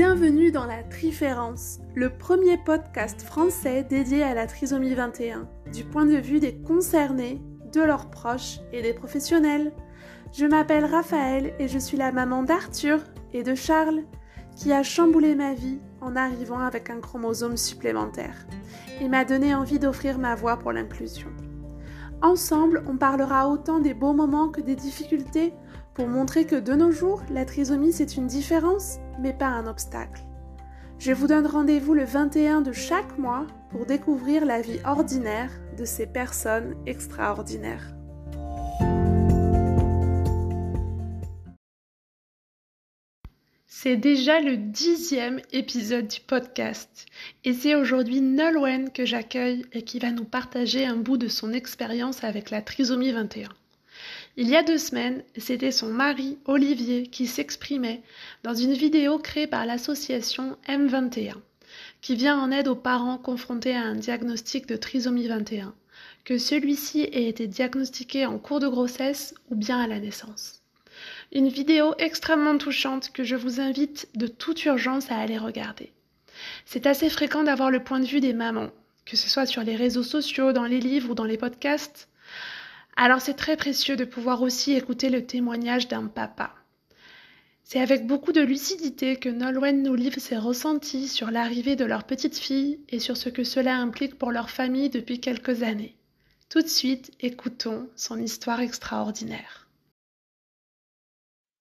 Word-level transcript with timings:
Bienvenue 0.00 0.52
dans 0.52 0.64
la 0.64 0.84
Triférence, 0.84 1.80
le 1.96 2.08
premier 2.08 2.56
podcast 2.56 3.20
français 3.20 3.82
dédié 3.82 4.22
à 4.22 4.32
la 4.32 4.46
trisomie 4.46 4.94
21, 4.94 5.48
du 5.72 5.82
point 5.82 6.06
de 6.06 6.18
vue 6.18 6.38
des 6.38 6.54
concernés, 6.54 7.42
de 7.72 7.80
leurs 7.80 8.08
proches 8.08 8.60
et 8.72 8.80
des 8.80 8.92
professionnels. 8.92 9.72
Je 10.32 10.46
m'appelle 10.46 10.84
Raphaël 10.84 11.52
et 11.58 11.66
je 11.66 11.80
suis 11.80 11.96
la 11.96 12.12
maman 12.12 12.44
d'Arthur 12.44 13.00
et 13.32 13.42
de 13.42 13.56
Charles, 13.56 14.04
qui 14.54 14.72
a 14.72 14.84
chamboulé 14.84 15.34
ma 15.34 15.52
vie 15.52 15.80
en 16.00 16.14
arrivant 16.14 16.60
avec 16.60 16.90
un 16.90 17.00
chromosome 17.00 17.56
supplémentaire 17.56 18.46
et 19.00 19.08
m'a 19.08 19.24
donné 19.24 19.52
envie 19.52 19.80
d'offrir 19.80 20.20
ma 20.20 20.36
voix 20.36 20.60
pour 20.60 20.70
l'inclusion. 20.70 21.30
Ensemble, 22.22 22.84
on 22.86 22.96
parlera 22.96 23.48
autant 23.48 23.80
des 23.80 23.94
beaux 23.94 24.12
moments 24.12 24.48
que 24.48 24.60
des 24.60 24.76
difficultés 24.76 25.54
pour 25.98 26.06
montrer 26.06 26.46
que 26.46 26.54
de 26.54 26.74
nos 26.74 26.92
jours, 26.92 27.24
la 27.28 27.44
trisomie 27.44 27.92
c'est 27.92 28.16
une 28.16 28.28
différence, 28.28 28.98
mais 29.18 29.32
pas 29.32 29.48
un 29.48 29.66
obstacle. 29.66 30.22
Je 31.00 31.10
vous 31.10 31.26
donne 31.26 31.44
rendez-vous 31.44 31.92
le 31.92 32.04
21 32.04 32.60
de 32.60 32.70
chaque 32.70 33.18
mois 33.18 33.48
pour 33.72 33.84
découvrir 33.84 34.44
la 34.44 34.60
vie 34.60 34.78
ordinaire 34.84 35.50
de 35.76 35.84
ces 35.84 36.06
personnes 36.06 36.76
extraordinaires. 36.86 37.82
C'est 43.66 43.96
déjà 43.96 44.40
le 44.40 44.56
dixième 44.56 45.40
épisode 45.50 46.06
du 46.06 46.20
podcast 46.20 47.06
et 47.42 47.52
c'est 47.52 47.74
aujourd'hui 47.74 48.20
Nolwenn 48.20 48.92
que 48.92 49.04
j'accueille 49.04 49.66
et 49.72 49.82
qui 49.82 49.98
va 49.98 50.12
nous 50.12 50.24
partager 50.24 50.86
un 50.86 50.96
bout 50.96 51.16
de 51.16 51.26
son 51.26 51.52
expérience 51.52 52.22
avec 52.22 52.50
la 52.50 52.62
trisomie 52.62 53.10
21. 53.10 53.48
Il 54.40 54.48
y 54.48 54.54
a 54.54 54.62
deux 54.62 54.78
semaines, 54.78 55.24
c'était 55.36 55.72
son 55.72 55.88
mari 55.88 56.38
Olivier 56.44 57.08
qui 57.08 57.26
s'exprimait 57.26 58.02
dans 58.44 58.54
une 58.54 58.72
vidéo 58.72 59.18
créée 59.18 59.48
par 59.48 59.66
l'association 59.66 60.56
M21 60.68 61.34
qui 62.02 62.14
vient 62.14 62.38
en 62.38 62.52
aide 62.52 62.68
aux 62.68 62.76
parents 62.76 63.18
confrontés 63.18 63.74
à 63.74 63.82
un 63.82 63.96
diagnostic 63.96 64.66
de 64.66 64.76
trisomie 64.76 65.26
21, 65.26 65.74
que 66.24 66.38
celui-ci 66.38 67.00
ait 67.00 67.28
été 67.28 67.48
diagnostiqué 67.48 68.26
en 68.26 68.38
cours 68.38 68.60
de 68.60 68.68
grossesse 68.68 69.34
ou 69.50 69.56
bien 69.56 69.80
à 69.80 69.88
la 69.88 69.98
naissance. 69.98 70.62
Une 71.32 71.48
vidéo 71.48 71.96
extrêmement 71.98 72.58
touchante 72.58 73.10
que 73.10 73.24
je 73.24 73.34
vous 73.34 73.60
invite 73.60 74.08
de 74.14 74.28
toute 74.28 74.64
urgence 74.66 75.10
à 75.10 75.16
aller 75.16 75.38
regarder. 75.38 75.90
C'est 76.64 76.86
assez 76.86 77.10
fréquent 77.10 77.42
d'avoir 77.42 77.72
le 77.72 77.82
point 77.82 77.98
de 77.98 78.06
vue 78.06 78.20
des 78.20 78.34
mamans, 78.34 78.70
que 79.04 79.16
ce 79.16 79.28
soit 79.28 79.46
sur 79.46 79.64
les 79.64 79.74
réseaux 79.74 80.04
sociaux, 80.04 80.52
dans 80.52 80.66
les 80.66 80.78
livres 80.78 81.10
ou 81.10 81.14
dans 81.16 81.24
les 81.24 81.38
podcasts. 81.38 82.08
Alors 83.00 83.20
c'est 83.20 83.34
très 83.34 83.56
précieux 83.56 83.94
de 83.94 84.04
pouvoir 84.04 84.42
aussi 84.42 84.72
écouter 84.72 85.08
le 85.08 85.24
témoignage 85.24 85.86
d'un 85.86 86.08
papa. 86.08 86.52
C'est 87.62 87.78
avec 87.78 88.08
beaucoup 88.08 88.32
de 88.32 88.40
lucidité 88.40 89.14
que 89.14 89.28
Nolwenn 89.28 89.84
nous 89.84 89.94
livre 89.94 90.18
ses 90.18 90.36
ressentis 90.36 91.06
sur 91.06 91.30
l'arrivée 91.30 91.76
de 91.76 91.84
leur 91.84 92.02
petite 92.02 92.36
fille 92.36 92.80
et 92.88 92.98
sur 92.98 93.16
ce 93.16 93.28
que 93.28 93.44
cela 93.44 93.76
implique 93.76 94.18
pour 94.18 94.32
leur 94.32 94.50
famille 94.50 94.90
depuis 94.90 95.20
quelques 95.20 95.62
années. 95.62 95.96
Tout 96.48 96.60
de 96.60 96.66
suite, 96.66 97.12
écoutons 97.20 97.88
son 97.94 98.18
histoire 98.18 98.58
extraordinaire. 98.58 99.68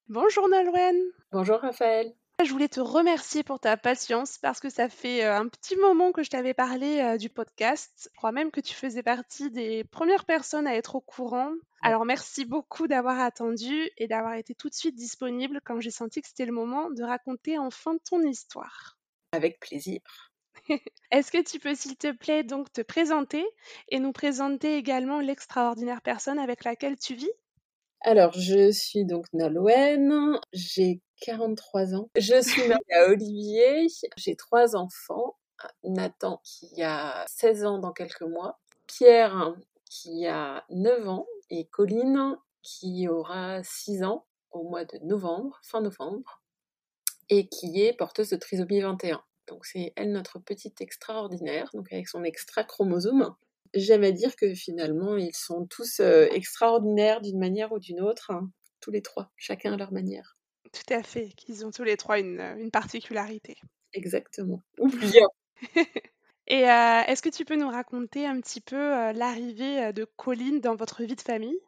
Bonjour 0.09 0.49
Nolwenn. 0.49 0.97
Bonjour 1.31 1.59
Raphaël. 1.59 2.16
Je 2.45 2.52
voulais 2.52 2.67
te 2.67 2.80
remercier 2.80 3.41
pour 3.41 3.59
ta 3.59 3.77
patience 3.77 4.38
parce 4.38 4.59
que 4.59 4.69
ça 4.69 4.89
fait 4.89 5.25
euh, 5.25 5.35
un 5.35 5.47
petit 5.47 5.75
moment 5.75 6.11
que 6.11 6.21
je 6.21 6.30
t'avais 6.30 6.53
parlé 6.53 6.99
euh, 6.99 7.17
du 7.17 7.29
podcast. 7.29 8.09
Je 8.13 8.17
crois 8.17 8.31
même 8.31 8.52
que 8.52 8.61
tu 8.61 8.75
faisais 8.75 9.02
partie 9.02 9.49
des 9.49 9.83
premières 9.85 10.23
personnes 10.23 10.67
à 10.67 10.75
être 10.75 10.94
au 10.94 11.02
courant. 11.02 11.52
Alors 11.81 12.05
merci 12.05 12.45
beaucoup 12.45 12.88
d'avoir 12.88 13.19
attendu 13.19 13.89
et 13.97 14.07
d'avoir 14.07 14.35
été 14.35 14.53
tout 14.53 14.69
de 14.69 14.75
suite 14.75 14.95
disponible 14.95 15.61
quand 15.66 15.79
j'ai 15.79 15.89
senti 15.89 16.21
que 16.21 16.27
c'était 16.27 16.45
le 16.45 16.52
moment 16.52 16.91
de 16.91 17.03
raconter 17.03 17.57
enfin 17.57 17.97
ton 18.07 18.21
histoire. 18.21 18.99
Avec 19.31 19.59
plaisir. 19.59 19.99
Est-ce 21.11 21.31
que 21.31 21.44
tu 21.44 21.59
peux, 21.59 21.73
s'il 21.73 21.97
te 21.97 22.11
plaît, 22.11 22.44
donc 22.44 22.72
te 22.72 22.81
présenter 22.81 23.45
et 23.89 23.97
nous 23.97 24.12
présenter 24.12 24.75
également 24.75 25.22
l'extraordinaire 25.22 26.03
personne 26.03 26.38
avec 26.38 26.66
laquelle 26.66 27.00
tu 27.00 27.16
vis? 27.16 27.31
Alors, 28.01 28.33
je 28.33 28.72
suis 28.72 29.06
donc 29.06 29.25
Nolwenn, 29.33 30.39
j'ai 30.53 31.01
43 31.22 31.95
ans. 31.95 32.09
Je 32.16 32.41
suis 32.41 32.67
mariée 32.67 32.94
à 32.94 33.09
Olivier, 33.09 33.88
j'ai 34.17 34.35
trois 34.35 34.75
enfants. 34.75 35.38
Nathan 35.83 36.39
qui 36.44 36.83
a 36.83 37.25
16 37.28 37.66
ans 37.66 37.79
dans 37.79 37.91
quelques 37.91 38.22
mois, 38.22 38.59
Pierre 38.85 39.56
qui 39.89 40.27
a 40.27 40.63
9 40.69 41.07
ans 41.07 41.25
et 41.50 41.66
Colline 41.66 42.38
qui 42.61 43.07
aura 43.07 43.63
6 43.63 44.03
ans 44.03 44.25
au 44.51 44.63
mois 44.63 44.85
de 44.85 44.97
novembre, 45.03 45.59
fin 45.63 45.81
novembre, 45.81 46.41
et 47.29 47.47
qui 47.47 47.81
est 47.81 47.94
porteuse 47.94 48.29
de 48.29 48.38
trisomie 48.38 48.81
21. 48.81 49.22
Donc 49.47 49.66
c'est 49.66 49.94
elle 49.95 50.11
notre 50.11 50.39
petite 50.39 50.81
extraordinaire, 50.81 51.69
donc 51.73 51.91
avec 51.91 52.07
son 52.07 52.23
extra 52.23 52.63
chromosome. 52.63 53.35
J'aime 53.73 54.03
à 54.03 54.11
dire 54.11 54.35
que 54.35 54.53
finalement, 54.53 55.17
ils 55.17 55.35
sont 55.35 55.66
tous 55.67 56.00
euh, 56.00 56.27
extraordinaires 56.31 57.22
d'une 57.22 57.39
manière 57.39 57.72
ou 57.72 57.79
d'une 57.79 58.01
autre, 58.01 58.31
hein, 58.31 58.50
tous 58.79 58.91
les 58.91 59.01
trois, 59.01 59.31
chacun 59.35 59.73
à 59.73 59.77
leur 59.77 59.91
manière. 59.91 60.37
Tout 60.73 60.94
à 60.94 61.03
fait, 61.03 61.29
qu'ils 61.29 61.66
ont 61.66 61.72
tous 61.72 61.83
les 61.83 61.97
trois 61.97 62.19
une, 62.19 62.39
euh, 62.39 62.69
particularité. 62.69 63.57
Exactement. 63.94 64.63
Ou 64.79 64.88
plusieurs. 64.89 65.29
Et 66.47 66.69
euh, 66.69 67.01
est-ce 67.07 67.22
que 67.22 67.29
tu 67.29 67.44
peux 67.44 67.55
nous 67.55 67.69
raconter 67.69 68.25
un 68.25 68.39
petit 68.39 68.61
peu 68.61 69.11
l'arrivée 69.11 69.91
de 69.91 70.06
Colline 70.06 70.61
dans 70.61 70.75
votre 70.75 71.03
vie 71.03 71.16
de 71.16 71.22
famille? 71.22 71.59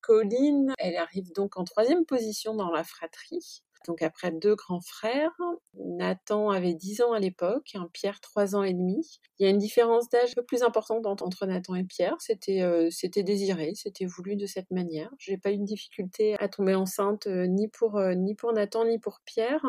Colline, 0.00 0.72
elle 0.78 0.96
arrive 0.96 1.32
donc 1.32 1.58
en 1.58 1.64
troisième 1.64 2.06
position 2.06 2.54
dans 2.54 2.70
la 2.70 2.84
fratrie 2.84 3.63
donc 3.86 4.02
après 4.02 4.30
deux 4.30 4.54
grands 4.54 4.80
frères. 4.80 5.32
Nathan 5.74 6.50
avait 6.50 6.74
10 6.74 7.02
ans 7.02 7.12
à 7.12 7.18
l'époque, 7.18 7.74
Pierre 7.92 8.20
3 8.20 8.56
ans 8.56 8.62
et 8.62 8.72
demi. 8.72 9.20
Il 9.38 9.44
y 9.44 9.46
a 9.46 9.50
une 9.50 9.58
différence 9.58 10.08
d'âge 10.08 10.30
un 10.30 10.34
peu 10.36 10.44
plus 10.44 10.62
importante 10.62 11.06
entre 11.06 11.46
Nathan 11.46 11.74
et 11.74 11.84
Pierre. 11.84 12.16
C'était 12.20 12.62
euh, 12.62 12.88
c'était 12.90 13.22
désiré, 13.22 13.72
c'était 13.74 14.06
voulu 14.06 14.36
de 14.36 14.46
cette 14.46 14.70
manière. 14.70 15.10
J'ai 15.18 15.38
pas 15.38 15.52
eu 15.52 15.58
de 15.58 15.64
difficulté 15.64 16.36
à 16.38 16.48
tomber 16.48 16.74
enceinte 16.74 17.26
euh, 17.26 17.46
ni 17.46 17.68
pour 17.68 17.96
euh, 17.96 18.14
ni 18.14 18.34
pour 18.34 18.52
Nathan 18.52 18.84
ni 18.84 18.98
pour 18.98 19.20
Pierre. 19.24 19.64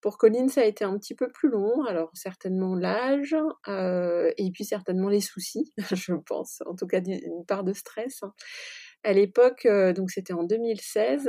Pour 0.00 0.16
Colline, 0.16 0.48
ça 0.48 0.62
a 0.62 0.64
été 0.64 0.82
un 0.84 0.96
petit 0.98 1.14
peu 1.14 1.28
plus 1.28 1.50
long. 1.50 1.84
Alors 1.84 2.10
certainement 2.14 2.74
l'âge 2.74 3.36
et 3.68 4.50
puis 4.52 4.64
certainement 4.64 5.10
les 5.10 5.20
soucis, 5.20 5.74
je 5.92 6.14
pense. 6.14 6.62
En 6.66 6.74
tout 6.74 6.86
cas 6.86 7.00
une 7.00 7.44
part 7.46 7.64
de 7.64 7.74
stress. 7.74 8.22
À 9.02 9.12
l'époque, 9.12 9.66
donc 9.94 10.10
c'était 10.10 10.32
en 10.32 10.44
2016. 10.44 11.28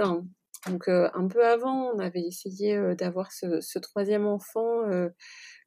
Donc 0.68 0.88
un 0.88 1.28
peu 1.28 1.46
avant, 1.46 1.92
on 1.94 2.00
avait 2.00 2.22
essayé 2.22 2.80
d'avoir 2.96 3.32
ce, 3.32 3.80
troisième 3.80 4.28
enfant 4.28 4.84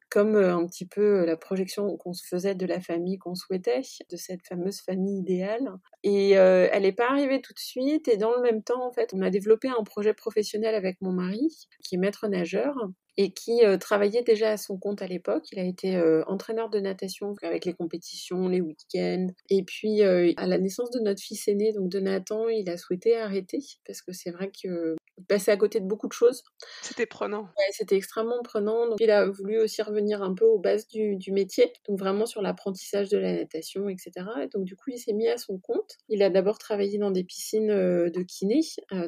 comme 0.09 0.35
un 0.37 0.65
petit 0.67 0.85
peu 0.85 1.25
la 1.25 1.35
projection 1.35 1.97
qu'on 1.97 2.13
se 2.13 2.25
faisait 2.25 2.55
de 2.55 2.65
la 2.65 2.79
famille 2.79 3.17
qu'on 3.17 3.35
souhaitait, 3.35 3.81
de 4.09 4.15
cette 4.15 4.47
fameuse 4.47 4.79
famille 4.79 5.19
idéale. 5.19 5.69
Et 6.03 6.31
elle 6.31 6.83
n'est 6.83 6.93
pas 6.93 7.09
arrivée 7.09 7.41
tout 7.41 7.53
de 7.53 7.59
suite. 7.59 8.07
Et 8.07 8.17
dans 8.17 8.33
le 8.33 8.41
même 8.41 8.63
temps, 8.63 8.87
en 8.87 8.93
fait, 8.93 9.13
on 9.13 9.21
a 9.21 9.29
développé 9.29 9.67
un 9.67 9.83
projet 9.83 10.13
professionnel 10.13 10.75
avec 10.75 11.01
mon 11.01 11.11
mari, 11.11 11.67
qui 11.83 11.95
est 11.95 11.97
maître 11.97 12.27
nageur 12.27 12.75
et 13.17 13.31
qui 13.31 13.61
travaillait 13.79 14.23
déjà 14.23 14.51
à 14.51 14.57
son 14.57 14.77
compte 14.77 15.01
à 15.01 15.07
l'époque. 15.07 15.45
Il 15.51 15.59
a 15.59 15.63
été 15.63 15.97
entraîneur 16.27 16.69
de 16.69 16.79
natation 16.79 17.33
avec 17.43 17.65
les 17.65 17.73
compétitions, 17.73 18.47
les 18.47 18.61
week-ends. 18.61 19.27
Et 19.49 19.63
puis 19.63 20.01
à 20.03 20.47
la 20.47 20.57
naissance 20.57 20.91
de 20.91 20.99
notre 20.99 21.21
fils 21.21 21.47
aîné, 21.47 21.73
donc 21.73 21.89
de 21.89 21.99
Nathan, 21.99 22.49
il 22.49 22.69
a 22.69 22.77
souhaité 22.77 23.17
arrêter 23.17 23.59
parce 23.85 24.01
que 24.01 24.11
c'est 24.11 24.31
vrai 24.31 24.51
que 24.51 24.95
passait 25.29 25.51
à 25.51 25.57
côté 25.57 25.79
de 25.79 25.85
beaucoup 25.85 26.07
de 26.07 26.13
choses. 26.13 26.43
C'était 26.81 27.05
prenant. 27.05 27.43
Ouais, 27.43 27.71
c'était 27.71 27.95
extrêmement 27.95 28.41
prenant. 28.43 28.87
Donc 28.87 28.97
il 28.99 29.11
a 29.11 29.25
voulu 29.25 29.59
aussi 29.59 29.81
revenir 29.81 30.21
un 30.21 30.33
peu 30.33 30.45
aux 30.45 30.59
bases 30.59 30.87
du, 30.87 31.15
du 31.15 31.31
métier, 31.31 31.71
donc 31.87 31.97
vraiment 31.99 32.25
sur 32.25 32.41
l'apprentissage 32.41 33.09
de 33.09 33.17
la 33.17 33.33
natation, 33.33 33.87
etc. 33.89 34.11
Et 34.43 34.47
donc 34.47 34.65
du 34.65 34.75
coup, 34.75 34.89
il 34.91 34.99
s'est 34.99 35.13
mis 35.13 35.27
à 35.27 35.37
son 35.37 35.57
compte. 35.57 35.97
Il 36.09 36.21
a 36.21 36.29
d'abord 36.29 36.57
travaillé 36.57 36.97
dans 36.97 37.11
des 37.11 37.23
piscines 37.23 37.67
de 37.67 38.21
kiné, 38.23 38.59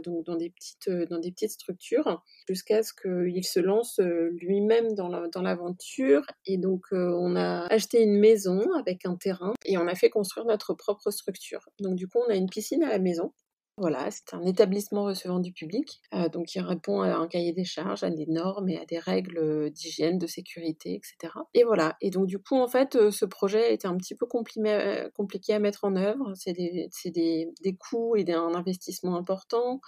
donc 0.04 0.26
dans 0.26 0.36
des 0.36 0.50
petites, 0.50 0.90
dans 1.10 1.20
des 1.20 1.32
petites 1.32 1.52
structures, 1.52 2.24
jusqu'à 2.48 2.84
ce 2.84 2.94
qu'il 2.94 3.44
se 3.44 3.60
lance 3.60 3.97
lui-même 4.04 4.94
dans 4.94 5.10
l'aventure. 5.42 6.24
et 6.46 6.58
donc, 6.58 6.86
euh, 6.92 7.12
on 7.20 7.36
a 7.36 7.66
acheté 7.68 8.04
une 8.04 8.20
maison 8.20 8.62
avec 8.74 9.06
un 9.06 9.16
terrain 9.16 9.54
et 9.66 9.78
on 9.78 9.88
a 9.88 9.96
fait 9.96 10.10
construire 10.10 10.46
notre 10.46 10.74
propre 10.74 11.12
structure. 11.12 11.68
Donc, 11.80 11.96
du 11.96 12.08
coup, 12.08 12.20
on 12.28 12.32
a 12.32 12.36
une 12.36 12.50
piscine 12.50 12.84
à 12.84 12.90
la 12.90 13.00
maison 13.00 13.34
voilà, 13.80 14.10
c'est 14.10 14.34
un 14.34 14.42
établissement 14.44 15.04
recevant 15.04 15.38
du 15.40 15.52
public, 15.52 16.02
euh, 16.16 16.30
donc 16.30 16.56
il 16.56 16.62
répond 16.62 17.02
à 17.02 17.14
un 17.14 17.28
cahier 17.28 17.54
des 17.54 17.64
charges, 17.64 18.04
à 18.04 18.10
des 18.10 18.26
normes 18.26 18.70
et 18.70 18.80
à 18.80 18.86
des 18.86 18.98
règles 18.98 19.38
euh, 19.38 19.70
d'hygiène, 19.70 20.18
de 20.18 20.26
sécurité, 20.26 20.96
etc. 20.96 21.34
Et 21.54 21.64
voilà. 21.64 21.96
Et 22.02 22.10
donc 22.10 22.26
du 22.26 22.40
coup, 22.40 22.56
en 22.56 22.68
fait, 22.68 22.96
euh, 22.96 23.12
ce 23.12 23.24
projet 23.24 23.76
était 23.76 23.88
un 23.88 23.96
petit 23.96 24.16
peu 24.16 24.26
compliqué 24.26 25.54
à 25.54 25.60
mettre 25.60 25.86
en 25.86 25.96
œuvre. 25.96 26.34
C'est 26.34 26.54
des, 26.54 26.90
des, 27.06 27.50
des, 27.62 27.76
coûts 27.76 28.16
et 28.16 28.26
un 28.34 28.56
investissement 28.56 29.16
important. 29.16 29.80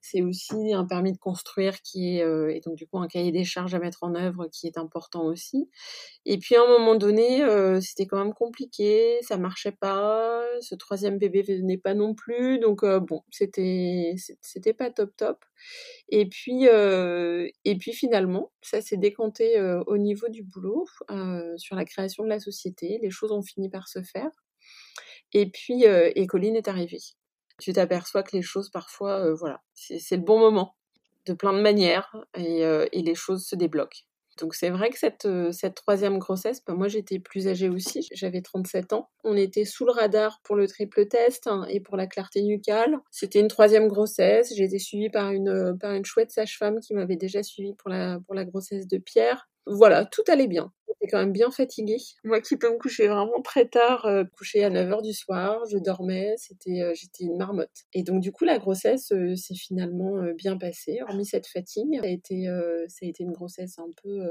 C'est 0.00 0.22
aussi 0.22 0.72
un 0.72 0.86
permis 0.86 1.12
de 1.12 1.18
construire 1.18 1.82
qui 1.82 2.16
est, 2.16 2.56
et 2.56 2.60
donc 2.60 2.76
du 2.76 2.86
coup 2.86 2.98
un 2.98 3.08
cahier 3.08 3.30
des 3.30 3.44
charges 3.44 3.74
à 3.74 3.78
mettre 3.78 4.04
en 4.04 4.14
œuvre 4.14 4.46
qui 4.46 4.66
est 4.66 4.78
important 4.78 5.24
aussi. 5.26 5.68
Et 6.26 6.38
puis 6.38 6.56
à 6.56 6.62
un 6.62 6.66
moment 6.66 6.94
donné, 6.94 7.44
c'était 7.82 8.06
quand 8.06 8.16
même 8.22 8.32
compliqué, 8.32 9.18
ça 9.22 9.36
marchait 9.36 9.72
pas. 9.72 10.42
Ce 10.60 10.74
troisième 10.74 11.18
bébé 11.18 11.42
venait 11.42 11.76
pas 11.76 11.94
non 11.94 12.14
plus, 12.14 12.58
donc 12.58 12.84
bon 12.84 13.22
C'était, 13.30 14.14
c'était 14.40 14.72
pas 14.72 14.90
top 14.90 15.14
top. 15.16 15.44
Et 16.08 16.26
puis, 16.26 16.64
et 16.64 17.76
puis 17.78 17.92
finalement, 17.92 18.52
ça 18.62 18.80
s'est 18.80 18.96
décanté 18.96 19.60
au 19.86 19.98
niveau 19.98 20.28
du 20.28 20.42
boulot, 20.42 20.86
sur 21.56 21.76
la 21.76 21.84
création 21.84 22.24
de 22.24 22.28
la 22.30 22.40
société. 22.40 22.98
Les 23.02 23.10
choses 23.10 23.32
ont 23.32 23.42
fini 23.42 23.68
par 23.68 23.88
se 23.88 24.02
faire. 24.02 24.30
Et 25.34 25.50
puis, 25.50 25.84
et 25.84 26.26
Colline 26.26 26.56
est 26.56 26.68
arrivée. 26.68 27.02
Tu 27.58 27.72
t'aperçois 27.74 28.22
que 28.22 28.34
les 28.34 28.42
choses, 28.42 28.70
parfois, 28.70 29.32
voilà, 29.34 29.62
c'est 29.74 30.16
le 30.16 30.22
bon 30.22 30.38
moment, 30.38 30.74
de 31.26 31.34
plein 31.34 31.52
de 31.52 31.60
manières, 31.60 32.16
et, 32.34 32.60
et 32.60 33.02
les 33.02 33.14
choses 33.14 33.46
se 33.46 33.56
débloquent. 33.56 34.04
Donc 34.38 34.54
c'est 34.54 34.70
vrai 34.70 34.90
que 34.90 34.98
cette, 34.98 35.28
cette 35.52 35.74
troisième 35.74 36.18
grossesse, 36.18 36.62
bah, 36.66 36.74
moi 36.74 36.88
j'étais 36.88 37.18
plus 37.18 37.48
âgée 37.48 37.68
aussi, 37.68 38.06
j'avais 38.12 38.42
37 38.42 38.92
ans. 38.92 39.10
On 39.22 39.36
était 39.36 39.64
sous 39.64 39.84
le 39.84 39.92
radar 39.92 40.40
pour 40.42 40.56
le 40.56 40.66
triple 40.66 41.06
test 41.06 41.46
hein, 41.46 41.66
et 41.68 41.80
pour 41.80 41.96
la 41.96 42.06
clarté 42.06 42.42
nucale. 42.42 42.98
C'était 43.10 43.40
une 43.40 43.48
troisième 43.48 43.88
grossesse, 43.88 44.52
été 44.58 44.78
suivie 44.78 45.10
par 45.10 45.30
une, 45.30 45.76
par 45.78 45.92
une 45.92 46.04
chouette 46.04 46.30
sage-femme 46.30 46.80
qui 46.80 46.94
m'avait 46.94 47.16
déjà 47.16 47.42
suivie 47.42 47.74
pour 47.74 47.90
la 47.90 48.44
grossesse 48.44 48.86
de 48.88 48.98
Pierre. 48.98 49.48
Voilà, 49.66 50.04
tout 50.04 50.22
allait 50.28 50.48
bien 50.48 50.72
quand 51.08 51.18
même 51.18 51.32
bien 51.32 51.50
fatiguée. 51.50 51.98
Moi 52.24 52.40
qui 52.40 52.56
peux 52.56 52.70
me 52.72 52.78
coucher 52.78 53.08
vraiment 53.08 53.40
très 53.42 53.66
tard, 53.66 54.06
euh, 54.06 54.24
coucher 54.24 54.64
à 54.64 54.70
9h 54.70 55.02
du 55.02 55.12
soir, 55.12 55.64
je 55.70 55.78
dormais, 55.78 56.34
c'était, 56.36 56.82
euh, 56.82 56.92
j'étais 56.94 57.24
une 57.24 57.36
marmotte. 57.36 57.84
Et 57.92 58.02
donc 58.02 58.20
du 58.20 58.32
coup 58.32 58.44
la 58.44 58.58
grossesse 58.58 59.12
euh, 59.12 59.34
s'est 59.36 59.54
finalement 59.54 60.22
bien 60.36 60.56
passée, 60.56 61.00
hormis 61.02 61.26
cette 61.26 61.46
fatigue. 61.46 61.98
Ça 62.00 62.06
a 62.06 62.10
été, 62.10 63.22
une 63.22 63.32
grossesse 63.32 63.78
un 63.78 63.90
peu, 64.02 64.22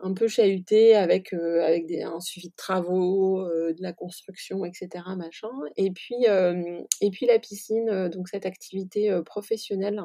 un 0.00 0.14
chahutée 0.28 0.94
avec, 0.94 1.34
des, 1.34 2.02
un 2.02 2.20
suivi 2.20 2.48
de 2.48 2.54
travaux, 2.56 3.44
de 3.44 3.82
la 3.82 3.92
construction, 3.92 4.64
etc. 4.64 5.04
Machin. 5.16 5.48
Et 5.76 5.86
et 5.86 7.10
puis 7.10 7.26
la 7.26 7.38
piscine, 7.38 8.08
donc 8.08 8.28
cette 8.28 8.46
activité 8.46 9.18
professionnelle 9.24 10.00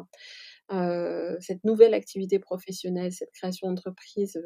cette 0.70 1.64
nouvelle 1.64 1.94
activité 1.94 2.40
professionnelle, 2.40 3.12
cette 3.12 3.32
création 3.32 3.68
d'entreprise 3.68 4.42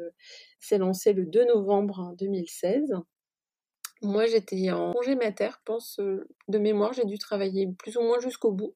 s'est 0.58 0.78
lancée 0.78 1.12
le 1.12 1.26
2 1.26 1.46
novembre 1.46 2.14
2016. 2.18 2.92
Moi, 4.02 4.26
j'étais 4.26 4.70
en 4.70 4.92
congé 4.92 5.14
mater, 5.14 5.50
pense, 5.64 5.98
de 5.98 6.58
mémoire, 6.58 6.92
j'ai 6.92 7.04
dû 7.04 7.18
travailler 7.18 7.68
plus 7.78 7.96
ou 7.96 8.02
moins 8.02 8.18
jusqu'au 8.20 8.52
bout, 8.52 8.74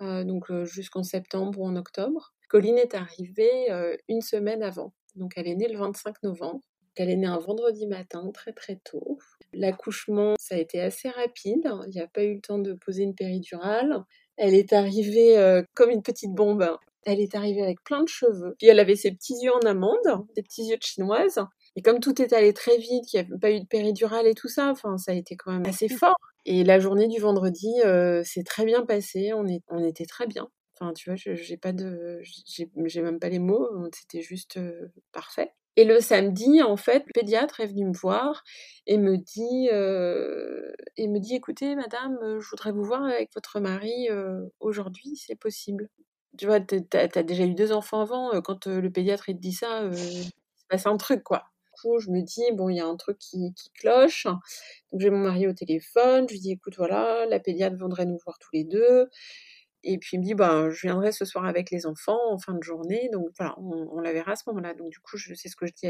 donc 0.00 0.52
jusqu'en 0.64 1.02
septembre 1.02 1.60
ou 1.60 1.66
en 1.66 1.76
octobre. 1.76 2.34
Colline 2.48 2.78
est 2.78 2.94
arrivée 2.94 3.68
une 4.08 4.22
semaine 4.22 4.62
avant, 4.62 4.92
donc 5.14 5.34
elle 5.36 5.46
est 5.46 5.54
née 5.54 5.68
le 5.68 5.78
25 5.78 6.22
novembre. 6.24 6.60
Elle 6.96 7.08
est 7.08 7.16
née 7.16 7.28
un 7.28 7.38
vendredi 7.38 7.86
matin, 7.86 8.30
très 8.34 8.52
très 8.52 8.76
tôt. 8.76 9.18
L'accouchement, 9.52 10.34
ça 10.38 10.56
a 10.56 10.58
été 10.58 10.80
assez 10.80 11.08
rapide. 11.08 11.70
Il 11.86 11.90
n'y 11.94 12.00
a 12.00 12.08
pas 12.08 12.24
eu 12.24 12.34
le 12.34 12.40
temps 12.40 12.58
de 12.58 12.72
poser 12.74 13.04
une 13.04 13.14
péridurale. 13.14 14.04
Elle 14.42 14.54
est 14.54 14.72
arrivée 14.72 15.36
euh, 15.36 15.62
comme 15.74 15.90
une 15.90 16.02
petite 16.02 16.32
bombe. 16.32 16.66
Elle 17.04 17.20
est 17.20 17.34
arrivée 17.34 17.62
avec 17.62 17.84
plein 17.84 18.02
de 18.02 18.08
cheveux. 18.08 18.54
Puis 18.58 18.68
elle 18.68 18.80
avait 18.80 18.96
ses 18.96 19.12
petits 19.12 19.34
yeux 19.42 19.52
en 19.52 19.60
amande, 19.66 20.26
des 20.34 20.42
petits 20.42 20.64
yeux 20.64 20.78
de 20.78 20.82
chinoise. 20.82 21.44
Et 21.76 21.82
comme 21.82 22.00
tout 22.00 22.22
est 22.22 22.32
allé 22.32 22.54
très 22.54 22.78
vite, 22.78 23.04
qu'il 23.04 23.20
n'y 23.20 23.26
avait 23.26 23.38
pas 23.38 23.50
eu 23.50 23.60
de 23.60 23.66
péridurale 23.66 24.26
et 24.26 24.34
tout 24.34 24.48
ça, 24.48 24.70
enfin, 24.70 24.96
ça 24.96 25.12
a 25.12 25.14
été 25.14 25.36
quand 25.36 25.52
même 25.52 25.66
assez 25.66 25.88
fort. 25.90 26.16
Et 26.46 26.64
la 26.64 26.80
journée 26.80 27.06
du 27.06 27.20
vendredi 27.20 27.70
euh, 27.84 28.24
s'est 28.24 28.42
très 28.42 28.64
bien 28.64 28.86
passée. 28.86 29.34
On, 29.34 29.46
est, 29.46 29.60
on 29.68 29.84
était 29.84 30.06
très 30.06 30.26
bien. 30.26 30.48
Enfin, 30.74 30.94
tu 30.94 31.10
vois, 31.10 31.16
j'ai 31.16 31.56
pas 31.58 31.72
de, 31.72 32.22
j'ai 32.22 33.02
même 33.02 33.18
pas 33.18 33.28
les 33.28 33.40
mots. 33.40 33.68
C'était 33.94 34.22
juste 34.22 34.56
euh, 34.56 34.88
parfait. 35.12 35.52
Et 35.76 35.84
le 35.84 36.00
samedi, 36.00 36.62
en 36.62 36.76
fait, 36.76 37.04
le 37.06 37.12
pédiatre 37.12 37.60
est 37.60 37.66
venu 37.66 37.86
me 37.86 37.92
voir 37.92 38.42
et 38.86 38.98
me 38.98 39.16
dit, 39.16 39.68
euh, 39.72 40.72
et 40.96 41.06
me 41.08 41.18
dit 41.20 41.36
écoutez, 41.36 41.76
madame, 41.76 42.18
euh, 42.22 42.40
je 42.40 42.48
voudrais 42.50 42.72
vous 42.72 42.84
voir 42.84 43.04
avec 43.04 43.32
votre 43.34 43.60
mari 43.60 44.08
euh, 44.10 44.46
aujourd'hui, 44.58 45.16
c'est 45.16 45.36
possible. 45.36 45.88
Tu 46.38 46.46
vois, 46.46 46.60
tu 46.60 46.76
as, 46.92 47.22
déjà 47.22 47.44
eu 47.44 47.54
deux 47.54 47.72
enfants 47.72 48.00
avant, 48.00 48.40
quand 48.42 48.66
le 48.66 48.90
pédiatre 48.90 49.26
te 49.26 49.32
dit 49.32 49.52
ça, 49.52 49.88
passe 50.68 50.86
un 50.86 50.96
truc, 50.96 51.22
quoi. 51.22 51.44
Du 51.64 51.82
coup, 51.82 51.98
je 51.98 52.10
me 52.10 52.22
dis, 52.22 52.42
bon, 52.52 52.68
il 52.68 52.76
y 52.76 52.80
a 52.80 52.86
un 52.86 52.96
truc 52.96 53.18
qui, 53.18 53.52
qui 53.54 53.70
cloche. 53.70 54.26
Donc, 54.26 55.00
j'ai 55.00 55.10
mon 55.10 55.18
mari 55.18 55.46
au 55.48 55.52
téléphone, 55.52 56.26
je 56.28 56.34
lui 56.34 56.40
dis 56.40 56.52
écoute, 56.52 56.74
voilà, 56.76 57.26
la 57.26 57.40
pédiatre 57.40 57.76
viendrait 57.76 58.06
nous 58.06 58.18
voir 58.24 58.38
tous 58.38 58.50
les 58.52 58.64
deux. 58.64 59.08
Et 59.82 59.98
puis 59.98 60.16
il 60.16 60.20
me 60.20 60.24
dit, 60.24 60.34
bah, 60.34 60.70
je 60.70 60.80
viendrai 60.82 61.12
ce 61.12 61.24
soir 61.24 61.44
avec 61.44 61.70
les 61.70 61.86
enfants 61.86 62.18
en 62.30 62.38
fin 62.38 62.54
de 62.54 62.62
journée. 62.62 63.08
Donc 63.12 63.28
voilà, 63.38 63.54
on, 63.58 64.00
la 64.00 64.12
verra 64.12 64.32
à 64.32 64.36
ce 64.36 64.44
moment-là. 64.48 64.74
Donc 64.74 64.90
du 64.90 64.98
coup, 65.00 65.16
je 65.16 65.34
sais 65.34 65.48
ce 65.48 65.56
que 65.56 65.66
je 65.66 65.72
dis 65.72 65.88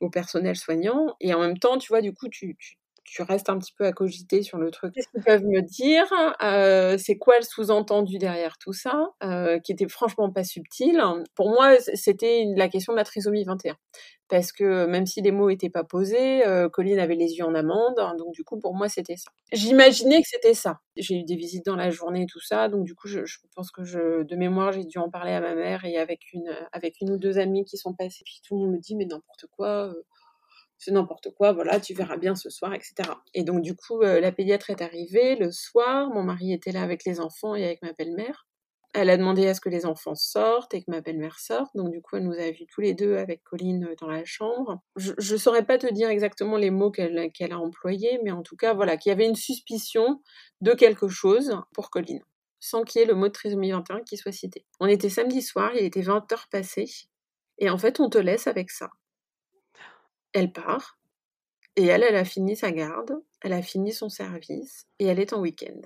au 0.00 0.10
personnel 0.10 0.56
soignant. 0.56 1.16
Et 1.20 1.34
en 1.34 1.40
même 1.40 1.58
temps, 1.58 1.78
tu 1.78 1.88
vois, 1.88 2.00
du 2.00 2.12
coup, 2.12 2.28
tu, 2.28 2.56
tu 3.04 3.22
restes 3.22 3.50
un 3.50 3.58
petit 3.58 3.72
peu 3.76 3.84
à 3.84 3.92
cogiter 3.92 4.42
sur 4.42 4.58
le 4.58 4.70
truc. 4.70 4.94
Qu'est-ce 4.94 5.08
qu'ils 5.08 5.22
peuvent 5.22 5.44
me 5.44 5.60
dire 5.60 6.06
euh, 6.42 6.96
C'est 6.98 7.16
quoi 7.16 7.36
le 7.36 7.44
sous-entendu 7.44 8.18
derrière 8.18 8.58
tout 8.58 8.72
ça 8.72 9.10
euh, 9.22 9.58
Qui 9.60 9.72
était 9.72 9.88
franchement 9.88 10.30
pas 10.30 10.42
subtil. 10.42 11.00
Pour 11.34 11.50
moi, 11.50 11.76
c'était 11.94 12.44
la 12.56 12.68
question 12.68 12.92
de 12.92 12.98
la 12.98 13.04
trisomie 13.04 13.44
21. 13.44 13.76
Parce 14.28 14.52
que 14.52 14.86
même 14.86 15.06
si 15.06 15.20
les 15.20 15.30
mots 15.30 15.50
étaient 15.50 15.70
pas 15.70 15.84
posés, 15.84 16.46
euh, 16.46 16.68
Colline 16.68 16.98
avait 16.98 17.14
les 17.14 17.34
yeux 17.34 17.44
en 17.44 17.54
amande. 17.54 17.96
Donc 18.18 18.32
du 18.32 18.42
coup, 18.42 18.58
pour 18.58 18.74
moi, 18.74 18.88
c'était 18.88 19.16
ça. 19.16 19.30
J'imaginais 19.52 20.22
que 20.22 20.28
c'était 20.28 20.54
ça. 20.54 20.80
J'ai 20.96 21.16
eu 21.16 21.24
des 21.24 21.36
visites 21.36 21.66
dans 21.66 21.76
la 21.76 21.90
journée 21.90 22.22
et 22.22 22.26
tout 22.26 22.40
ça. 22.40 22.68
Donc 22.68 22.84
du 22.84 22.94
coup, 22.94 23.06
je, 23.06 23.20
pense 23.54 23.70
que 23.70 24.22
de 24.22 24.36
mémoire, 24.36 24.72
j'ai 24.72 24.84
dû 24.84 24.98
en 24.98 25.10
parler 25.10 25.32
à 25.32 25.40
ma 25.40 25.54
mère 25.54 25.84
et 25.84 25.98
avec 25.98 26.32
une, 26.32 26.56
avec 26.72 27.00
une 27.00 27.10
ou 27.12 27.18
deux 27.18 27.38
amies 27.38 27.64
qui 27.64 27.76
sont 27.76 27.94
passées. 27.94 28.22
Puis 28.24 28.40
tout 28.46 28.54
le 28.54 28.62
monde 28.62 28.72
me 28.72 28.78
dit, 28.78 28.96
mais 28.96 29.04
n'importe 29.04 29.46
quoi 29.56 29.92
c'est 30.84 30.90
n'importe 30.90 31.30
quoi, 31.30 31.52
voilà, 31.52 31.80
tu 31.80 31.94
verras 31.94 32.16
bien 32.16 32.34
ce 32.34 32.50
soir, 32.50 32.74
etc. 32.74 32.94
Et 33.32 33.44
donc 33.44 33.62
du 33.62 33.74
coup, 33.74 34.02
euh, 34.02 34.20
la 34.20 34.32
pédiatre 34.32 34.70
est 34.70 34.82
arrivée 34.82 35.36
le 35.36 35.50
soir, 35.50 36.10
mon 36.10 36.22
mari 36.22 36.52
était 36.52 36.72
là 36.72 36.82
avec 36.82 37.04
les 37.04 37.20
enfants 37.20 37.54
et 37.54 37.64
avec 37.64 37.82
ma 37.82 37.92
belle-mère. 37.92 38.46
Elle 38.94 39.10
a 39.10 39.16
demandé 39.16 39.46
à 39.48 39.54
ce 39.54 39.60
que 39.60 39.68
les 39.68 39.86
enfants 39.86 40.14
sortent 40.14 40.72
et 40.72 40.82
que 40.82 40.90
ma 40.90 41.00
belle-mère 41.00 41.38
sorte. 41.38 41.70
Donc 41.74 41.90
du 41.90 42.00
coup, 42.00 42.16
elle 42.16 42.24
nous 42.24 42.38
a 42.38 42.50
vus 42.50 42.66
tous 42.72 42.80
les 42.80 42.94
deux 42.94 43.16
avec 43.16 43.42
Colline 43.42 43.88
euh, 43.90 43.94
dans 44.00 44.08
la 44.08 44.24
chambre. 44.24 44.80
Je 44.96 45.12
ne 45.32 45.38
saurais 45.38 45.66
pas 45.66 45.78
te 45.78 45.92
dire 45.92 46.08
exactement 46.08 46.56
les 46.56 46.70
mots 46.70 46.90
qu'elle 46.90 47.18
a 47.18 47.58
employés, 47.58 48.20
mais 48.22 48.30
en 48.30 48.42
tout 48.42 48.56
cas, 48.56 48.72
voilà, 48.72 48.96
qu'il 48.96 49.10
y 49.10 49.12
avait 49.12 49.26
une 49.26 49.34
suspicion 49.34 50.22
de 50.60 50.72
quelque 50.72 51.08
chose 51.08 51.58
pour 51.72 51.90
Colline, 51.90 52.22
sans 52.60 52.84
qu'il 52.84 53.00
y 53.00 53.02
ait 53.04 53.08
le 53.08 53.14
mot 53.14 53.26
de 53.26 53.32
trisomie 53.32 53.72
21 53.72 54.02
qui 54.02 54.16
soit 54.16 54.32
cité. 54.32 54.64
On 54.80 54.86
était 54.86 55.10
samedi 55.10 55.42
soir, 55.42 55.72
il 55.74 55.84
était 55.84 56.00
20 56.00 56.32
heures 56.32 56.46
passées, 56.50 56.90
et 57.58 57.68
en 57.70 57.78
fait, 57.78 58.00
on 58.00 58.08
te 58.08 58.18
laisse 58.18 58.46
avec 58.46 58.70
ça 58.70 58.90
elle 60.34 60.52
part, 60.52 60.98
et 61.76 61.86
elle, 61.86 62.02
elle 62.02 62.16
a 62.16 62.24
fini 62.24 62.56
sa 62.56 62.72
garde, 62.72 63.22
elle 63.40 63.52
a 63.52 63.62
fini 63.62 63.92
son 63.92 64.08
service, 64.08 64.86
et 64.98 65.06
elle 65.06 65.20
est 65.20 65.32
en 65.32 65.40
week-end. 65.40 65.80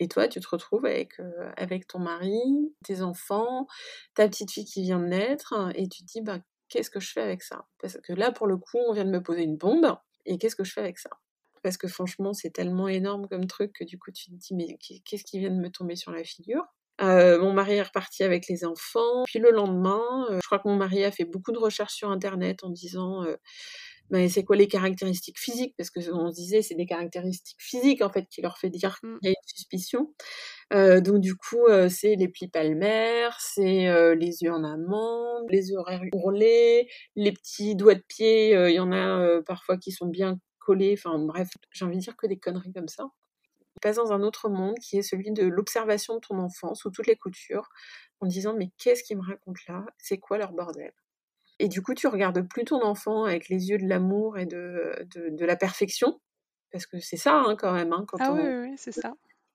Et 0.00 0.08
toi, 0.08 0.28
tu 0.28 0.40
te 0.40 0.48
retrouves 0.48 0.84
avec, 0.86 1.20
euh, 1.20 1.52
avec 1.56 1.86
ton 1.86 1.98
mari, 2.00 2.42
tes 2.84 3.02
enfants, 3.02 3.66
ta 4.14 4.28
petite 4.28 4.50
fille 4.50 4.64
qui 4.64 4.82
vient 4.82 4.98
de 4.98 5.06
naître, 5.06 5.54
et 5.74 5.88
tu 5.88 6.02
te 6.02 6.06
dis, 6.06 6.20
bah, 6.20 6.38
qu'est-ce 6.68 6.90
que 6.90 7.00
je 7.00 7.12
fais 7.12 7.22
avec 7.22 7.42
ça? 7.42 7.66
Parce 7.80 7.98
que 8.02 8.12
là, 8.12 8.32
pour 8.32 8.46
le 8.46 8.56
coup, 8.56 8.78
on 8.88 8.92
vient 8.92 9.04
de 9.04 9.10
me 9.10 9.22
poser 9.22 9.42
une 9.42 9.56
bombe, 9.56 9.96
et 10.26 10.38
qu'est-ce 10.38 10.56
que 10.56 10.64
je 10.64 10.72
fais 10.72 10.80
avec 10.80 10.98
ça? 10.98 11.10
Parce 11.62 11.76
que 11.76 11.88
franchement, 11.88 12.34
c'est 12.34 12.50
tellement 12.50 12.88
énorme 12.88 13.28
comme 13.28 13.46
truc 13.46 13.72
que 13.72 13.84
du 13.84 13.98
coup, 13.98 14.10
tu 14.12 14.26
te 14.26 14.34
dis, 14.34 14.54
mais 14.54 14.76
qu'est-ce 15.04 15.24
qui 15.24 15.38
vient 15.38 15.50
de 15.50 15.60
me 15.60 15.70
tomber 15.70 15.96
sur 15.96 16.12
la 16.12 16.24
figure? 16.24 16.64
Euh, 17.00 17.40
mon 17.40 17.52
mari 17.52 17.74
est 17.74 17.82
reparti 17.82 18.22
avec 18.22 18.46
les 18.48 18.64
enfants. 18.64 19.24
Puis 19.26 19.38
le 19.38 19.50
lendemain, 19.50 20.26
euh, 20.30 20.38
je 20.42 20.46
crois 20.46 20.58
que 20.58 20.68
mon 20.68 20.76
mari 20.76 21.04
a 21.04 21.10
fait 21.10 21.24
beaucoup 21.24 21.52
de 21.52 21.58
recherches 21.58 21.94
sur 21.94 22.10
Internet 22.10 22.62
en 22.62 22.70
disant 22.70 23.24
euh, 24.12 24.18
ben, 24.18 24.28
c'est 24.28 24.44
quoi 24.44 24.56
les 24.56 24.68
caractéristiques 24.68 25.38
physiques? 25.38 25.74
Parce 25.76 25.90
que 25.90 26.00
on 26.12 26.30
se 26.30 26.36
disait 26.36 26.62
c'est 26.62 26.74
des 26.74 26.86
caractéristiques 26.86 27.60
physiques 27.60 28.02
en 28.02 28.10
fait 28.10 28.26
qui 28.28 28.42
leur 28.42 28.58
fait 28.58 28.70
dire 28.70 28.98
mmh. 29.02 29.18
qu'il 29.18 29.26
y 29.26 29.28
a 29.28 29.30
une 29.30 29.48
suspicion. 29.48 30.14
donc 30.70 31.20
du 31.20 31.34
coup, 31.34 31.66
c'est 31.88 32.16
les 32.16 32.28
plis 32.28 32.48
palmaires, 32.48 33.36
c'est 33.40 34.14
les 34.16 34.42
yeux 34.42 34.52
en 34.52 34.64
amont, 34.64 35.46
les 35.48 35.74
oreilles 35.74 36.10
ourlés, 36.14 36.88
les 37.16 37.32
petits 37.32 37.76
doigts 37.76 37.94
de 37.94 38.04
pied. 38.06 38.52
Il 38.52 38.74
y 38.74 38.80
en 38.80 38.92
a 38.92 39.42
parfois 39.42 39.78
qui 39.78 39.92
sont 39.92 40.06
bien 40.06 40.38
collés. 40.58 40.94
Enfin 40.98 41.18
bref, 41.18 41.48
j'ai 41.72 41.84
envie 41.84 41.96
de 41.96 42.02
dire 42.02 42.16
que 42.16 42.26
des 42.26 42.38
conneries 42.38 42.72
comme 42.72 42.88
ça 42.88 43.04
passe 43.84 43.96
dans 43.96 44.12
un 44.12 44.22
autre 44.22 44.48
monde 44.48 44.78
qui 44.78 44.98
est 44.98 45.02
celui 45.02 45.30
de 45.30 45.44
l'observation 45.44 46.14
de 46.14 46.20
ton 46.20 46.38
enfant 46.38 46.74
sous 46.74 46.90
toutes 46.90 47.06
les 47.06 47.16
coutures, 47.16 47.68
en 48.20 48.26
disant 48.26 48.54
mais 48.56 48.70
qu'est-ce 48.78 49.02
qu'ils 49.04 49.18
me 49.18 49.22
racontent 49.22 49.60
là? 49.68 49.84
C'est 49.98 50.18
quoi 50.18 50.38
leur 50.38 50.52
bordel? 50.52 50.92
Et 51.64 51.68
du 51.68 51.80
coup, 51.80 51.94
tu 51.94 52.08
regardes 52.08 52.46
plus 52.46 52.66
ton 52.66 52.82
enfant 52.84 53.24
avec 53.24 53.48
les 53.48 53.70
yeux 53.70 53.78
de 53.78 53.86
l'amour 53.86 54.36
et 54.36 54.44
de, 54.44 55.06
de, 55.14 55.46
la 55.46 55.56
perfection, 55.56 56.20
parce 56.70 56.84
que 56.84 57.00
c'est 57.00 57.16
ça 57.16 57.36
hein, 57.36 57.56
quand 57.56 57.72
même. 57.72 57.90
Hein, 57.94 58.04
quand 58.06 58.18
ah 58.20 58.34
oui, 58.34 58.42
oui, 58.42 58.74
c'est 58.76 58.92
ça. 58.92 59.14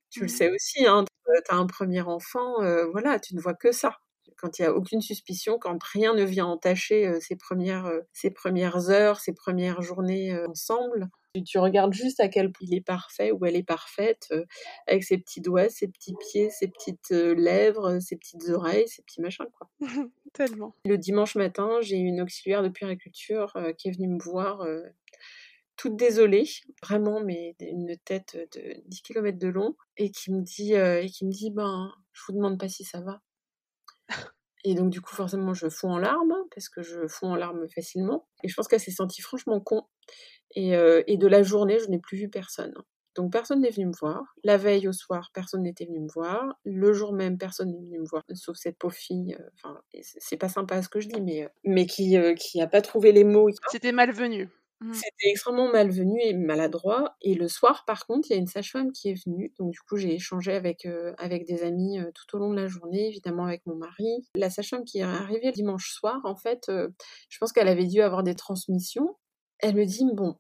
Tu 0.10 0.22
le 0.22 0.26
mmh. 0.26 0.30
sais 0.30 0.50
aussi, 0.50 0.88
hein, 0.88 1.06
tu 1.06 1.52
as 1.52 1.56
un 1.56 1.68
premier 1.68 2.02
enfant, 2.02 2.64
euh, 2.64 2.88
voilà, 2.88 3.20
tu 3.20 3.36
ne 3.36 3.40
vois 3.40 3.54
que 3.54 3.72
ça 3.72 4.00
quand 4.38 4.60
il 4.60 4.64
n'y 4.64 4.68
a 4.68 4.74
aucune 4.74 5.02
suspicion, 5.02 5.58
quand 5.60 5.82
rien 5.84 6.14
ne 6.14 6.24
vient 6.24 6.46
entacher 6.46 7.08
euh, 7.08 7.20
ces, 7.20 7.36
premières, 7.36 7.86
euh, 7.86 8.02
ces 8.14 8.32
premières 8.32 8.90
heures, 8.90 9.20
ces 9.20 9.34
premières 9.34 9.82
journées 9.82 10.38
ensemble, 10.48 11.10
tu, 11.46 11.60
regardes 11.60 11.94
juste 11.94 12.20
à 12.20 12.28
quel 12.28 12.52
point 12.52 12.68
il 12.68 12.76
est 12.76 12.82
parfait 12.82 13.32
ou 13.32 13.46
elle 13.46 13.56
est 13.56 13.64
parfaite, 13.64 14.28
euh, 14.32 14.46
avec 14.88 15.04
ses 15.04 15.18
petits 15.18 15.42
doigts, 15.42 15.70
ses 15.70 15.88
petits 15.88 16.16
pieds, 16.16 16.50
ses 16.50 16.68
petites 16.68 17.12
euh, 17.12 17.34
lèvres, 17.36 18.00
ses 18.00 18.16
petites 18.16 18.50
oreilles, 18.50 18.88
ses 18.88 19.04
petits 19.04 19.22
machins, 19.22 19.46
quoi. 19.58 19.70
Tellement. 20.34 20.76
Le 20.86 20.98
dimanche 20.98 21.36
matin, 21.36 21.80
j'ai 21.82 21.98
une 21.98 22.22
auxiliaire 22.22 22.64
de 22.64 22.70
puériculture 22.70 23.54
euh, 23.56 23.74
qui 23.74 23.90
est 23.90 23.92
venue 23.92 24.08
me 24.08 24.22
voir 24.22 24.66
toute 25.76 25.96
désolée, 25.96 26.46
vraiment, 26.84 27.22
mais 27.22 27.56
une 27.62 27.98
tête 28.04 28.38
de 28.56 28.82
10 28.88 29.02
km 29.02 29.38
de 29.38 29.48
long, 29.48 29.76
et 29.98 30.12
qui 30.12 30.32
me 30.32 30.42
dit, 30.42 30.74
et 30.74 31.10
qui 31.10 31.26
me 31.26 31.32
dit, 31.32 31.52
ben, 31.52 31.94
je 32.12 32.22
vous 32.28 32.34
demande 32.34 32.60
pas 32.60 32.68
si 32.68 32.84
ça 32.84 33.00
va. 33.00 33.22
Et 34.64 34.76
donc, 34.76 34.90
du 34.90 35.02
coup, 35.02 35.16
forcément, 35.16 35.54
je 35.54 35.70
fonds 35.70 35.94
en 35.94 35.98
larmes, 35.98 36.36
parce 36.54 36.70
que 36.70 36.82
je 36.82 37.08
fonds 37.08 37.32
en 37.32 37.36
larmes 37.36 37.68
facilement. 37.70 38.28
Et 38.44 38.50
je 38.50 38.56
pense 38.56 38.68
qu'elle 38.68 38.80
s'est 38.80 38.92
sentie 38.92 39.22
franchement 39.22 39.60
con. 39.60 39.84
Et, 40.56 40.72
et 40.72 41.18
de 41.18 41.28
la 41.28 41.44
journée, 41.44 41.80
je 41.80 41.88
n'ai 41.90 42.00
plus 42.00 42.18
vu 42.18 42.30
personne. 42.30 42.74
Donc 43.20 43.34
personne 43.34 43.60
n'est 43.60 43.70
venu 43.70 43.88
me 43.88 43.94
voir. 44.00 44.24
La 44.46 44.58
veille 44.58 44.88
au 44.88 44.94
soir, 44.94 45.32
personne 45.34 45.64
n'était 45.64 45.86
venu 45.86 46.00
me 46.00 46.08
voir. 46.08 46.58
Le 46.64 46.94
jour 46.94 47.12
même, 47.12 47.38
personne 47.38 47.72
n'est 47.72 47.82
venu 47.82 48.00
me 48.00 48.06
voir, 48.06 48.24
sauf 48.34 48.56
cette 48.56 48.78
pauvre 48.78 48.96
fille. 48.96 49.36
Euh, 49.38 49.44
enfin, 49.56 49.78
c'est 50.02 50.38
pas 50.38 50.48
sympa 50.48 50.82
ce 50.82 50.90
que 50.90 51.00
je 51.00 51.10
dis, 51.10 51.20
mais 51.20 51.44
euh, 51.44 51.50
mais 51.66 51.86
qui 51.86 52.18
euh, 52.18 52.34
qui 52.34 52.62
a 52.62 52.68
pas 52.68 52.82
trouvé 52.82 53.12
les 53.12 53.24
mots. 53.24 53.50
C'était 53.72 53.92
malvenu. 53.92 54.48
Mmh. 54.82 54.94
C'était 54.94 55.30
extrêmement 55.30 55.70
malvenu 55.72 56.20
et 56.22 56.34
maladroit. 56.34 57.16
Et 57.22 57.36
le 57.36 57.48
soir, 57.48 57.84
par 57.86 58.06
contre, 58.06 58.30
il 58.30 58.34
y 58.34 58.36
a 58.36 58.40
une 58.40 58.48
sage-femme 58.48 58.92
qui 58.92 59.10
est 59.10 59.26
venue. 59.26 59.54
Donc, 59.60 59.72
du 59.72 59.80
coup, 59.82 59.98
j'ai 59.98 60.14
échangé 60.16 60.54
avec, 60.54 60.88
avec 61.18 61.46
des 61.46 61.64
amis 61.64 62.00
tout 62.16 62.36
au 62.36 62.40
long 62.40 62.52
de 62.52 62.56
la 62.56 62.68
journée, 62.68 63.08
évidemment 63.08 63.46
avec 63.46 63.66
mon 63.66 63.76
mari. 63.76 64.28
La 64.36 64.50
sage-femme 64.50 64.86
qui 64.86 65.00
est 65.00 65.04
arrivée 65.04 65.48
le 65.48 65.52
dimanche 65.52 65.92
soir, 65.92 66.22
en 66.24 66.36
fait, 66.36 66.72
je 67.30 67.38
pense 67.40 67.52
qu'elle 67.52 67.68
avait 67.68 67.88
dû 67.88 68.02
avoir 68.02 68.24
des 68.24 68.36
transmissions. 68.36 69.18
Elle 69.60 69.76
me 69.76 69.86
dit 69.86 70.06
Bon, 70.14 70.38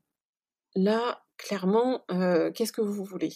là, 0.75 1.21
clairement, 1.37 2.03
euh, 2.11 2.51
qu'est-ce 2.51 2.71
que 2.71 2.81
vous 2.81 3.03
voulez? 3.03 3.33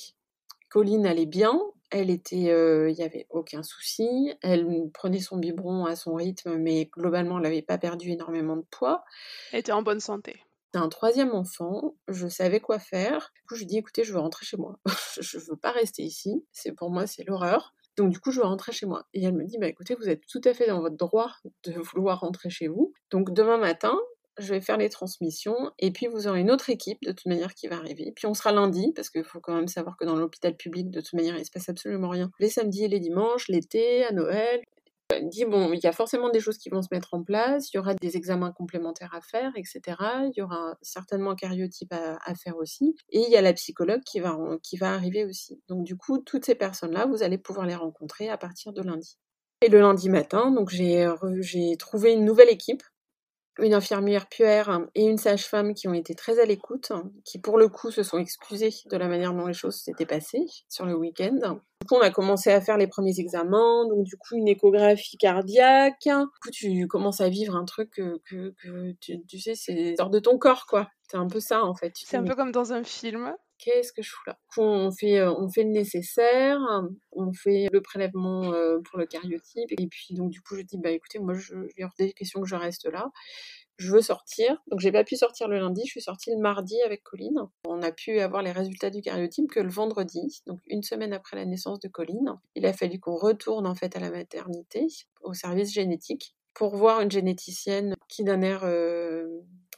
Colline 0.70 1.06
allait 1.06 1.26
bien, 1.26 1.60
elle 1.92 2.10
était, 2.10 2.50
euh, 2.50 2.90
il 2.90 2.96
n'y 2.96 3.04
avait 3.04 3.28
aucun 3.30 3.64
souci, 3.64 4.34
elle 4.42 4.90
prenait 4.94 5.20
son 5.20 5.38
biberon 5.38 5.86
à 5.86 5.96
son 5.96 6.16
rythme, 6.16 6.58
mais 6.58 6.86
globalement, 6.86 7.38
elle 7.38 7.44
n'avait 7.44 7.62
pas 7.62 7.78
perdu 7.78 8.12
énormément 8.12 8.58
de 8.58 8.66
poids. 8.72 9.04
Elle 9.52 9.60
était 9.60 9.72
en 9.72 9.84
bonne 9.84 10.00
santé. 10.00 10.36
C'est 10.74 10.80
un 10.80 10.90
troisième 10.90 11.34
enfant, 11.34 11.94
je 12.08 12.28
savais 12.28 12.60
quoi 12.60 12.80
faire. 12.80 13.32
Du 13.36 13.44
coup, 13.44 13.56
je 13.56 13.64
dis, 13.64 13.78
écoutez, 13.78 14.04
je 14.04 14.12
veux 14.12 14.20
rentrer 14.20 14.44
chez 14.44 14.58
moi. 14.58 14.80
je 15.22 15.38
veux 15.38 15.56
pas 15.56 15.70
rester 15.70 16.02
ici. 16.02 16.44
C'est 16.52 16.72
pour 16.72 16.90
moi, 16.90 17.06
c'est 17.06 17.24
l'horreur. 17.24 17.76
Donc 17.96 18.12
du 18.12 18.20
coup, 18.20 18.32
je 18.32 18.40
veux 18.40 18.48
rentrer 18.48 18.72
chez 18.72 18.88
moi. 18.88 19.06
Et 19.14 19.24
elle 19.24 19.36
me 19.36 19.46
dit, 19.46 19.60
bah 19.60 19.68
écoutez, 19.68 19.94
vous 19.94 20.10
êtes 20.10 20.26
tout 20.26 20.42
à 20.46 20.54
fait 20.56 20.66
dans 20.66 20.82
votre 20.82 20.98
droit 20.98 21.32
de 21.64 21.74
vouloir 21.94 22.22
rentrer 22.22 22.50
chez 22.50 22.68
vous. 22.68 22.92
Donc 23.12 23.32
demain 23.34 23.58
matin, 23.58 23.96
je 24.40 24.52
vais 24.52 24.62
faire 24.62 24.78
les 24.78 24.90
transmissions, 24.90 25.72
et 25.78 25.92
puis 25.92 26.08
vous 26.08 26.28
aurez 26.28 26.40
une 26.40 26.50
autre 26.50 26.72
équipe 26.72 26.98
de 27.04 27.12
toute 27.12 27.28
manière 27.28 27.54
qui 27.54 27.68
va 27.68 27.76
arriver. 27.76 28.12
Puis 28.16 28.26
on 28.26 28.34
sera 28.34 28.52
lundi, 28.52 28.92
parce 28.96 29.12
qu'il 29.12 29.24
faut 29.24 29.40
quand 29.40 29.54
même 29.54 29.68
savoir 29.68 29.96
que 29.96 30.06
dans 30.06 30.16
l'hôpital 30.16 30.58
public, 30.58 30.90
de 30.90 31.02
toute 31.02 31.14
manière, 31.14 31.38
il 31.38 31.46
se 31.46 31.52
passe 31.52 31.70
absolument 31.70 32.10
rien. 32.10 32.32
Les 32.40 32.50
samedis 32.50 32.86
et 32.86 32.88
les 32.88 33.00
dimanches, 33.00 33.48
l'été, 33.48 34.04
à 34.06 34.12
Noël. 34.12 34.64
Dit, 35.22 35.46
bon, 35.46 35.74
il 35.74 35.80
y 35.84 35.88
a 35.88 35.92
forcément 35.92 36.30
des 36.30 36.40
choses 36.40 36.58
qui 36.58 36.70
vont 36.70 36.82
se 36.82 36.90
mettre 36.92 37.14
en 37.14 37.24
place, 37.24 37.72
il 37.72 37.78
y 37.78 37.80
aura 37.80 37.94
des 37.96 38.18
examens 38.18 38.52
complémentaires 38.52 39.14
à 39.14 39.22
faire, 39.22 39.52
etc. 39.56 39.82
Il 40.26 40.34
y 40.36 40.42
aura 40.42 40.76
certainement 40.82 41.32
un 41.32 41.36
cariotype 41.36 41.94
à, 41.94 42.36
faire 42.36 42.58
aussi. 42.58 42.96
Et 43.10 43.20
il 43.20 43.30
y 43.30 43.36
a 43.36 43.42
la 43.42 43.54
psychologue 43.54 44.02
qui 44.02 44.20
va, 44.20 44.38
qui 44.62 44.78
va 44.78 44.94
arriver 44.94 45.26
aussi. 45.26 45.62
Donc 45.68 45.84
du 45.84 45.96
coup, 45.96 46.20
toutes 46.20 46.46
ces 46.46 46.56
personnes-là, 46.56 47.06
vous 47.06 47.24
allez 47.24 47.38
pouvoir 47.38 47.66
les 47.66 47.76
rencontrer 47.76 48.30
à 48.30 48.38
partir 48.38 48.74
de 48.74 48.82
lundi. 48.82 49.18
Et 49.62 49.70
le 49.70 49.80
lundi 49.80 50.10
matin, 50.10 50.52
donc 50.52 50.70
j'ai 50.70 51.78
trouvé 51.78 52.14
une 52.14 52.26
nouvelle 52.26 52.50
équipe 52.50 52.84
une 53.60 53.74
infirmière 53.74 54.28
puère 54.28 54.82
et 54.96 55.04
une 55.04 55.18
sage-femme 55.18 55.74
qui 55.74 55.88
ont 55.88 55.94
été 55.94 56.16
très 56.16 56.40
à 56.40 56.46
l'écoute, 56.46 56.92
qui 57.24 57.40
pour 57.40 57.58
le 57.58 57.68
coup 57.68 57.92
se 57.92 58.04
sont 58.04 58.18
excusées 58.18 58.74
de 58.90 58.98
la 58.98 59.08
manière 59.08 59.34
dont 59.34 59.46
les 59.46 59.54
choses 59.54 59.76
s'étaient 59.76 60.06
passées 60.06 60.46
sur 60.70 60.86
le 60.86 60.96
week-end. 60.96 61.60
Du 61.82 61.88
coup, 61.88 61.96
on 61.96 62.02
a 62.02 62.12
commencé 62.12 62.50
à 62.52 62.62
faire 62.62 62.78
les 62.78 62.88
premiers 62.88 63.20
examens, 63.20 63.86
donc 63.88 64.04
du 64.06 64.16
coup 64.16 64.36
une 64.36 64.48
échographie 64.48 65.18
cardiaque. 65.18 66.06
Du 66.06 66.40
coup, 66.42 66.50
tu 66.52 66.88
commences 66.88 67.22
à 67.22 67.30
vivre 67.30 67.56
un 67.56 67.66
truc 67.66 67.92
que, 67.92 68.22
que, 68.26 68.94
tu, 69.02 69.40
sais, 69.40 69.56
c'est 69.56 69.96
hors 70.00 70.10
de 70.10 70.20
ton 70.20 70.38
corps, 70.38 70.66
quoi. 70.66 70.90
C'est 71.10 71.18
un 71.18 71.28
peu 71.28 71.40
ça, 71.40 71.64
en 71.64 71.76
fait. 71.76 71.94
C'est 71.96 72.18
un 72.18 72.24
peu 72.24 72.36
comme 72.36 72.52
dans 72.52 72.74
un 72.74 72.84
film 72.84 73.36
qu'est-ce 73.58 73.94
que 73.94 74.02
je 74.02 74.10
fous 74.10 74.24
là? 74.28 74.38
On 74.58 74.92
fait, 74.92 75.20
euh, 75.20 75.34
on 75.34 75.50
fait 75.50 75.64
le 75.64 75.70
nécessaire, 75.70 76.60
on 77.12 77.34
fait 77.34 77.68
le 77.72 77.82
prélèvement 77.82 78.54
euh, 78.54 78.80
pour 78.80 79.00
le 79.00 79.06
cariotype, 79.06 79.72
et 79.72 79.88
puis 79.88 80.14
donc 80.16 80.30
du 80.32 80.42
coup 80.42 80.56
je 80.56 80.62
dis 80.62 80.78
bah 80.78 80.92
écoutez 80.92 81.20
moi 81.20 81.34
je, 81.34 81.56
il 81.78 81.88
des 81.98 82.14
questions 82.14 82.42
que 82.42 82.48
je 82.48 82.56
reste 82.56 82.86
là, 82.86 83.12
je 83.78 83.92
veux 83.92 84.02
sortir. 84.02 84.62
Donc 84.68 84.80
j'ai 84.80 84.92
pas 84.92 85.04
pu 85.04 85.16
sortir 85.16 85.48
le 85.48 85.60
lundi, 85.60 85.82
je 85.86 85.92
suis 85.92 86.02
sortie 86.02 86.32
le 86.32 86.42
mardi 86.42 86.82
avec 86.82 87.04
Colline. 87.04 87.40
On 87.66 87.82
a 87.82 87.92
pu 87.92 88.20
avoir 88.20 88.42
les 88.44 88.52
résultats 88.52 88.90
du 88.90 89.02
cariotype 89.02 89.52
que 89.52 89.60
le 89.60 89.70
vendredi, 89.70 90.42
donc 90.48 90.60
une 90.68 90.84
semaine 90.84 91.14
après 91.14 91.36
la 91.36 91.46
naissance 91.46 91.80
de 91.80 91.88
Colline. 91.88 92.40
Il 92.56 92.66
a 92.66 92.74
fallu 92.74 93.00
qu'on 93.00 93.16
retourne 93.16 93.68
en 93.68 93.76
fait 93.76 93.96
à 93.96 94.00
la 94.00 94.12
maternité, 94.12 94.88
au 95.22 95.34
service 95.34 95.74
génétique, 95.74 96.36
pour 96.54 96.76
voir 96.76 97.02
une 97.02 97.12
généticienne 97.12 97.96
qui 98.08 98.24
d'un 98.24 98.42
air 98.42 98.62
euh, 98.64 99.28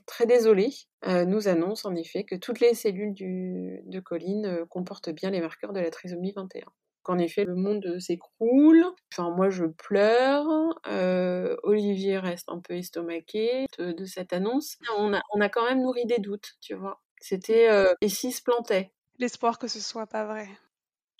très 0.05 0.25
désolé, 0.25 0.73
euh, 1.07 1.25
nous 1.25 1.47
annonce 1.47 1.85
en 1.85 1.95
effet 1.95 2.23
que 2.23 2.35
toutes 2.35 2.59
les 2.59 2.73
cellules 2.73 3.13
de 3.15 3.99
Colline 3.99 4.45
euh, 4.45 4.65
comportent 4.65 5.09
bien 5.09 5.29
les 5.29 5.41
marqueurs 5.41 5.73
de 5.73 5.79
la 5.79 5.89
trisomie 5.89 6.33
21. 6.35 6.65
Qu'en 7.03 7.19
effet, 7.19 7.43
le 7.43 7.55
monde 7.55 7.99
s'écroule. 7.99 8.83
Enfin, 9.13 9.29
moi, 9.29 9.49
je 9.51 9.65
pleure. 9.65 10.47
Euh, 10.87 11.55
Olivier 11.61 12.17
reste 12.17 12.49
un 12.49 12.59
peu 12.59 12.73
estomaqué 12.73 13.67
de, 13.77 14.05
cette 14.05 14.33
annonce. 14.33 14.77
On 14.97 15.13
a, 15.13 15.21
on 15.35 15.39
a, 15.39 15.49
quand 15.49 15.67
même 15.67 15.83
nourri 15.83 16.07
des 16.07 16.17
doutes, 16.17 16.53
tu 16.61 16.73
vois. 16.73 17.03
C'était 17.21 17.69
et 18.01 18.09
s'il 18.09 18.33
se 18.33 18.41
plantait? 18.41 18.91
L'espoir 19.19 19.59
que 19.59 19.67
ce 19.67 19.79
soit 19.79 20.07
pas 20.07 20.25
vrai. 20.25 20.47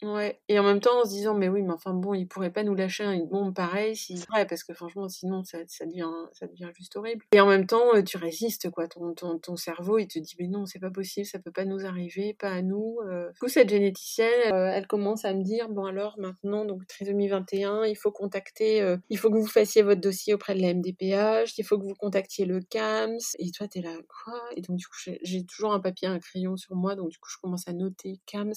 Ouais, 0.02 0.42
et 0.50 0.60
en 0.60 0.64
même 0.64 0.82
temps 0.82 1.00
en 1.02 1.06
se 1.06 1.10
disant, 1.12 1.36
mais 1.36 1.48
oui, 1.48 1.62
mais 1.62 1.72
enfin 1.72 1.94
bon, 1.94 2.14
il 2.14 2.28
pourrait 2.28 2.52
pas 2.52 2.64
nous 2.64 2.76
lâcher 2.76 3.06
une 3.06 3.28
bombe 3.28 3.56
pareille, 3.56 3.96
si... 3.96 4.16
vrai, 4.30 4.46
parce 4.46 4.64
que 4.66 4.74
franchement, 4.74 5.08
sinon, 5.08 5.46
ça, 5.46 5.60
ça, 5.68 5.86
devient, 5.86 6.12
ça 6.34 6.48
devient 6.48 6.70
juste 6.74 6.98
horrible. 6.98 7.24
Et 7.32 7.40
en 7.40 7.48
même 7.48 7.66
temps, 7.66 8.02
tu 8.04 8.18
résistes, 8.18 8.70
quoi. 8.70 8.90
Ton, 8.90 9.14
ton, 9.14 9.40
ton 9.40 9.56
cerveau, 9.56 9.98
il 9.98 10.08
te 10.08 10.20
dit, 10.20 10.36
mais 10.38 10.48
non, 10.48 10.66
c'est 10.66 10.80
pas 10.80 10.90
possible, 10.92 11.26
ça 11.26 11.40
peut 11.40 11.52
pas 11.52 11.64
nous 11.64 11.86
arriver, 11.86 12.34
pas 12.34 12.50
à 12.50 12.62
nous. 12.62 12.98
Du 13.34 13.40
coup, 13.40 13.48
cette 13.48 13.70
généticienne, 13.70 14.54
elle 14.54 14.86
commence 14.86 15.24
à 15.24 15.34
me 15.34 15.44
dire, 15.44 15.70
bon 15.70 15.86
alors, 15.86 16.20
maintenant, 16.20 16.66
donc 16.66 16.86
trisomie 16.88 17.30
21, 17.30 17.86
il 17.86 17.96
faut 17.96 18.12
contacter, 18.12 18.98
il 19.10 19.18
faut 19.18 19.30
que 19.32 19.38
vous 19.38 19.48
fassiez 19.48 19.82
votre 19.82 20.02
dossier 20.02 20.34
auprès 20.34 20.56
de 20.56 20.62
la 20.62 20.74
MDPH, 20.74 21.58
il 21.58 21.64
faut 21.64 21.80
que 21.80 21.86
vous 21.86 21.96
contactiez 21.96 22.46
le 22.46 22.60
CAMS. 22.60 23.20
Et 23.40 23.50
toi, 23.52 23.70
t'es 23.70 23.82
là, 23.82 23.96
quoi? 24.10 24.42
Et 24.58 24.62
donc, 24.62 24.76
du 24.76 24.88
coup, 24.88 24.98
j'ai 25.24 25.46
toujours 25.46 25.74
un 25.74 25.80
papier, 25.80 26.10
un 26.10 26.20
crayon 26.20 26.58
sur 26.58 26.76
moi, 26.76 26.96
donc 26.96 27.10
du 27.10 27.18
coup, 27.18 27.30
je 27.30 27.38
commence 27.42 27.68
à 27.70 27.74
noter 27.74 28.20
CAMS. 28.26 28.54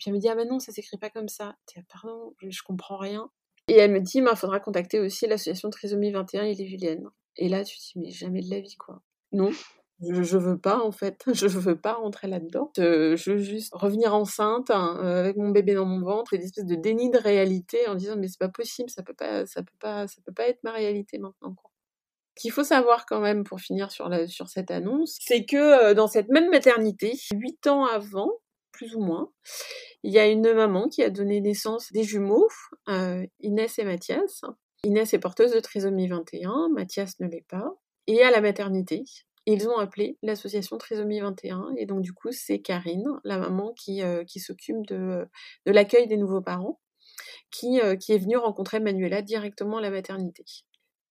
Puis 0.00 0.08
elle 0.08 0.14
me 0.14 0.18
dit, 0.18 0.28
ah 0.28 0.34
ben 0.34 0.48
non, 0.48 0.58
ça 0.58 0.72
s'écrit 0.72 0.96
pas 0.96 1.10
comme 1.10 1.28
ça. 1.28 1.54
Pardon, 1.92 2.34
je, 2.40 2.62
comprends 2.62 2.96
rien. 2.96 3.30
Et 3.68 3.74
elle 3.74 3.92
me 3.92 4.00
dit, 4.00 4.18
il 4.18 4.36
faudra 4.36 4.58
contacter 4.58 4.98
aussi 4.98 5.26
l'association 5.26 5.68
Trisomie 5.68 6.10
21 6.10 6.44
et 6.44 6.54
les 6.54 6.66
Julienne. 6.66 7.08
Et 7.36 7.48
là, 7.48 7.62
tu 7.62 7.76
te 7.76 7.82
dis, 7.82 7.92
mais 7.96 8.10
jamais 8.10 8.40
de 8.40 8.50
la 8.50 8.60
vie, 8.60 8.76
quoi. 8.76 9.02
Non, 9.32 9.50
je, 10.02 10.22
je, 10.22 10.38
veux 10.38 10.58
pas 10.58 10.78
en 10.78 10.92
fait, 10.92 11.22
je 11.32 11.46
veux 11.46 11.78
pas 11.78 11.92
rentrer 11.92 12.26
là-dedans. 12.26 12.72
Je, 12.76 13.30
veux 13.30 13.38
juste 13.38 13.74
revenir 13.74 14.14
enceinte 14.14 14.70
hein, 14.70 14.98
euh, 15.02 15.20
avec 15.20 15.36
mon 15.36 15.50
bébé 15.50 15.74
dans 15.74 15.84
mon 15.84 16.00
ventre, 16.00 16.32
une 16.32 16.42
espèce 16.42 16.64
de 16.64 16.74
déni 16.74 17.10
de 17.10 17.18
réalité 17.18 17.86
en 17.86 17.94
disant 17.94 18.16
mais 18.16 18.28
c'est 18.28 18.40
pas 18.40 18.48
possible, 18.48 18.88
ça 18.88 19.02
peut 19.02 19.14
pas, 19.14 19.44
ça 19.46 19.62
peut 19.62 19.76
pas, 19.78 20.08
ça 20.08 20.20
peut 20.24 20.32
pas 20.32 20.48
être 20.48 20.62
ma 20.64 20.72
réalité 20.72 21.18
maintenant. 21.18 21.54
Quoi. 21.54 21.70
Qu'il 22.34 22.50
faut 22.50 22.64
savoir 22.64 23.04
quand 23.04 23.20
même 23.20 23.44
pour 23.44 23.60
finir 23.60 23.90
sur, 23.90 24.08
la, 24.08 24.26
sur 24.26 24.48
cette 24.48 24.70
annonce, 24.70 25.18
c'est 25.20 25.44
que 25.44 25.56
euh, 25.56 25.94
dans 25.94 26.06
cette 26.06 26.28
même 26.28 26.48
maternité, 26.48 27.12
huit 27.34 27.66
ans 27.66 27.84
avant, 27.84 28.30
plus 28.80 28.96
ou 28.96 29.00
moins, 29.00 29.30
il 30.02 30.10
y 30.10 30.18
a 30.18 30.26
une 30.26 30.54
maman 30.54 30.88
qui 30.88 31.02
a 31.02 31.10
donné 31.10 31.42
naissance 31.42 31.92
des 31.92 32.02
jumeaux, 32.02 32.48
euh, 32.88 33.26
Inès 33.40 33.78
et 33.78 33.84
Mathias. 33.84 34.40
Inès 34.84 35.12
est 35.12 35.18
porteuse 35.18 35.52
de 35.52 35.60
trisomie 35.60 36.08
21, 36.08 36.70
Mathias 36.70 37.20
ne 37.20 37.28
l'est 37.28 37.46
pas. 37.46 37.74
Et 38.06 38.22
à 38.22 38.30
la 38.30 38.40
maternité, 38.40 39.04
ils 39.44 39.68
ont 39.68 39.76
appelé 39.76 40.16
l'association 40.22 40.78
Trisomie 40.78 41.20
21. 41.20 41.74
Et 41.76 41.84
donc, 41.84 42.00
du 42.00 42.14
coup, 42.14 42.32
c'est 42.32 42.60
Karine, 42.60 43.06
la 43.22 43.36
maman 43.36 43.74
qui, 43.74 44.02
euh, 44.02 44.24
s'occupe 44.36 44.86
de, 44.86 45.28
l'accueil 45.66 46.06
des 46.06 46.16
nouveaux 46.16 46.40
parents, 46.40 46.80
qui, 47.50 47.82
euh, 47.82 47.96
qui 47.96 48.14
est 48.14 48.18
venue 48.18 48.38
rencontrer 48.38 48.80
Manuela 48.80 49.20
directement 49.20 49.76
à 49.76 49.82
la 49.82 49.90
maternité. 49.90 50.44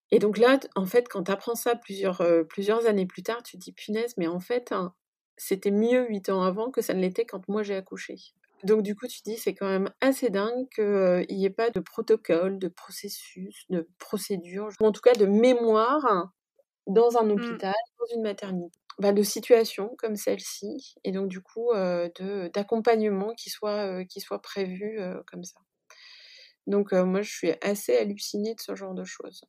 Et 0.10 0.18
donc 0.18 0.40
là, 0.40 0.60
en 0.76 0.88
fait, 0.88 1.08
quand 1.08 1.26
tu 1.26 1.32
apprends 1.32 1.54
ça 1.54 1.76
plusieurs, 1.76 2.24
plusieurs 2.50 2.88
années 2.88 3.06
plus 3.06 3.22
tard, 3.22 3.44
tu 3.44 3.60
te 3.60 3.62
dis, 3.62 3.74
punaise, 3.74 4.16
mais 4.18 4.28
en 4.28 4.40
fait, 4.40 4.72
hein, 4.72 4.96
c'était 5.40 5.72
mieux 5.72 6.08
huit 6.08 6.30
ans 6.30 6.44
avant 6.44 6.70
que 6.70 6.82
ça 6.82 6.94
ne 6.94 7.02
l'était 7.02 7.26
quand 7.26 7.48
moi 7.48 7.64
j'ai 7.64 7.76
accouché. 7.76 8.18
Donc 8.64 8.84
du 8.84 8.94
coup, 8.96 9.08
tu 9.08 9.22
dis, 9.24 9.38
c'est 9.38 9.56
quand 9.56 9.70
même 9.70 9.90
assez 10.02 10.30
dingue 10.30 10.68
qu'il 10.76 11.36
n'y 11.36 11.46
ait 11.46 11.50
pas 11.50 11.70
de 11.70 11.80
protocole, 11.80 12.60
de 12.60 12.68
processus, 12.68 13.66
de 13.70 13.88
procédure, 13.98 14.70
ou 14.82 14.86
en 14.86 14.92
tout 14.92 15.02
cas 15.02 15.14
de 15.14 15.26
mémoire 15.26 16.32
dans 16.86 17.18
un 17.18 17.24
mmh. 17.24 17.32
hôpital, 17.32 17.74
dans 17.98 18.16
une 18.16 18.22
maternité. 18.22 18.78
Bah, 19.00 19.14
de 19.14 19.24
situations 19.24 19.96
comme 19.98 20.18
celle-ci, 20.18 20.96
et 21.06 21.14
donc 21.14 21.30
du 21.30 21.40
coup, 21.40 21.70
d'accompagnement 22.54 23.34
qui 23.34 23.50
soit, 23.50 24.04
qui 24.04 24.20
soit 24.20 24.42
prévu 24.42 25.00
comme 25.26 25.46
ça. 25.46 25.62
Donc 26.68 26.92
moi, 26.92 27.22
je 27.22 27.32
suis 27.32 27.54
assez 27.62 27.96
hallucinée 27.96 28.56
de 28.56 28.60
ce 28.60 28.76
genre 28.76 28.94
de 28.94 29.06
choses. 29.06 29.46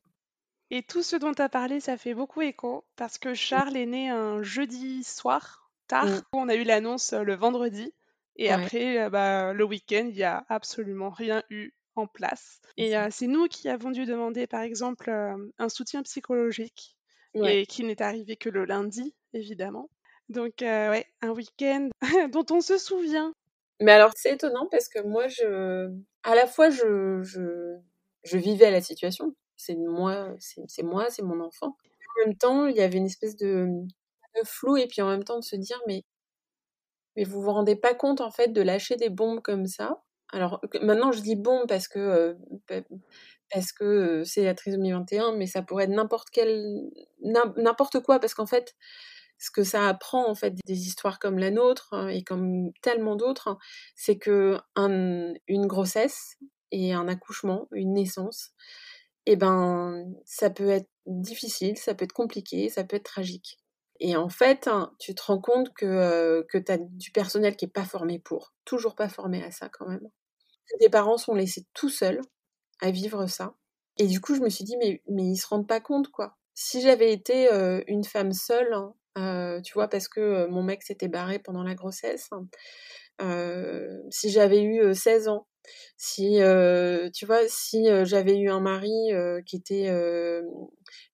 Et 0.69 0.83
tout 0.83 1.03
ce 1.03 1.17
dont 1.17 1.33
tu 1.33 1.41
as 1.41 1.49
parlé, 1.49 1.81
ça 1.81 1.97
fait 1.97 2.13
beaucoup 2.13 2.41
écho, 2.41 2.85
parce 2.95 3.17
que 3.17 3.33
Charles 3.33 3.75
est 3.75 3.85
né 3.85 4.09
un 4.09 4.41
jeudi 4.41 5.03
soir, 5.03 5.60
tard. 5.91 6.05
Mmh. 6.05 6.21
On 6.33 6.49
a 6.49 6.55
eu 6.55 6.63
l'annonce 6.63 7.13
le 7.13 7.35
vendredi. 7.35 7.93
Et 8.37 8.49
après, 8.49 9.09
bah, 9.09 9.53
le 9.53 9.63
week-end, 9.63 10.07
il 10.09 10.15
n'y 10.15 10.23
a 10.23 10.45
absolument 10.49 11.09
rien 11.09 11.43
eu 11.49 11.73
en 11.95 12.07
place. 12.07 12.61
Et 12.77 12.93
c'est 13.11 13.27
nous 13.27 13.47
qui 13.47 13.69
avons 13.69 13.91
dû 13.91 14.05
demander, 14.05 14.47
par 14.47 14.61
exemple, 14.61 15.11
un 15.11 15.69
soutien 15.69 16.01
psychologique, 16.03 16.97
et 17.35 17.65
qui 17.65 17.83
n'est 17.83 18.01
arrivé 18.01 18.37
que 18.37 18.49
le 18.49 18.65
lundi, 18.65 19.13
évidemment. 19.33 19.89
Donc, 20.29 20.53
ouais, 20.61 21.05
un 21.21 21.31
week-end 21.31 21.89
dont 22.31 22.45
on 22.51 22.61
se 22.61 22.77
souvient. 22.77 23.33
Mais 23.81 23.91
alors, 23.91 24.11
c'est 24.15 24.33
étonnant 24.33 24.67
parce 24.71 24.87
que 24.87 25.01
moi, 25.01 25.27
je, 25.27 25.91
à 26.23 26.35
la 26.35 26.47
fois, 26.47 26.69
je, 26.69 27.21
je, 27.23 27.77
je 28.23 28.37
vivais 28.37 28.71
la 28.71 28.81
situation. 28.81 29.35
C'est 29.57 29.75
moi, 29.75 30.33
c'est 30.39 30.83
moi, 30.83 31.09
c'est 31.09 31.21
mon 31.21 31.41
enfant. 31.41 31.67
En 31.67 32.25
même 32.25 32.37
temps, 32.37 32.65
il 32.65 32.75
y 32.75 32.81
avait 32.81 32.97
une 32.97 33.05
espèce 33.05 33.35
de, 33.35 33.67
flou 34.45 34.77
et 34.77 34.87
puis 34.87 35.01
en 35.01 35.09
même 35.09 35.23
temps 35.23 35.39
de 35.39 35.43
se 35.43 35.55
dire, 35.55 35.79
mais, 35.87 36.03
mais 37.15 37.23
vous 37.23 37.41
vous 37.41 37.51
rendez 37.51 37.75
pas 37.75 37.93
compte 37.93 38.21
en 38.21 38.31
fait 38.31 38.49
de 38.49 38.61
lâcher 38.61 38.95
des 38.95 39.09
bombes 39.09 39.41
comme 39.41 39.65
ça? 39.67 40.01
Alors 40.33 40.61
maintenant, 40.81 41.11
je 41.11 41.21
dis 41.21 41.35
bombes 41.35 41.67
parce 41.67 41.87
que 41.87 42.37
parce 43.51 43.73
que 43.73 44.23
c'est 44.23 44.45
la 44.45 44.55
trisomie 44.55 44.91
21, 44.93 45.33
mais 45.35 45.45
ça 45.47 45.61
pourrait 45.61 45.85
être 45.85 45.89
n'importe 45.91 46.29
quel 46.31 46.89
n'importe 47.21 47.99
quoi 48.01 48.19
parce 48.19 48.33
qu'en 48.33 48.45
fait, 48.45 48.75
ce 49.39 49.51
que 49.51 49.63
ça 49.63 49.87
apprend 49.89 50.29
en 50.29 50.35
fait 50.35 50.53
des 50.67 50.87
histoires 50.87 51.19
comme 51.19 51.37
la 51.39 51.51
nôtre 51.51 51.89
hein, 51.93 52.07
et 52.09 52.23
comme 52.23 52.71
tellement 52.81 53.15
d'autres, 53.17 53.49
hein, 53.49 53.57
c'est 53.95 54.17
que 54.19 54.57
une 54.77 55.67
grossesse 55.67 56.37
et 56.71 56.93
un 56.93 57.07
accouchement, 57.09 57.67
une 57.73 57.93
naissance, 57.93 58.51
eh 59.27 59.35
ben 59.37 60.05
ça 60.25 60.49
peut 60.51 60.69
être 60.69 60.89
difficile, 61.07 61.77
ça 61.77 61.95
peut 61.95 62.05
être 62.05 62.13
compliqué, 62.13 62.69
ça 62.69 62.83
peut 62.85 62.97
être 62.97 63.03
tragique. 63.05 63.57
Et 64.03 64.15
en 64.17 64.29
fait, 64.29 64.67
hein, 64.67 64.93
tu 64.99 65.13
te 65.13 65.21
rends 65.23 65.39
compte 65.39 65.71
que, 65.75 66.43
que 66.49 66.57
tu 66.57 66.71
as 66.71 66.79
du 66.79 67.11
personnel 67.11 67.55
qui 67.55 67.65
n'est 67.65 67.71
pas 67.71 67.85
formé 67.85 68.17
pour, 68.17 68.51
toujours 68.65 68.95
pas 68.95 69.07
formé 69.07 69.43
à 69.43 69.51
ça 69.51 69.69
quand 69.69 69.87
même. 69.87 70.09
Tes 70.79 70.89
parents 70.89 71.17
sont 71.17 71.35
laissés 71.35 71.67
tout 71.73 71.89
seuls 71.89 72.21
à 72.81 72.89
vivre 72.89 73.27
ça. 73.27 73.53
Et 73.97 74.07
du 74.07 74.19
coup, 74.19 74.33
je 74.33 74.41
me 74.41 74.49
suis 74.49 74.63
dit, 74.63 74.75
mais, 74.77 75.03
mais 75.07 75.23
ils 75.23 75.37
se 75.37 75.45
rendent 75.45 75.67
pas 75.67 75.81
compte, 75.81 76.09
quoi. 76.09 76.35
Si 76.55 76.81
j'avais 76.81 77.13
été 77.13 77.49
une 77.87 78.03
femme 78.03 78.31
seule, 78.31 78.75
euh, 79.17 79.61
tu 79.61 79.73
vois, 79.73 79.87
parce 79.87 80.07
que 80.07 80.47
mon 80.47 80.63
mec 80.63 80.81
s'était 80.81 81.07
barré 81.07 81.37
pendant 81.37 81.63
la 81.63 81.75
grossesse. 81.75 82.29
Euh, 83.21 84.01
si 84.09 84.31
j'avais 84.31 84.63
eu 84.63 84.95
16 84.95 85.27
ans, 85.27 85.47
si 85.97 86.39
tu 87.13 87.25
vois, 87.25 87.47
si 87.47 87.85
j'avais 88.05 88.37
eu 88.37 88.49
un 88.49 88.61
mari 88.61 89.11
qui 89.45 89.57
était 89.57 89.91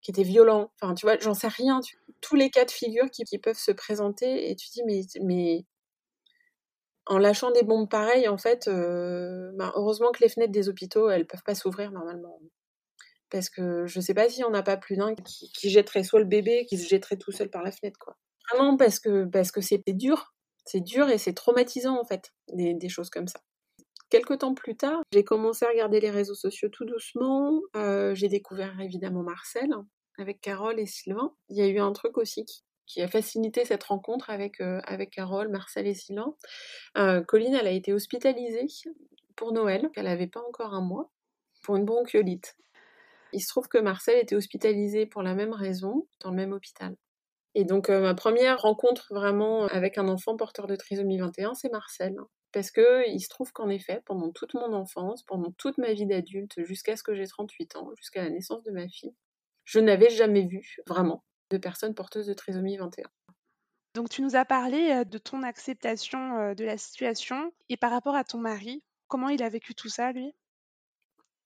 qui 0.01 0.11
était 0.11 0.23
violent, 0.23 0.71
enfin 0.81 0.93
tu 0.93 1.05
vois, 1.05 1.17
j'en 1.19 1.33
sais 1.33 1.49
rien. 1.49 1.81
Tous 2.21 2.35
les 2.35 2.49
cas 2.49 2.65
de 2.65 2.71
figure 2.71 3.09
qui, 3.11 3.23
peuvent 3.37 3.57
se 3.57 3.71
présenter 3.71 4.49
et 4.49 4.55
tu 4.55 4.67
dis 4.69 4.81
mais 5.23 5.65
en 7.05 7.17
lâchant 7.17 7.51
des 7.51 7.63
bombes 7.63 7.89
pareilles, 7.89 8.27
en 8.27 8.37
fait, 8.37 8.67
bah, 8.67 9.71
heureusement 9.75 10.11
que 10.11 10.21
les 10.21 10.29
fenêtres 10.29 10.51
des 10.51 10.69
hôpitaux, 10.69 11.09
elles 11.09 11.25
peuvent 11.25 11.43
pas 11.43 11.55
s'ouvrir 11.55 11.91
normalement 11.91 12.39
parce 13.29 13.49
que 13.49 13.85
je 13.85 13.99
sais 13.99 14.13
pas 14.13 14.29
s'il 14.29 14.41
y 14.41 14.45
en 14.45 14.53
a 14.53 14.63
pas 14.63 14.77
plus 14.77 14.95
d'un 14.95 15.13
qui, 15.15 15.51
qui, 15.51 15.69
jetterait 15.69 16.03
soit 16.03 16.19
le 16.19 16.25
bébé, 16.25 16.65
qui 16.65 16.77
se 16.77 16.87
jetterait 16.87 17.17
tout 17.17 17.31
seul 17.31 17.49
par 17.49 17.63
la 17.63 17.71
fenêtre, 17.71 17.99
quoi. 17.99 18.15
Vraiment 18.49 18.77
parce 18.77 18.99
que 18.99 19.25
parce 19.25 19.51
que 19.51 19.61
c'est 19.61 19.83
dur, 19.87 20.33
c'est 20.65 20.81
dur 20.81 21.09
et 21.09 21.17
c'est 21.17 21.33
traumatisant 21.33 21.99
en 21.99 22.05
fait, 22.05 22.33
des, 22.53 22.89
choses 22.89 23.09
comme 23.09 23.27
ça. 23.27 23.39
Quelques 24.09 24.39
temps 24.39 24.53
plus 24.53 24.77
tard, 24.77 25.01
j'ai 25.11 25.25
commencé 25.25 25.65
à 25.65 25.69
regarder 25.69 25.99
les 25.99 26.09
réseaux 26.09 26.35
sociaux 26.35 26.69
tout 26.69 26.85
doucement. 26.85 27.61
Euh, 27.75 28.15
j'ai 28.15 28.29
découvert 28.29 28.79
évidemment 28.79 29.23
Marcel 29.23 29.69
avec 30.17 30.41
Carole 30.41 30.79
et 30.79 30.85
Sylvain. 30.85 31.33
Il 31.49 31.57
y 31.57 31.61
a 31.61 31.67
eu 31.67 31.79
un 31.79 31.91
truc 31.93 32.17
aussi 32.17 32.45
qui, 32.85 33.01
a 33.01 33.07
facilité 33.07 33.65
cette 33.65 33.83
rencontre 33.83 34.29
avec, 34.29 34.61
euh, 34.61 34.81
Carole, 35.11 35.49
Marcel 35.49 35.87
et 35.87 35.93
Sylvain. 35.93 36.35
Euh, 36.97 37.21
Colline, 37.21 37.53
elle 37.53 37.67
a 37.67 37.71
été 37.71 37.93
hospitalisée 37.93 38.67
pour 39.35 39.51
Noël, 39.51 39.89
elle 39.95 40.05
n'avait 40.05 40.27
pas 40.27 40.41
encore 40.41 40.73
un 40.73 40.81
mois, 40.81 41.11
pour 41.63 41.75
une 41.75 41.85
bronchiolite. 41.85 42.55
Il 43.33 43.41
se 43.41 43.47
trouve 43.47 43.67
que 43.67 43.77
Marcel 43.77 44.17
était 44.19 44.35
hospitalisé 44.35 45.05
pour 45.05 45.21
la 45.21 45.35
même 45.35 45.53
raison 45.53 46.07
dans 46.21 46.31
le 46.31 46.37
même 46.37 46.53
hôpital. 46.53 46.95
Et 47.55 47.65
donc 47.65 47.89
euh, 47.89 48.01
ma 48.01 48.13
première 48.13 48.61
rencontre 48.61 49.13
vraiment 49.13 49.65
avec 49.65 49.97
un 49.97 50.07
enfant 50.07 50.37
porteur 50.37 50.67
de 50.67 50.75
trisomie 50.75 51.17
21, 51.17 51.55
c'est 51.55 51.71
Marcel. 51.71 52.15
Parce 52.51 52.71
que 52.71 53.07
il 53.09 53.19
se 53.19 53.29
trouve 53.29 53.51
qu'en 53.51 53.69
effet, 53.69 54.01
pendant 54.05 54.31
toute 54.31 54.53
mon 54.53 54.73
enfance, 54.73 55.23
pendant 55.23 55.51
toute 55.51 55.77
ma 55.77 55.93
vie 55.93 56.05
d'adulte, 56.05 56.63
jusqu'à 56.63 56.95
ce 56.95 57.03
que 57.03 57.13
j'ai 57.13 57.27
38 57.27 57.75
ans, 57.75 57.91
jusqu'à 57.97 58.23
la 58.23 58.29
naissance 58.29 58.63
de 58.63 58.71
ma 58.71 58.87
fille, 58.87 59.13
je 59.67 59.79
n'avais 59.79 60.09
jamais 60.09 60.47
vu 60.47 60.77
vraiment 60.87 61.23
de 61.49 61.57
personne 61.57 61.93
porteuse 61.93 62.25
de 62.25 62.33
trisomie 62.33 62.77
21. 62.77 63.03
Donc 63.95 64.09
tu 64.09 64.21
nous 64.21 64.35
as 64.35 64.45
parlé 64.45 64.91
euh, 64.91 65.03
de 65.03 65.17
ton 65.17 65.43
acceptation 65.43 66.37
euh, 66.37 66.53
de 66.55 66.63
la 66.63 66.77
situation 66.77 67.51
et 67.69 67.77
par 67.77 67.91
rapport 67.91 68.15
à 68.15 68.23
ton 68.23 68.37
mari, 68.37 68.81
comment 69.07 69.29
il 69.29 69.43
a 69.43 69.49
vécu 69.49 69.75
tout 69.75 69.89
ça 69.89 70.11
lui? 70.13 70.33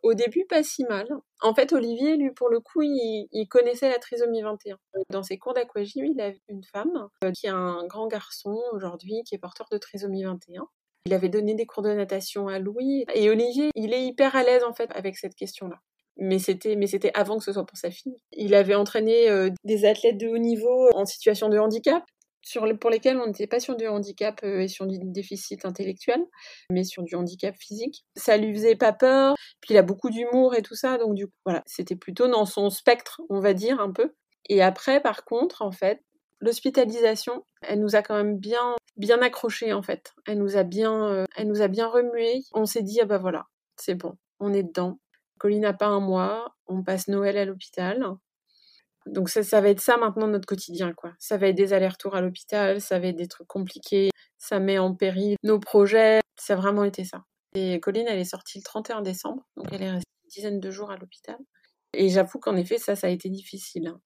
Au 0.03 0.13
début, 0.13 0.45
pas 0.45 0.63
si 0.63 0.83
mal. 0.85 1.07
En 1.41 1.53
fait, 1.53 1.73
Olivier, 1.73 2.17
lui, 2.17 2.31
pour 2.31 2.49
le 2.49 2.59
coup, 2.59 2.81
il, 2.81 3.47
connaissait 3.49 3.89
la 3.89 3.99
trisomie 3.99 4.41
21. 4.41 4.77
Dans 5.11 5.21
ses 5.21 5.37
cours 5.37 5.53
d'aquagym, 5.53 6.05
il 6.05 6.19
a 6.19 6.31
une 6.47 6.63
femme 6.63 7.07
euh, 7.23 7.31
qui 7.31 7.47
a 7.47 7.55
un 7.55 7.85
grand 7.85 8.07
garçon 8.07 8.59
aujourd'hui 8.71 9.21
qui 9.25 9.35
est 9.35 9.37
porteur 9.37 9.67
de 9.71 9.77
trisomie 9.77 10.23
21. 10.23 10.67
Il 11.05 11.13
avait 11.13 11.29
donné 11.29 11.53
des 11.53 11.67
cours 11.67 11.83
de 11.83 11.93
natation 11.93 12.47
à 12.47 12.57
Louis. 12.57 13.05
Et 13.13 13.29
Olivier, 13.29 13.69
il 13.75 13.93
est 13.93 14.03
hyper 14.03 14.35
à 14.35 14.41
l'aise, 14.41 14.63
en 14.63 14.73
fait, 14.73 14.91
avec 14.91 15.17
cette 15.17 15.35
question-là. 15.35 15.79
Mais 16.17 16.39
c'était, 16.39 16.75
mais 16.75 16.87
c'était 16.87 17.11
avant 17.13 17.37
que 17.37 17.43
ce 17.43 17.53
soit 17.53 17.65
pour 17.65 17.77
sa 17.77 17.89
fille. 17.89 18.15
Il 18.33 18.53
avait 18.53 18.75
entraîné 18.75 19.29
euh, 19.29 19.49
des 19.63 19.85
athlètes 19.85 20.17
de 20.17 20.27
haut 20.27 20.37
niveau 20.37 20.89
en 20.93 21.05
situation 21.05 21.49
de 21.49 21.57
handicap 21.57 22.03
pour 22.79 22.89
lesquels 22.89 23.17
on 23.17 23.27
n'était 23.27 23.47
pas 23.47 23.59
sur 23.59 23.75
du 23.75 23.87
handicap 23.87 24.39
euh, 24.43 24.61
et 24.61 24.67
sur 24.67 24.87
du 24.87 24.97
déficit 24.99 25.65
intellectuel, 25.65 26.21
mais 26.71 26.83
sur 26.83 27.03
du 27.03 27.15
handicap 27.15 27.55
physique. 27.55 28.05
Ça 28.15 28.37
lui 28.37 28.53
faisait 28.53 28.75
pas 28.75 28.93
peur, 28.93 29.35
puis 29.61 29.73
il 29.73 29.77
a 29.77 29.83
beaucoup 29.83 30.09
d'humour 30.09 30.55
et 30.55 30.61
tout 30.61 30.75
ça, 30.75 30.97
donc 30.97 31.15
du 31.15 31.27
coup, 31.27 31.33
voilà, 31.45 31.63
c'était 31.65 31.95
plutôt 31.95 32.27
dans 32.27 32.45
son 32.45 32.69
spectre, 32.69 33.21
on 33.29 33.39
va 33.39 33.53
dire, 33.53 33.79
un 33.79 33.91
peu. 33.91 34.13
Et 34.49 34.61
après, 34.61 35.01
par 35.01 35.23
contre, 35.23 35.61
en 35.61 35.71
fait, 35.71 36.01
l'hospitalisation, 36.39 37.45
elle 37.61 37.79
nous 37.79 37.95
a 37.95 38.01
quand 38.01 38.15
même 38.15 38.37
bien, 38.37 38.75
bien 38.97 39.21
accrochés, 39.21 39.73
en 39.73 39.83
fait. 39.83 40.13
Elle 40.25 40.39
nous 40.39 40.57
a 40.57 40.63
bien, 40.63 41.07
euh, 41.07 41.25
elle 41.35 41.47
nous 41.47 41.61
a 41.61 41.67
bien 41.67 41.87
remué. 41.87 42.41
On 42.53 42.65
s'est 42.65 42.81
dit, 42.81 42.99
ah 43.01 43.05
bah 43.05 43.19
voilà, 43.19 43.45
c'est 43.77 43.95
bon, 43.95 44.17
on 44.39 44.53
est 44.53 44.63
dedans. 44.63 44.99
Colline 45.41 45.61
n'a 45.61 45.73
pas 45.73 45.87
un 45.87 45.99
mois, 45.99 46.55
on 46.67 46.83
passe 46.83 47.07
Noël 47.07 47.35
à 47.35 47.45
l'hôpital. 47.45 48.05
Donc 49.07 49.27
ça, 49.27 49.41
ça 49.41 49.59
va 49.59 49.69
être 49.69 49.79
ça 49.79 49.97
maintenant 49.97 50.27
notre 50.27 50.45
quotidien, 50.45 50.93
quoi. 50.93 51.13
Ça 51.17 51.37
va 51.37 51.47
être 51.47 51.55
des 51.55 51.73
allers-retours 51.73 52.15
à 52.15 52.21
l'hôpital, 52.21 52.79
ça 52.79 52.99
va 52.99 53.07
être 53.07 53.15
des 53.15 53.27
trucs 53.27 53.47
compliqués, 53.47 54.11
ça 54.37 54.59
met 54.59 54.77
en 54.77 54.93
péril 54.93 55.37
nos 55.41 55.59
projets. 55.59 56.19
Ça 56.39 56.53
a 56.53 56.57
vraiment 56.57 56.83
été 56.83 57.05
ça. 57.05 57.25
Et 57.55 57.79
Colline, 57.79 58.05
elle 58.07 58.19
est 58.19 58.23
sortie 58.23 58.59
le 58.59 58.63
31 58.63 59.01
décembre, 59.01 59.43
donc 59.57 59.65
elle 59.71 59.81
est 59.81 59.89
restée 59.89 60.11
une 60.23 60.29
dizaine 60.29 60.59
de 60.59 60.69
jours 60.69 60.91
à 60.91 60.97
l'hôpital. 60.97 61.39
Et 61.93 62.09
j'avoue 62.09 62.37
qu'en 62.37 62.55
effet, 62.55 62.77
ça, 62.77 62.95
ça 62.95 63.07
a 63.07 63.09
été 63.09 63.27
difficile. 63.27 63.87
Hein. 63.87 63.99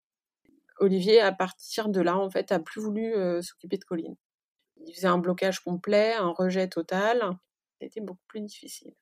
Olivier, 0.80 1.20
à 1.20 1.34
partir 1.34 1.90
de 1.90 2.00
là, 2.00 2.18
en 2.18 2.30
fait, 2.30 2.54
a 2.54 2.60
plus 2.60 2.80
voulu 2.80 3.14
euh, 3.14 3.42
s'occuper 3.42 3.78
de 3.78 3.84
Colline. 3.84 4.16
Il 4.78 4.96
faisait 4.96 5.08
un 5.08 5.18
blocage 5.18 5.60
complet, 5.60 6.14
un 6.14 6.32
rejet 6.32 6.70
total. 6.70 7.38
Été 7.82 8.00
beaucoup 8.00 8.24
plus 8.30 8.40
difficile. 8.40 8.94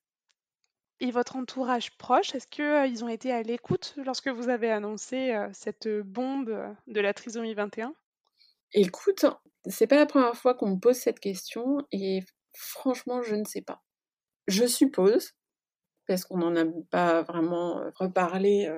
Et 1.04 1.12
votre 1.12 1.36
entourage 1.36 1.98
proche, 1.98 2.34
est-ce 2.34 2.48
qu'ils 2.48 3.04
ont 3.04 3.10
été 3.10 3.34
à 3.34 3.44
l'écoute 3.44 3.94
lorsque 4.06 4.30
vous 4.30 4.48
avez 4.48 4.72
annoncé 4.72 5.38
cette 5.52 5.90
bombe 5.90 6.58
de 6.88 7.02
la 7.02 7.14
trisomie 7.14 7.54
21 7.54 7.94
Écoute, 8.72 9.26
c'est 9.66 9.86
pas 9.86 9.98
la 9.98 10.06
première 10.06 10.38
fois 10.38 10.54
qu'on 10.54 10.70
me 10.70 10.80
pose 10.80 10.96
cette 10.96 11.20
question 11.20 11.86
et 11.92 12.24
franchement, 12.54 13.22
je 13.22 13.36
ne 13.36 13.44
sais 13.44 13.60
pas. 13.62 13.84
Je 14.48 14.66
suppose, 14.66 15.34
parce 16.08 16.24
qu'on 16.24 16.38
n'en 16.38 16.56
a 16.56 16.64
pas 16.90 17.22
vraiment 17.22 17.84
reparlé 17.96 18.74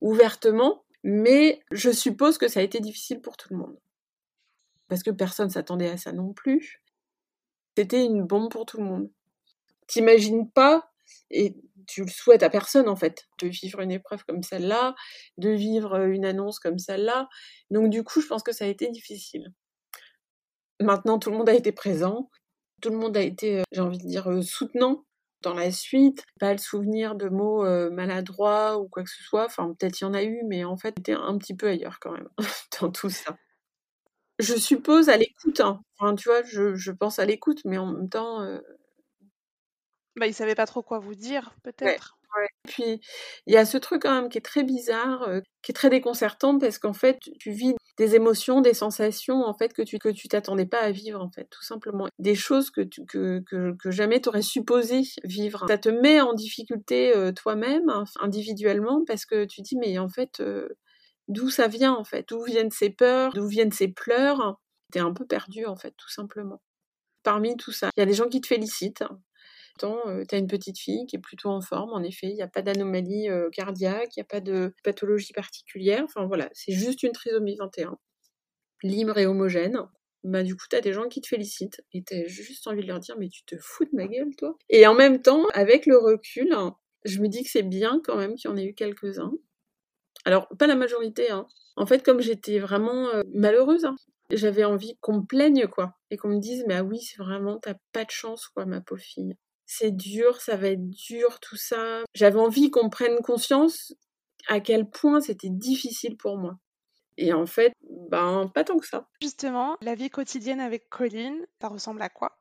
ouvertement, 0.00 0.84
mais 1.02 1.60
je 1.72 1.90
suppose 1.90 2.38
que 2.38 2.46
ça 2.46 2.60
a 2.60 2.62
été 2.62 2.78
difficile 2.78 3.20
pour 3.20 3.36
tout 3.36 3.48
le 3.50 3.58
monde. 3.58 3.76
Parce 4.86 5.02
que 5.02 5.10
personne 5.10 5.50
s'attendait 5.50 5.90
à 5.90 5.96
ça 5.96 6.12
non 6.12 6.34
plus. 6.34 6.84
C'était 7.76 8.04
une 8.04 8.22
bombe 8.22 8.48
pour 8.48 8.64
tout 8.64 8.76
le 8.76 8.84
monde. 8.84 9.10
T'imagines 9.88 10.48
pas 10.48 10.93
et 11.30 11.56
tu 11.86 12.02
le 12.02 12.10
souhaites 12.10 12.42
à 12.42 12.50
personne 12.50 12.88
en 12.88 12.96
fait, 12.96 13.26
de 13.40 13.48
vivre 13.48 13.80
une 13.80 13.90
épreuve 13.90 14.24
comme 14.24 14.42
celle-là, 14.42 14.94
de 15.38 15.50
vivre 15.50 15.96
une 16.06 16.24
annonce 16.24 16.58
comme 16.58 16.78
celle-là. 16.78 17.28
Donc 17.70 17.90
du 17.90 18.02
coup, 18.04 18.20
je 18.20 18.26
pense 18.26 18.42
que 18.42 18.52
ça 18.52 18.64
a 18.64 18.68
été 18.68 18.90
difficile. 18.90 19.52
Maintenant, 20.80 21.18
tout 21.18 21.30
le 21.30 21.36
monde 21.36 21.48
a 21.48 21.54
été 21.54 21.72
présent, 21.72 22.30
tout 22.80 22.90
le 22.90 22.96
monde 22.96 23.16
a 23.16 23.22
été, 23.22 23.62
j'ai 23.72 23.80
envie 23.80 23.98
de 23.98 24.06
dire, 24.06 24.28
soutenant 24.42 25.04
dans 25.42 25.54
la 25.54 25.70
suite. 25.70 26.24
Pas 26.40 26.52
le 26.52 26.58
souvenir 26.58 27.14
de 27.14 27.28
mots 27.28 27.64
maladroits 27.90 28.78
ou 28.78 28.88
quoi 28.88 29.04
que 29.04 29.10
ce 29.10 29.22
soit. 29.22 29.46
Enfin, 29.46 29.72
peut-être 29.78 30.00
il 30.00 30.04
y 30.04 30.06
en 30.06 30.14
a 30.14 30.22
eu, 30.24 30.42
mais 30.48 30.64
en 30.64 30.76
fait, 30.76 30.94
c'était 30.96 31.12
un 31.12 31.38
petit 31.38 31.54
peu 31.54 31.68
ailleurs 31.68 31.98
quand 32.00 32.12
même 32.12 32.28
dans 32.80 32.90
tout 32.90 33.10
ça. 33.10 33.36
Je 34.40 34.54
suppose 34.54 35.08
à 35.08 35.16
l'écoute. 35.16 35.60
Hein. 35.60 35.80
Enfin, 35.98 36.14
tu 36.16 36.28
vois, 36.28 36.42
je, 36.42 36.90
pense 36.90 37.18
à 37.20 37.24
l'écoute, 37.24 37.60
mais 37.64 37.78
en 37.78 37.86
même 37.92 38.08
temps, 38.08 38.42
bah, 40.16 40.26
il 40.26 40.34
savait 40.34 40.54
pas 40.54 40.66
trop 40.66 40.82
quoi 40.82 40.98
vous 40.98 41.14
dire, 41.14 41.54
peut-être. 41.62 42.18
Ouais, 42.36 42.48
Puis 42.64 43.00
il 43.46 43.54
y 43.54 43.56
a 43.56 43.64
ce 43.64 43.76
truc 43.78 44.02
quand 44.02 44.14
même 44.14 44.28
qui 44.28 44.38
est 44.38 44.44
très 44.44 44.64
bizarre, 44.64 45.22
euh, 45.22 45.40
qui 45.62 45.70
est 45.70 45.74
très 45.74 45.90
déconcertant 45.90 46.58
parce 46.58 46.78
qu'en 46.78 46.92
fait 46.92 47.20
tu 47.38 47.52
vis 47.52 47.74
des 47.96 48.16
émotions, 48.16 48.60
des 48.60 48.74
sensations 48.74 49.44
en 49.44 49.54
fait 49.54 49.72
que 49.72 49.82
tu 49.82 49.98
que 49.98 50.08
tu 50.08 50.26
t'attendais 50.26 50.66
pas 50.66 50.80
à 50.80 50.90
vivre 50.90 51.20
en 51.22 51.30
fait, 51.30 51.46
tout 51.50 51.62
simplement. 51.62 52.08
Des 52.18 52.34
choses 52.34 52.70
que 52.70 52.80
tu, 52.80 53.04
que, 53.06 53.40
que, 53.46 53.76
que 53.80 53.90
jamais 53.92 54.20
t'aurais 54.20 54.42
supposé 54.42 55.02
vivre. 55.22 55.64
Ça 55.68 55.78
te 55.78 55.88
met 55.88 56.20
en 56.20 56.32
difficulté 56.32 57.16
euh, 57.16 57.30
toi-même, 57.30 57.92
individuellement, 58.20 59.04
parce 59.06 59.26
que 59.26 59.44
tu 59.44 59.62
dis 59.62 59.76
mais 59.76 59.98
en 59.98 60.08
fait 60.08 60.40
euh, 60.40 60.68
d'où 61.28 61.50
ça 61.50 61.68
vient 61.68 61.94
en 61.94 62.04
fait, 62.04 62.26
d'où 62.28 62.42
viennent 62.42 62.72
ces 62.72 62.90
peurs, 62.90 63.32
d'où 63.32 63.46
viennent 63.46 63.72
ces 63.72 63.88
pleurs? 63.88 64.58
T'es 64.92 65.00
un 65.00 65.12
peu 65.12 65.24
perdu 65.24 65.66
en 65.66 65.76
fait, 65.76 65.94
tout 65.96 66.10
simplement. 66.10 66.60
Parmi 67.22 67.56
tout 67.56 67.72
ça, 67.72 67.90
il 67.96 68.00
y 68.00 68.02
a 68.02 68.06
des 68.06 68.14
gens 68.14 68.28
qui 68.28 68.40
te 68.40 68.46
félicitent. 68.48 69.04
Euh, 69.82 70.24
tu 70.28 70.34
as 70.34 70.38
une 70.38 70.46
petite 70.46 70.78
fille 70.78 71.04
qui 71.06 71.16
est 71.16 71.20
plutôt 71.20 71.48
en 71.48 71.60
forme, 71.60 71.92
en 71.92 72.02
effet, 72.02 72.28
il 72.28 72.34
n'y 72.34 72.42
a 72.42 72.48
pas 72.48 72.62
d'anomalie 72.62 73.28
cardiaque, 73.52 74.16
il 74.16 74.20
n'y 74.20 74.22
a 74.22 74.26
pas 74.26 74.40
de 74.40 74.74
pathologie 74.84 75.32
particulière, 75.32 76.02
enfin 76.04 76.26
voilà, 76.26 76.48
c'est 76.52 76.72
juste 76.72 77.02
une 77.02 77.12
trisomie 77.12 77.56
21, 77.56 77.98
libre 78.82 79.18
et 79.18 79.26
homogène. 79.26 79.78
Bah, 80.22 80.42
du 80.42 80.56
coup, 80.56 80.64
tu 80.70 80.76
as 80.76 80.80
des 80.80 80.94
gens 80.94 81.08
qui 81.08 81.20
te 81.20 81.26
félicitent 81.28 81.82
et 81.92 82.02
tu 82.02 82.14
as 82.14 82.26
juste 82.26 82.66
envie 82.66 82.80
de 82.80 82.86
leur 82.86 83.00
dire, 83.00 83.16
mais 83.18 83.28
tu 83.28 83.44
te 83.44 83.56
fous 83.58 83.84
de 83.84 83.90
ma 83.92 84.06
gueule, 84.06 84.34
toi. 84.36 84.56
Et 84.70 84.86
en 84.86 84.94
même 84.94 85.20
temps, 85.20 85.46
avec 85.52 85.84
le 85.84 85.98
recul, 85.98 86.56
je 87.04 87.20
me 87.20 87.28
dis 87.28 87.42
que 87.42 87.50
c'est 87.50 87.62
bien 87.62 88.00
quand 88.02 88.16
même 88.16 88.34
qu'il 88.34 88.48
y 88.48 88.52
en 88.52 88.56
ait 88.56 88.64
eu 88.64 88.74
quelques-uns. 88.74 89.34
Alors, 90.24 90.48
pas 90.58 90.66
la 90.66 90.76
majorité, 90.76 91.30
hein. 91.30 91.46
En 91.76 91.84
fait, 91.84 92.02
comme 92.02 92.20
j'étais 92.20 92.58
vraiment 92.58 93.08
malheureuse, 93.34 93.84
hein, 93.84 93.96
j'avais 94.30 94.64
envie 94.64 94.96
qu'on 95.02 95.18
me 95.18 95.26
plaigne, 95.26 95.66
quoi. 95.66 95.94
Et 96.10 96.16
qu'on 96.16 96.28
me 96.28 96.40
dise, 96.40 96.64
mais 96.66 96.76
ah 96.76 96.84
oui, 96.84 97.00
c'est 97.00 97.18
vraiment, 97.18 97.58
t'as 97.58 97.74
pas 97.92 98.04
de 98.04 98.10
chance, 98.10 98.48
quoi, 98.48 98.64
ma 98.64 98.80
pauvre 98.80 99.02
fille 99.02 99.36
c'est 99.78 99.90
dur, 99.90 100.40
ça 100.40 100.56
va 100.56 100.68
être 100.68 100.88
dur, 100.88 101.40
tout 101.40 101.56
ça. 101.56 102.02
J'avais 102.14 102.38
envie 102.38 102.70
qu'on 102.70 102.90
prenne 102.90 103.18
conscience 103.18 103.94
à 104.48 104.60
quel 104.60 104.88
point 104.88 105.20
c'était 105.20 105.50
difficile 105.50 106.16
pour 106.16 106.36
moi. 106.36 106.58
Et 107.16 107.32
en 107.32 107.46
fait, 107.46 107.72
ben, 108.10 108.50
pas 108.54 108.64
tant 108.64 108.78
que 108.78 108.86
ça. 108.86 109.08
Justement, 109.20 109.76
la 109.80 109.94
vie 109.94 110.10
quotidienne 110.10 110.60
avec 110.60 110.88
Colline, 110.88 111.46
ça 111.60 111.68
ressemble 111.68 112.02
à 112.02 112.08
quoi? 112.08 112.38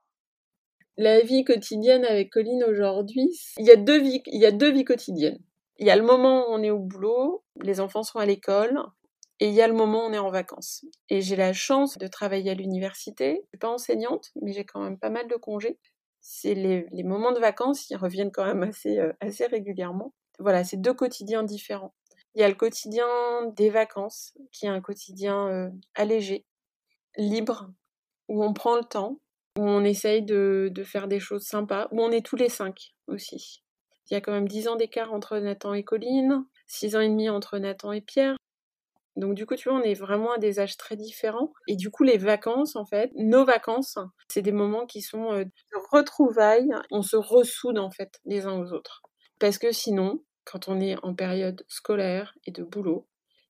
La 0.98 1.22
vie 1.22 1.44
quotidienne 1.44 2.06
avec 2.06 2.32
Colline 2.32 2.64
aujourd'hui, 2.64 3.30
il 3.58 3.66
y 3.66 3.72
a 3.72 3.76
deux 3.76 4.00
vies, 4.00 4.22
il 4.28 4.40
y 4.40 4.46
a 4.46 4.52
deux 4.52 4.72
vies 4.72 4.86
quotidiennes. 4.86 5.40
Il 5.78 5.88
y 5.88 5.92
a 5.92 5.96
le 5.96 6.04
moment 6.04 6.48
où 6.48 6.54
on 6.54 6.62
est 6.62 6.70
au 6.70 6.80
boulot, 6.80 7.44
les 7.62 7.80
enfants 7.80 8.04
sont 8.04 8.20
à 8.20 8.26
l'école, 8.26 8.80
et 9.40 9.48
il 9.48 9.54
y 9.54 9.62
a 9.62 9.68
le 9.68 9.74
moment 9.74 10.06
où 10.06 10.10
on 10.10 10.14
est 10.14 10.20
en 10.20 10.30
vacances. 10.30 10.86
Et 11.10 11.22
j'ai 11.22 11.36
la 11.36 11.54
chance 11.54 11.98
de 11.98 12.08
travailler 12.08 12.52
à 12.52 12.54
l'université. 12.54 13.42
Je 13.46 13.48
suis 13.50 13.58
pas 13.60 13.70
enseignante, 13.70 14.30
mais 14.42 14.54
j'ai 14.54 14.66
quand 14.66 14.82
même 14.82 15.00
pas 15.00 15.10
mal 15.10 15.28
de 15.28 15.36
congés 15.36 15.80
c'est 16.24 16.54
les, 16.54 17.04
moments 17.04 17.34
de 17.34 17.40
vacances, 17.40 17.90
ils 17.90 17.98
reviennent 17.98 18.32
quand 18.32 18.46
même 18.46 18.64
assez, 18.64 18.98
euh, 18.98 19.12
assez 19.20 19.46
régulièrement. 19.46 20.14
Voilà, 20.40 20.64
c'est 20.64 20.78
deux 20.78 20.94
quotidiens 20.94 21.44
différents. 21.44 21.94
Il 22.34 22.42
y 22.42 22.46
a 22.46 22.50
le 22.50 22.56
quotidien 22.56 23.06
des 23.58 23.70
vacances, 23.70 24.34
qui 24.52 24.66
est 24.66 24.70
un 24.70 24.82
quotidien 24.82 25.48
euh, 25.50 25.70
allégé, 25.96 26.46
libre, 27.18 27.70
où 28.30 28.44
on 28.44 28.54
prend 28.54 28.78
le 28.78 28.86
temps, 28.86 29.20
où 29.60 29.64
on 29.64 29.84
essaye 29.84 30.24
de, 30.24 30.70
de, 30.72 30.84
faire 30.84 31.10
des 31.10 31.20
choses 31.20 31.44
sympas, 31.44 31.90
où 31.92 32.02
on 32.02 32.10
est 32.10 32.26
tous 32.26 32.38
les 32.38 32.50
cinq 32.50 32.96
aussi. 33.08 33.62
Il 34.10 34.14
y 34.14 34.18
a 34.18 34.22
quand 34.22 34.32
même 34.32 34.48
dix 34.48 34.70
ans 34.70 34.78
d'écart 34.78 35.14
entre 35.14 35.38
Nathan 35.38 35.74
et 35.74 35.84
Colline, 35.84 36.46
six 36.68 36.96
ans 36.96 37.02
et 37.02 37.10
demi 37.10 37.30
entre 37.30 37.58
Nathan 37.58 37.92
et 37.92 38.02
Pierre. 38.02 38.38
Donc 39.16 39.36
du 39.36 39.46
coup, 39.46 39.56
tu 39.56 39.70
vois, 39.70 39.78
on 39.78 39.84
est 39.84 39.94
vraiment 39.94 40.34
à 40.34 40.38
des 40.38 40.60
âges 40.60 40.78
très 40.78 40.96
différents. 40.96 41.54
Et 41.68 41.76
du 41.76 41.92
coup, 41.92 42.04
les 42.04 42.18
vacances, 42.18 42.76
en 42.76 42.86
fait, 42.86 43.12
nos 43.16 43.46
vacances, 43.46 43.98
c'est 44.28 44.42
des 44.42 44.52
moments 44.52 44.86
qui 44.86 45.02
sont 45.02 45.34
euh, 45.34 45.44
de 45.46 45.52
retrouvailles. 45.92 46.72
On 46.92 47.02
se 47.02 47.16
ressoude, 47.16 47.78
en 47.78 47.92
fait, 47.92 48.20
les 48.26 48.46
uns 48.46 48.60
aux 48.60 48.74
autres. 48.74 49.02
Parce 49.40 49.58
que 49.58 49.72
sinon, 49.72 50.24
quand 50.46 50.68
on 50.68 50.80
est 50.80 50.96
en 51.04 51.14
période 51.14 51.64
scolaire 51.68 52.34
et 52.46 52.52
de 52.52 52.64
boulot, 52.64 53.08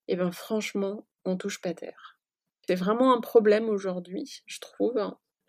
eh 0.07 0.15
ben 0.15 0.31
franchement, 0.31 1.07
on 1.25 1.37
touche 1.37 1.61
pas 1.61 1.73
terre. 1.73 2.19
C'est 2.67 2.75
vraiment 2.75 3.13
un 3.13 3.21
problème 3.21 3.69
aujourd'hui, 3.69 4.43
je 4.45 4.59
trouve. 4.59 4.99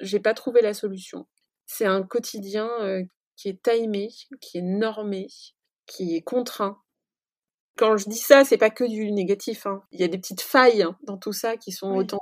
J'ai 0.01 0.21
pas 0.21 0.35
trouvé 0.35 0.63
la 0.63 0.75
solution. 0.75 1.27
C'est 1.67 1.87
un 1.87 2.03
quotidien 2.03 2.71
euh, 2.81 3.03
qui 3.37 3.49
est 3.49 3.63
timé, 3.63 4.11
qui 4.41 4.59
est 4.59 4.63
normé, 4.63 5.29
qui 5.87 6.17
est 6.17 6.23
contraint 6.23 6.84
quand 7.77 7.97
je 7.97 8.09
dis 8.09 8.19
ça, 8.19 8.45
c'est 8.45 8.59
pas 8.59 8.71
que 8.71 8.85
du 8.85 9.11
négatif. 9.13 9.67
Hein. 9.67 9.83
Il 9.93 10.01
y 10.01 10.05
a 10.05 10.09
des 10.09 10.19
petites 10.19 10.41
failles 10.41 10.83
hein, 10.83 10.97
dans 11.03 11.19
tout 11.19 11.33
ça 11.33 11.57
qui 11.57 11.73
sont 11.73 11.95
autant 11.95 12.21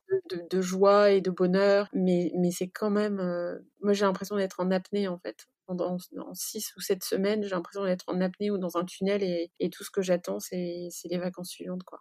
de, 0.50 0.60
joie 0.62 1.10
et 1.10 1.20
de 1.20 1.30
bonheur, 1.30 1.88
mais, 1.92 2.32
mais 2.36 2.50
c'est 2.50 2.68
quand 2.68 2.90
même. 2.90 3.20
Euh, 3.20 3.58
moi, 3.80 3.92
j'ai 3.92 4.04
l'impression 4.04 4.36
d'être 4.36 4.60
en 4.60 4.70
apnée 4.70 5.08
en 5.08 5.18
fait. 5.18 5.46
Pendant 5.66 5.96
six 6.34 6.72
ou 6.76 6.80
sept 6.80 7.04
semaines, 7.04 7.44
j'ai 7.44 7.50
l'impression 7.50 7.84
d'être 7.84 8.04
en 8.08 8.20
apnée 8.20 8.50
ou 8.50 8.58
dans 8.58 8.76
un 8.76 8.84
tunnel 8.84 9.22
et, 9.22 9.50
et 9.60 9.70
tout 9.70 9.84
ce 9.84 9.90
que 9.90 10.02
j'attends, 10.02 10.40
c'est 10.40 10.88
les 11.04 11.18
vacances 11.18 11.50
suivantes, 11.50 11.84
quoi. 11.84 12.00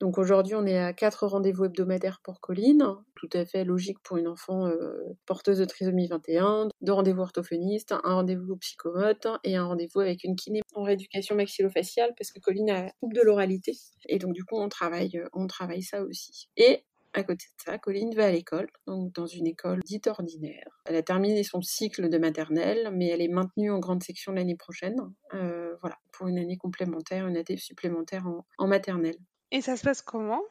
Donc 0.00 0.18
aujourd'hui, 0.18 0.54
on 0.54 0.66
est 0.66 0.78
à 0.78 0.92
quatre 0.92 1.26
rendez-vous 1.26 1.66
hebdomadaires 1.66 2.20
pour 2.22 2.40
Colline, 2.40 2.84
tout 3.14 3.28
à 3.32 3.44
fait 3.44 3.64
logique 3.64 3.98
pour 4.02 4.16
une 4.16 4.26
enfant 4.26 4.66
euh, 4.66 5.16
porteuse 5.24 5.58
de 5.58 5.64
trisomie 5.64 6.08
21, 6.08 6.68
deux 6.80 6.92
rendez-vous 6.92 7.22
orthophonistes, 7.22 7.92
un 7.92 8.14
rendez-vous 8.14 8.56
psychomote 8.56 9.28
et 9.44 9.56
un 9.56 9.64
rendez-vous 9.64 10.00
avec 10.00 10.24
une 10.24 10.34
kiné 10.34 10.62
en 10.74 10.82
rééducation 10.82 11.36
maxillofaciale 11.36 12.12
parce 12.18 12.32
que 12.32 12.40
Colline 12.40 12.70
a 12.70 12.90
trouble 12.98 13.14
de 13.14 13.22
l'oralité. 13.22 13.72
Et 14.08 14.18
donc 14.18 14.32
du 14.32 14.44
coup, 14.44 14.56
on 14.58 14.68
travaille, 14.68 15.16
euh, 15.16 15.28
on 15.32 15.46
travaille 15.46 15.82
ça 15.82 16.02
aussi. 16.02 16.48
Et 16.56 16.84
à 17.12 17.22
côté 17.22 17.46
de 17.46 17.62
ça, 17.64 17.78
Colline 17.78 18.12
va 18.16 18.26
à 18.26 18.32
l'école, 18.32 18.68
donc 18.88 19.12
dans 19.12 19.26
une 19.26 19.46
école 19.46 19.80
dite 19.84 20.08
ordinaire. 20.08 20.82
Elle 20.86 20.96
a 20.96 21.02
terminé 21.02 21.44
son 21.44 21.62
cycle 21.62 22.08
de 22.08 22.18
maternelle, 22.18 22.90
mais 22.92 23.06
elle 23.06 23.22
est 23.22 23.28
maintenue 23.28 23.70
en 23.70 23.78
grande 23.78 24.02
section 24.02 24.32
l'année 24.32 24.56
prochaine. 24.56 24.96
Euh, 25.32 25.76
voilà, 25.80 25.96
pour 26.10 26.26
une 26.26 26.38
année 26.38 26.56
complémentaire, 26.56 27.28
une 27.28 27.36
année 27.36 27.56
supplémentaire 27.56 28.26
en 28.58 28.66
maternelle. 28.66 29.16
Et 29.50 29.60
ça 29.60 29.76
se 29.76 29.82
passe 29.82 30.02
comment? 30.02 30.42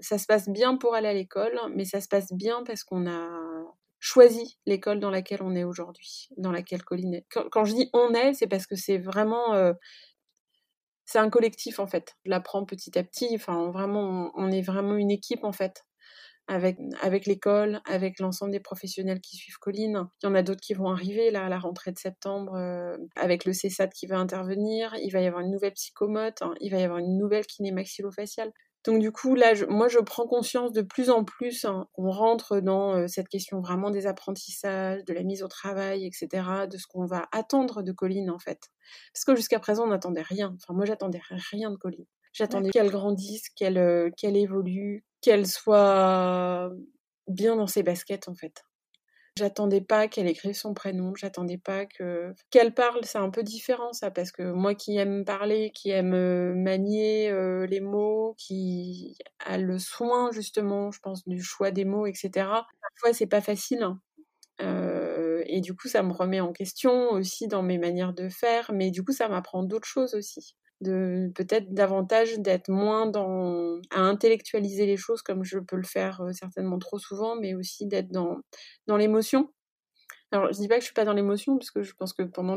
Ça 0.00 0.18
se 0.18 0.26
passe 0.26 0.48
bien 0.48 0.76
pour 0.76 0.94
aller 0.94 1.08
à 1.08 1.12
l'école, 1.12 1.58
mais 1.74 1.84
ça 1.84 2.00
se 2.00 2.08
passe 2.08 2.32
bien 2.32 2.62
parce 2.64 2.84
qu'on 2.84 3.08
a 3.08 3.28
choisi 4.00 4.58
l'école 4.66 5.00
dans 5.00 5.10
laquelle 5.10 5.42
on 5.42 5.54
est 5.54 5.64
aujourd'hui, 5.64 6.28
dans 6.36 6.52
laquelle 6.52 6.84
Colline 6.84 7.14
est. 7.14 7.26
Quand, 7.30 7.64
je 7.64 7.74
dis 7.74 7.90
on 7.92 8.12
est, 8.12 8.34
c'est 8.34 8.46
parce 8.46 8.66
que 8.66 8.76
c'est 8.76 8.98
vraiment... 8.98 9.54
Euh, 9.54 9.72
c'est 11.06 11.18
un 11.18 11.30
collectif 11.30 11.78
en 11.78 11.86
fait. 11.86 12.16
Je 12.24 12.30
l'apprends 12.30 12.64
petit 12.64 12.98
à 12.98 13.04
petit. 13.04 13.28
Enfin, 13.34 13.70
vraiment, 13.70 14.30
on 14.34 14.50
est 14.50 14.62
vraiment 14.62 14.96
une 14.96 15.10
équipe 15.10 15.44
en 15.44 15.52
fait 15.52 15.84
avec, 16.46 17.26
l'école, 17.26 17.80
avec 17.86 18.18
l'ensemble 18.20 18.52
des 18.52 18.60
professionnels 18.60 19.20
qui 19.20 19.36
suivent 19.36 19.58
Colline. 19.58 20.08
Il 20.22 20.26
y 20.26 20.28
en 20.28 20.34
a 20.34 20.42
d'autres 20.42 20.60
qui 20.60 20.74
vont 20.74 20.88
arriver 20.88 21.30
là 21.30 21.46
à 21.46 21.48
la 21.48 21.58
rentrée 21.58 21.92
de 21.92 21.98
septembre 21.98 22.54
euh, 22.54 22.96
avec 23.16 23.44
le 23.44 23.52
CESAT 23.52 23.88
qui 23.88 24.06
va 24.06 24.18
intervenir. 24.18 24.94
Il 25.02 25.10
va 25.10 25.20
y 25.20 25.26
avoir 25.26 25.42
une 25.42 25.50
nouvelle 25.50 25.72
psychomote, 25.72 26.42
hein. 26.42 26.54
il 26.60 26.70
va 26.70 26.78
y 26.78 26.82
avoir 26.82 26.98
une 26.98 27.16
nouvelle 27.16 27.46
kiné 27.46 27.72
maxillofaciale. 27.72 28.52
Donc 28.84 29.00
du 29.00 29.10
coup, 29.12 29.34
là, 29.34 29.54
moi, 29.68 29.88
je 29.88 29.98
prends 29.98 30.26
conscience 30.26 30.72
de 30.72 30.82
plus 30.82 31.08
en 31.08 31.24
plus 31.24 31.64
hein, 31.64 31.88
qu'on 31.94 32.10
rentre 32.10 32.60
dans 32.60 32.94
euh, 32.94 33.06
cette 33.06 33.28
question 33.28 33.60
vraiment 33.60 33.90
des 33.90 34.06
apprentissages, 34.06 35.02
de 35.04 35.14
la 35.14 35.22
mise 35.22 35.42
au 35.42 35.48
travail, 35.48 36.06
etc., 36.06 36.28
de 36.70 36.76
ce 36.76 36.86
qu'on 36.86 37.06
va 37.06 37.26
attendre 37.32 37.82
de 37.82 37.92
Colline, 37.92 38.30
en 38.30 38.38
fait. 38.38 38.70
Parce 39.14 39.24
que 39.24 39.34
jusqu'à 39.36 39.58
présent, 39.58 39.84
on 39.84 39.88
n'attendait 39.88 40.20
rien. 40.20 40.54
Enfin, 40.62 40.74
moi, 40.74 40.84
j'attendais 40.84 41.22
rien 41.50 41.70
de 41.70 41.76
Colline. 41.76 42.04
J'attendais 42.34 42.70
qu'elle 42.70 42.90
grandisse, 42.90 43.48
qu'elle 43.50 43.78
euh, 43.78 44.10
qu'elle 44.16 44.36
évolue, 44.36 45.04
qu'elle 45.22 45.46
soit 45.46 46.70
bien 47.28 47.56
dans 47.56 47.68
ses 47.68 47.82
baskets 47.82 48.28
en 48.28 48.34
fait. 48.34 48.64
J'attendais 49.36 49.80
pas 49.80 50.06
qu'elle 50.06 50.28
écrive 50.28 50.54
son 50.54 50.74
prénom, 50.74 51.14
j'attendais 51.16 51.58
pas 51.58 51.86
que 51.86 52.32
qu'elle 52.50 52.74
parle, 52.74 53.04
c'est 53.04 53.18
un 53.18 53.30
peu 53.30 53.42
différent 53.42 53.92
ça 53.92 54.10
parce 54.10 54.30
que 54.30 54.42
moi 54.52 54.74
qui 54.74 54.96
aime 54.96 55.24
parler, 55.24 55.72
qui 55.72 55.90
aime 55.90 56.14
euh, 56.14 56.54
manier 56.54 57.30
euh, 57.30 57.66
les 57.66 57.80
mots, 57.80 58.34
qui 58.38 59.16
a 59.44 59.58
le 59.58 59.78
soin 59.78 60.30
justement, 60.32 60.92
je 60.92 61.00
pense 61.00 61.26
du 61.26 61.42
choix 61.42 61.70
des 61.72 61.84
mots, 61.84 62.06
etc. 62.06 62.30
Parfois 62.80 63.12
c'est 63.12 63.26
pas 63.26 63.40
facile. 63.40 63.82
Hein. 63.82 64.00
Euh, 64.60 65.42
et 65.46 65.60
du 65.60 65.74
coup, 65.74 65.88
ça 65.88 66.02
me 66.02 66.12
remet 66.12 66.40
en 66.40 66.52
question 66.52 67.10
aussi 67.10 67.48
dans 67.48 67.62
mes 67.62 67.78
manières 67.78 68.12
de 68.12 68.28
faire, 68.28 68.70
mais 68.72 68.90
du 68.90 69.02
coup, 69.04 69.12
ça 69.12 69.28
m'apprend 69.28 69.64
d'autres 69.64 69.88
choses 69.88 70.14
aussi 70.14 70.54
peut-être 71.34 71.72
davantage 71.74 72.38
d'être 72.38 72.68
moins 72.68 73.06
dans 73.06 73.80
à 73.90 74.00
intellectualiser 74.00 74.86
les 74.86 74.96
choses 74.96 75.22
comme 75.22 75.44
je 75.44 75.58
peux 75.58 75.76
le 75.76 75.84
faire 75.84 76.20
euh, 76.22 76.32
certainement 76.32 76.78
trop 76.78 76.98
souvent, 76.98 77.36
mais 77.36 77.54
aussi 77.54 77.86
d'être 77.86 78.10
dans 78.10 78.38
dans 78.86 78.96
l'émotion. 78.96 79.50
Alors, 80.32 80.52
je 80.52 80.58
dis 80.58 80.66
pas 80.68 80.76
que 80.76 80.80
je 80.80 80.86
suis 80.86 80.94
pas 80.94 81.04
dans 81.04 81.12
l'émotion, 81.12 81.56
parce 81.58 81.70
que 81.70 81.82
je 81.82 81.94
pense 81.94 82.12
que 82.12 82.22
pendant 82.24 82.56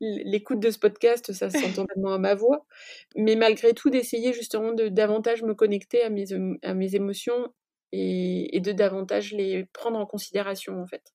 l'écoute 0.00 0.60
de 0.60 0.70
ce 0.70 0.78
podcast, 0.78 1.32
ça 1.32 1.50
se 1.50 1.58
sent 1.58 1.74
totalement 1.74 2.14
à 2.14 2.18
ma 2.18 2.34
voix. 2.34 2.66
Mais 3.14 3.36
malgré 3.36 3.74
tout, 3.74 3.90
d'essayer 3.90 4.32
justement 4.32 4.72
de 4.72 4.88
davantage 4.88 5.42
me 5.42 5.54
connecter 5.54 6.02
à 6.02 6.08
mes, 6.10 6.26
à 6.62 6.74
mes 6.74 6.94
émotions 6.94 7.52
et, 7.92 8.56
et 8.56 8.60
de 8.60 8.72
davantage 8.72 9.34
les 9.34 9.66
prendre 9.74 9.98
en 9.98 10.06
considération, 10.06 10.80
en 10.80 10.86
fait. 10.86 11.12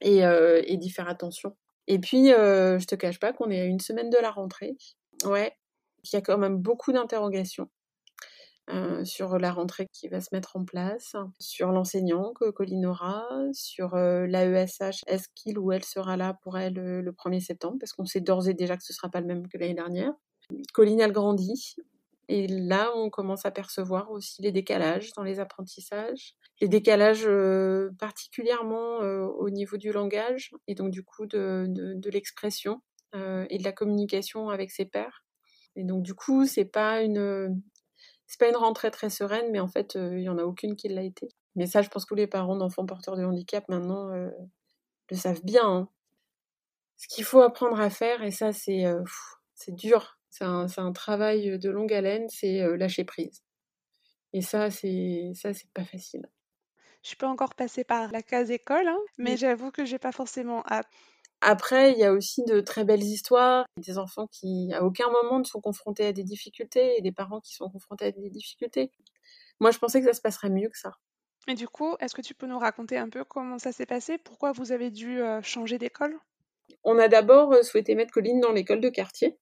Et, 0.00 0.24
euh, 0.24 0.62
et 0.64 0.76
d'y 0.76 0.90
faire 0.90 1.08
attention. 1.08 1.56
Et 1.88 1.98
puis, 1.98 2.32
euh, 2.32 2.78
je 2.78 2.86
te 2.86 2.94
cache 2.94 3.18
pas 3.18 3.32
qu'on 3.32 3.50
est 3.50 3.60
à 3.60 3.64
une 3.64 3.80
semaine 3.80 4.10
de 4.10 4.18
la 4.18 4.30
rentrée. 4.30 4.76
Ouais, 5.24 5.56
il 6.04 6.10
y 6.12 6.16
a 6.16 6.20
quand 6.20 6.38
même 6.38 6.58
beaucoup 6.58 6.92
d'interrogations. 6.92 7.68
Euh, 8.70 9.02
sur 9.02 9.38
la 9.38 9.50
rentrée 9.50 9.86
qui 9.94 10.08
va 10.08 10.20
se 10.20 10.28
mettre 10.32 10.56
en 10.56 10.64
place, 10.64 11.16
sur 11.38 11.72
l'enseignant 11.72 12.34
que 12.34 12.50
Colline 12.50 12.84
aura, 12.84 13.26
sur 13.52 13.94
euh, 13.94 14.26
l'AESH, 14.26 15.04
est-ce 15.06 15.28
qu'il 15.34 15.58
ou 15.58 15.72
elle 15.72 15.84
sera 15.84 16.18
là 16.18 16.34
pour 16.42 16.58
elle 16.58 16.78
euh, 16.78 17.00
le 17.00 17.12
1er 17.12 17.40
septembre, 17.40 17.78
parce 17.80 17.94
qu'on 17.94 18.04
sait 18.04 18.20
d'ores 18.20 18.46
et 18.46 18.52
déjà 18.52 18.76
que 18.76 18.82
ce 18.82 18.92
ne 18.92 18.96
sera 18.96 19.08
pas 19.08 19.20
le 19.20 19.26
même 19.26 19.48
que 19.48 19.56
l'année 19.56 19.72
dernière. 19.72 20.12
Colline, 20.74 21.00
elle 21.00 21.12
grandit, 21.12 21.76
et 22.28 22.46
là, 22.46 22.92
on 22.94 23.08
commence 23.08 23.46
à 23.46 23.50
percevoir 23.50 24.10
aussi 24.10 24.42
les 24.42 24.52
décalages 24.52 25.14
dans 25.14 25.22
les 25.22 25.40
apprentissages, 25.40 26.34
les 26.60 26.68
décalages 26.68 27.28
particulièrement 27.98 28.98
au 28.98 29.48
niveau 29.48 29.78
du 29.78 29.92
langage, 29.92 30.50
et 30.66 30.74
donc 30.74 30.90
du 30.90 31.02
coup 31.02 31.24
de, 31.24 31.64
de 31.68 32.10
l'expression. 32.10 32.82
Euh, 33.14 33.46
et 33.48 33.56
de 33.56 33.64
la 33.64 33.72
communication 33.72 34.50
avec 34.50 34.70
ses 34.70 34.84
pairs. 34.84 35.24
Et 35.76 35.84
donc 35.84 36.02
du 36.02 36.14
coup, 36.14 36.46
c'est 36.46 36.66
pas 36.66 37.00
une 37.00 37.62
c'est 38.26 38.38
pas 38.38 38.48
une 38.48 38.56
rentrée 38.56 38.90
très 38.90 39.08
sereine, 39.08 39.50
mais 39.50 39.60
en 39.60 39.68
fait, 39.68 39.96
euh, 39.96 40.18
il 40.18 40.24
y 40.24 40.28
en 40.28 40.36
a 40.36 40.44
aucune 40.44 40.76
qui 40.76 40.88
l'a 40.88 41.02
été. 41.02 41.28
Mais 41.56 41.66
ça, 41.66 41.80
je 41.80 41.88
pense 41.88 42.04
que 42.04 42.08
tous 42.10 42.14
les 42.14 42.26
parents 42.26 42.56
d'enfants 42.56 42.84
porteurs 42.84 43.16
de 43.16 43.24
handicap 43.24 43.66
maintenant 43.68 44.10
le 44.10 45.16
savent 45.16 45.42
bien. 45.42 45.66
Hein. 45.66 45.88
Ce 46.98 47.08
qu'il 47.08 47.24
faut 47.24 47.40
apprendre 47.40 47.80
à 47.80 47.88
faire, 47.90 48.22
et 48.22 48.30
ça, 48.30 48.52
c'est 48.52 48.84
c'est 49.54 49.74
dur, 49.74 50.18
c'est 50.28 50.44
un, 50.44 50.66
un, 50.76 50.92
travail 50.92 51.58
de 51.58 51.70
longue 51.70 51.92
haleine, 51.92 52.28
c'est 52.28 52.76
lâcher 52.76 53.04
prise. 53.04 53.42
Et 54.34 54.42
ça, 54.42 54.70
c'est 54.70 55.32
ça, 55.34 55.54
c'est 55.54 55.70
pas 55.72 55.84
facile. 55.84 56.28
Je 57.02 57.14
peux 57.14 57.26
encore 57.26 57.54
passer 57.54 57.84
par 57.84 58.12
la 58.12 58.22
case 58.22 58.50
école, 58.50 58.86
hein, 58.86 58.98
mais 59.16 59.36
j'avoue 59.36 59.70
que 59.70 59.84
j'ai 59.84 59.98
pas 59.98 60.12
forcément 60.12 60.62
hâte. 60.66 60.88
Après, 61.40 61.92
il 61.92 61.98
y 61.98 62.04
a 62.04 62.12
aussi 62.12 62.44
de 62.44 62.60
très 62.60 62.84
belles 62.84 63.02
histoires, 63.02 63.64
des 63.76 63.98
enfants 63.98 64.26
qui 64.32 64.72
à 64.72 64.82
aucun 64.82 65.08
moment 65.10 65.38
ne 65.38 65.44
sont 65.44 65.60
confrontés 65.60 66.06
à 66.06 66.12
des 66.12 66.24
difficultés 66.24 66.96
et 66.98 67.00
des 67.00 67.12
parents 67.12 67.40
qui 67.40 67.54
sont 67.54 67.70
confrontés 67.70 68.06
à 68.06 68.12
des 68.12 68.30
difficultés. 68.30 68.90
Moi, 69.60 69.70
je 69.70 69.78
pensais 69.78 70.00
que 70.00 70.06
ça 70.06 70.12
se 70.12 70.20
passerait 70.20 70.50
mieux 70.50 70.68
que 70.68 70.78
ça. 70.78 70.92
Et 71.46 71.54
du 71.54 71.68
coup, 71.68 71.96
est-ce 72.00 72.14
que 72.14 72.22
tu 72.22 72.34
peux 72.34 72.46
nous 72.46 72.58
raconter 72.58 72.98
un 72.98 73.08
peu 73.08 73.24
comment 73.24 73.58
ça 73.58 73.72
s'est 73.72 73.86
passé? 73.86 74.18
Pourquoi 74.18 74.52
vous 74.52 74.72
avez 74.72 74.90
dû 74.90 75.20
changer 75.42 75.78
d'école? 75.78 76.18
On 76.84 76.98
a 76.98 77.08
d'abord 77.08 77.54
souhaité 77.64 77.94
mettre 77.94 78.12
Colline 78.12 78.40
dans 78.40 78.52
l'école 78.52 78.80
de 78.80 78.88
quartier. 78.88 79.38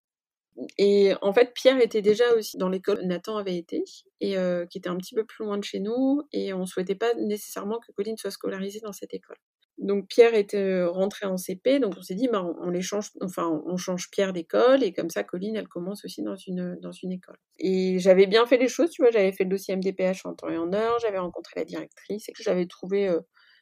Et 0.79 1.13
en 1.21 1.33
fait, 1.33 1.53
Pierre 1.55 1.81
était 1.81 2.03
déjà 2.03 2.33
aussi 2.35 2.57
dans 2.57 2.69
l'école 2.69 3.01
où 3.01 3.07
Nathan 3.07 3.37
avait 3.37 3.57
été, 3.57 3.85
et 4.21 4.37
qui 4.71 4.79
était 4.79 4.89
un 4.89 4.97
petit 4.97 5.15
peu 5.15 5.25
plus 5.25 5.45
loin 5.45 5.59
de 5.59 5.65
chez 5.65 5.81
nous, 5.81 6.23
et 6.33 6.53
on 6.53 6.61
ne 6.61 6.67
souhaitait 6.67 6.95
pas 6.95 7.13
nécessairement 7.15 7.79
que 7.79 7.93
Colline 7.93 8.17
soit 8.17 8.31
scolarisée 8.31 8.81
dans 8.81 8.93
cette 8.93 9.13
école. 9.13 9.37
Donc 9.79 10.09
Pierre 10.09 10.35
était 10.35 10.85
rentré 10.85 11.27
en 11.27 11.37
CP, 11.37 11.81
donc 11.81 11.95
on 11.99 12.03
s'est 12.03 12.15
dit, 12.15 12.29
bah, 12.29 12.43
on, 12.63 12.71
les 12.71 12.81
change, 12.81 13.11
enfin 13.23 13.63
on 13.67 13.77
change 13.77 14.11
Pierre 14.11 14.33
d'école 14.33 14.83
et 14.83 14.93
comme 14.93 15.11
ça 15.11 15.23
Colline 15.23 15.55
elle 15.57 15.69
commence 15.69 16.05
aussi 16.05 16.23
dans 16.23 16.37
une 16.37 16.77
dans 16.81 16.93
une 16.93 17.13
école. 17.13 17.37
Et 17.59 17.99
j'avais 17.99 18.27
bien 18.27 18.47
fait 18.47 18.57
les 18.57 18.69
choses, 18.69 18.91
tu 18.91 19.03
vois, 19.03 19.11
j'avais 19.11 19.33
fait 19.33 19.45
le 19.45 19.51
dossier 19.51 19.77
MDPH 19.77 20.25
en 20.25 20.35
temps 20.35 20.49
et 20.49 20.57
en 20.57 20.73
heure, 20.73 20.99
j'avais 21.01 21.19
rencontré 21.19 21.61
la 21.61 21.65
directrice 21.65 22.29
et 22.29 22.33
que 22.33 22.43
j'avais 22.43 22.67
trouvé 22.67 23.15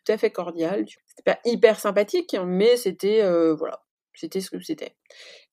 tout 0.04 0.12
à 0.12 0.16
fait 0.16 0.30
cordial. 0.30 0.84
C'était 1.06 1.32
pas 1.32 1.40
hyper 1.44 1.80
sympathique, 1.80 2.34
hein, 2.34 2.44
mais 2.46 2.76
c'était 2.76 3.20
voilà, 3.54 3.82
c'était 4.14 4.40
ce 4.40 4.50
que 4.50 4.60
c'était. 4.60 4.94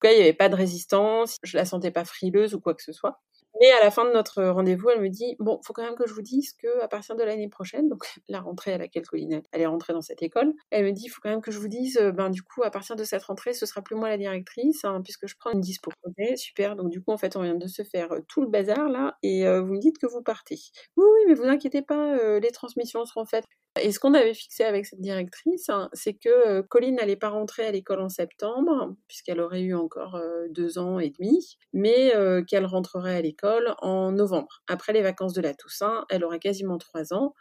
il 0.03 0.09
n'y 0.09 0.21
avait 0.21 0.33
pas 0.33 0.49
de 0.49 0.55
résistance, 0.55 1.37
je 1.43 1.57
la 1.57 1.65
sentais 1.65 1.91
pas 1.91 2.05
frileuse 2.05 2.53
ou 2.53 2.61
quoi 2.61 2.75
que 2.75 2.83
ce 2.83 2.93
soit. 2.93 3.19
Mais 3.59 3.69
à 3.71 3.83
la 3.83 3.91
fin 3.91 4.05
de 4.05 4.11
notre 4.11 4.43
rendez-vous, 4.43 4.89
elle 4.89 5.01
me 5.01 5.09
dit 5.09 5.35
bon, 5.39 5.59
faut 5.63 5.73
quand 5.73 5.83
même 5.83 5.95
que 5.95 6.07
je 6.07 6.13
vous 6.13 6.21
dise 6.21 6.53
que 6.53 6.81
à 6.81 6.87
partir 6.87 7.15
de 7.15 7.23
l'année 7.23 7.49
prochaine, 7.49 7.89
donc 7.89 8.03
la 8.29 8.39
rentrée 8.39 8.73
à 8.73 8.77
laquelle 8.77 9.05
Colline 9.05 9.41
elle 9.51 9.61
est 9.61 9.65
rentrée 9.65 9.93
dans 9.93 10.01
cette 10.01 10.21
école, 10.23 10.53
elle 10.69 10.85
me 10.85 10.91
dit 10.91 11.09
faut 11.09 11.19
quand 11.21 11.29
même 11.29 11.41
que 11.41 11.51
je 11.51 11.59
vous 11.59 11.67
dise, 11.67 11.97
euh, 11.97 12.11
ben 12.11 12.29
du 12.29 12.43
coup 12.43 12.63
à 12.63 12.71
partir 12.71 12.95
de 12.95 13.03
cette 13.03 13.23
rentrée, 13.23 13.53
ce 13.53 13.65
sera 13.65 13.81
plus 13.81 13.95
moi 13.95 14.09
la 14.09 14.17
directrice, 14.17 14.85
hein, 14.85 15.01
puisque 15.03 15.27
je 15.27 15.35
prends 15.37 15.51
une 15.51 15.61
dispo. 15.61 15.91
super. 16.35 16.75
Donc 16.75 16.89
du 16.89 17.01
coup 17.01 17.11
en 17.11 17.17
fait 17.17 17.35
on 17.35 17.43
vient 17.43 17.55
de 17.55 17.67
se 17.67 17.83
faire 17.83 18.11
euh, 18.13 18.19
tout 18.27 18.41
le 18.41 18.47
bazar 18.47 18.89
là, 18.89 19.17
et 19.23 19.45
euh, 19.47 19.61
vous 19.61 19.73
me 19.73 19.79
dites 19.79 19.97
que 19.97 20.07
vous 20.07 20.21
partez. 20.21 20.59
Oui 20.97 21.05
oui, 21.13 21.19
mais 21.27 21.33
vous 21.33 21.45
inquiétez 21.45 21.81
pas, 21.81 22.17
les 22.39 22.51
transmissions 22.51 23.05
seront 23.05 23.25
faites. 23.25 23.45
Et 23.79 23.93
ce 23.93 23.99
qu'on 23.99 24.13
avait 24.13 24.33
fixé 24.33 24.65
avec 24.65 24.85
cette 24.85 24.99
directrice, 24.99 25.69
hein, 25.69 25.89
c'est 25.93 26.13
que 26.13 26.59
Colline 26.61 26.95
n'allait 26.95 27.15
pas 27.15 27.29
rentrer 27.29 27.65
à 27.65 27.71
l'école 27.71 28.01
en 28.01 28.09
septembre, 28.09 28.95
puisqu'elle 29.07 29.39
aurait 29.39 29.61
eu 29.61 29.73
encore 29.73 30.19
deux 30.49 30.77
ans 30.77 30.99
et 30.99 31.09
demi, 31.09 31.57
mais 31.71 32.13
qu'elle 32.47 32.65
rentrerait 32.65 33.15
à 33.15 33.21
l'école 33.21 33.73
en 33.77 34.11
novembre. 34.11 34.61
Après 34.67 34.91
les 34.91 35.01
vacances 35.01 35.31
de 35.31 35.41
la 35.41 35.53
Toussaint, 35.53 36.05
elle 36.09 36.25
aurait 36.25 36.39
quasiment 36.39 36.77
trois 36.77 37.13
ans, 37.13 37.33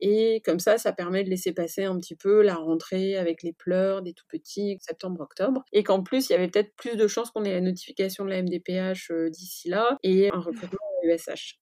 et 0.00 0.42
comme 0.44 0.60
ça, 0.60 0.76
ça 0.76 0.92
permet 0.92 1.24
de 1.24 1.30
laisser 1.30 1.52
passer 1.52 1.84
un 1.84 1.96
petit 1.96 2.16
peu 2.16 2.42
la 2.42 2.56
rentrée 2.56 3.16
avec 3.16 3.42
les 3.42 3.54
pleurs 3.54 4.02
des 4.02 4.12
tout 4.12 4.26
petits, 4.28 4.76
septembre-octobre, 4.82 5.64
et 5.72 5.84
qu'en 5.84 6.02
plus, 6.02 6.28
il 6.28 6.32
y 6.32 6.36
avait 6.36 6.48
peut-être 6.48 6.76
plus 6.76 6.96
de 6.96 7.08
chances 7.08 7.30
qu'on 7.30 7.44
ait 7.44 7.54
la 7.54 7.62
notification 7.62 8.26
de 8.26 8.30
la 8.30 8.42
MDPH 8.42 9.10
d'ici 9.30 9.70
là, 9.70 9.96
et 10.02 10.30
un 10.30 10.40
recrutement 10.40 10.78
à 11.02 11.06
USH. 11.06 11.58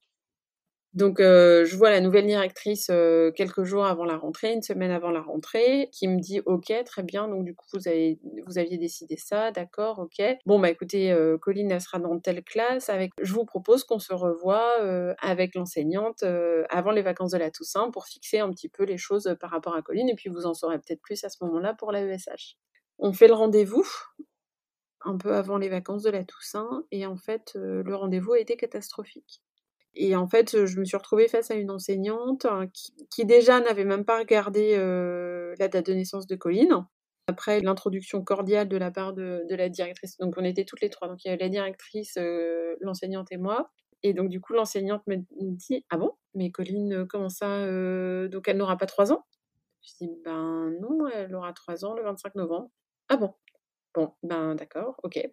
Donc, 0.97 1.21
euh, 1.21 1.67
je 1.67 1.77
vois 1.77 1.91
la 1.91 2.01
nouvelle 2.01 2.25
directrice 2.25 2.89
euh, 2.91 3.31
quelques 3.31 3.65
jours 3.65 3.85
avant 3.85 4.07
la 4.07 4.17
rentrée, 4.17 4.55
une 4.55 4.63
semaine 4.63 4.91
avant 4.91 5.11
la 5.11 5.21
rentrée, 5.21 5.91
qui 5.93 6.09
me 6.09 6.19
dit 6.19 6.41
OK, 6.47 6.73
très 6.87 7.03
bien. 7.03 7.29
Donc, 7.29 7.45
du 7.45 7.55
coup, 7.55 7.67
vous, 7.75 7.87
avez, 7.87 8.19
vous 8.47 8.57
aviez 8.57 8.79
décidé 8.79 9.19
ça, 9.19 9.51
d'accord, 9.51 9.99
OK. 9.99 10.25
Bon, 10.47 10.59
bah 10.59 10.71
écoutez, 10.71 11.13
euh, 11.13 11.37
Colline, 11.37 11.71
elle 11.71 11.83
sera 11.83 11.99
dans 11.99 12.19
telle 12.19 12.43
classe. 12.43 12.89
Avec, 12.89 13.13
je 13.21 13.31
vous 13.35 13.45
propose 13.45 13.85
qu'on 13.85 13.99
se 13.99 14.15
revoie 14.15 14.65
avec 15.21 15.55
l'enseignante 15.55 16.25
avant 16.71 16.93
les 16.93 17.03
vacances 17.03 17.33
de 17.33 17.39
la 17.39 17.51
Toussaint 17.51 17.91
pour 17.91 18.07
fixer 18.07 18.39
un 18.39 18.51
petit 18.51 18.71
peu 18.71 18.85
les 18.85 18.97
choses 18.97 19.37
par 19.39 19.51
rapport 19.51 19.77
à 19.77 19.83
Colline. 19.83 20.09
Et 20.09 20.15
puis, 20.15 20.31
vous 20.31 20.47
en 20.47 20.55
saurez 20.55 20.79
peut-être 20.79 21.03
plus 21.03 21.23
à 21.25 21.29
ce 21.29 21.37
moment-là 21.45 21.75
pour 21.75 21.93
la 21.93 22.01
ESH. 22.01 22.57
On 22.99 23.13
fait 23.13 23.29
le 23.29 23.35
rendez-vous 23.35 23.87
un 25.05 25.19
peu 25.19 25.35
avant 25.35 25.59
les 25.59 25.69
vacances 25.69 26.05
de 26.05 26.11
la 26.11 26.25
Toussaint 26.25 26.85
et 26.91 27.05
en 27.05 27.19
fait, 27.19 27.53
le 27.55 27.95
rendez-vous 27.95 28.33
a 28.33 28.41
été 28.41 28.57
catastrophique. 28.57 29.43
Et 29.99 30.15
en 30.15 30.29
fait, 30.29 30.67
je 30.67 30.79
me 30.79 30.85
suis 30.85 30.97
retrouvée 30.97 31.27
face 31.27 31.51
à 31.51 31.55
une 31.55 31.71
enseignante 31.71 32.45
hein, 32.45 32.69
qui, 33.11 33.25
déjà 33.25 33.61
n'avait 33.61 33.87
même 33.87 34.05
pas 34.05 34.19
regardé 34.19 34.75
euh, 34.77 35.55
la 35.59 35.69
date 35.69 35.87
de 35.87 35.95
naissance 35.95 36.27
de 36.27 36.37
Colline. 36.37 36.87
Après 37.29 37.61
l'introduction 37.61 38.23
cordiale 38.23 38.69
de 38.69 38.77
la 38.77 38.91
part 38.91 39.15
de, 39.15 39.43
la 39.49 39.69
directrice, 39.69 40.17
donc 40.19 40.35
on 40.37 40.45
était 40.45 40.65
toutes 40.65 40.83
les 40.83 40.91
trois, 40.91 41.09
donc 41.09 41.25
il 41.25 41.29
y 41.29 41.31
avait 41.31 41.43
la 41.43 41.49
directrice, 41.49 42.19
euh, 42.19 42.77
l'enseignante 42.81 43.33
et 43.33 43.39
moi. 43.39 43.73
Et 44.03 44.13
donc 44.13 44.29
du 44.29 44.41
coup, 44.41 44.53
l'enseignante 44.53 45.03
me 45.09 45.17
dit 45.31 45.85
Ah 45.89 45.97
bon? 45.97 46.13
Mais 46.35 46.51
Colline, 46.51 46.93
euh, 46.93 47.07
comment 47.07 47.31
ça 47.31 47.67
Donc 48.29 48.47
elle 48.49 48.59
n'aura 48.59 48.77
pas 48.77 48.87
trois 48.87 49.13
ans? 49.13 49.25
Je 49.83 50.05
dis 50.05 50.11
Ben 50.25 50.73
non, 50.81 51.09
elle 51.09 51.35
aura 51.35 51.53
trois 51.55 51.85
ans 51.85 51.95
le 51.95 52.03
25 52.03 52.35
novembre. 52.35 52.71
Ah 53.09 53.17
bon? 53.17 53.33
Bon, 53.95 54.13
ben 54.23 54.55
d'accord, 54.55 55.01
ok 55.03 55.27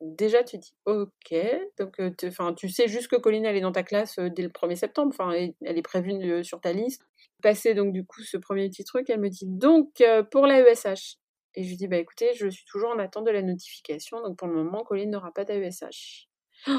déjà 0.00 0.42
tu 0.44 0.58
dis 0.58 0.74
ok, 0.86 1.34
donc 1.78 2.00
enfin 2.24 2.54
tu 2.54 2.68
sais 2.68 2.88
juste 2.88 3.08
que 3.08 3.16
Colline 3.16 3.44
elle 3.44 3.56
est 3.56 3.60
dans 3.60 3.72
ta 3.72 3.82
classe 3.82 4.18
dès 4.18 4.42
le 4.42 4.48
1er 4.48 4.76
septembre, 4.76 5.10
enfin 5.12 5.32
elle, 5.32 5.78
est 5.78 5.82
prévue 5.82 6.44
sur 6.44 6.60
ta 6.60 6.72
liste. 6.72 7.02
Passer 7.42 7.74
donc 7.74 7.92
du 7.92 8.04
coup 8.04 8.22
ce 8.22 8.36
premier 8.36 8.68
petit 8.68 8.84
truc, 8.84 9.08
elle 9.10 9.20
me 9.20 9.28
dit 9.28 9.46
donc 9.46 10.02
pour 10.30 10.46
la 10.46 10.60
ESH. 10.60 11.16
Et 11.54 11.64
je 11.64 11.68
lui 11.68 11.76
dis 11.76 11.88
bah 11.88 11.96
écoutez, 11.96 12.32
je 12.34 12.48
suis 12.48 12.64
toujours 12.64 12.90
en 12.90 12.98
attente 12.98 13.26
de 13.26 13.30
la 13.30 13.42
notification, 13.42 14.22
donc 14.22 14.38
pour 14.38 14.46
le 14.48 14.54
moment 14.54 14.84
Colline 14.84 15.10
n'aura 15.10 15.32
pas 15.32 15.44
d'AESH. 15.44 16.28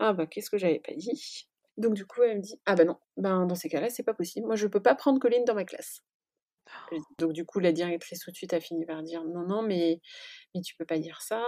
Ah 0.00 0.12
bah 0.12 0.26
qu'est-ce 0.26 0.48
que 0.48 0.58
j'avais 0.58 0.78
pas 0.78 0.92
dit? 0.94 1.48
Donc 1.76 1.94
du 1.94 2.06
coup 2.06 2.22
elle 2.22 2.36
me 2.36 2.42
dit 2.42 2.60
ah 2.66 2.76
bah 2.76 2.84
non, 2.84 2.98
ben 3.16 3.46
dans 3.46 3.56
ces 3.56 3.68
cas-là 3.68 3.90
c'est 3.90 4.04
pas 4.04 4.14
possible, 4.14 4.46
moi 4.46 4.54
je 4.54 4.68
peux 4.68 4.80
pas 4.80 4.94
prendre 4.94 5.18
Colline 5.18 5.44
dans 5.44 5.54
ma 5.54 5.64
classe. 5.64 6.02
Donc 7.18 7.32
du 7.32 7.44
coup, 7.44 7.58
la 7.58 7.72
directrice 7.72 8.20
tout 8.20 8.30
de 8.30 8.36
suite 8.36 8.52
a 8.52 8.60
fini 8.60 8.84
par 8.84 9.02
dire 9.02 9.24
non, 9.24 9.46
non, 9.46 9.62
mais, 9.62 10.00
mais 10.54 10.60
tu 10.60 10.74
peux 10.76 10.84
pas 10.84 10.98
dire 10.98 11.20
ça. 11.20 11.42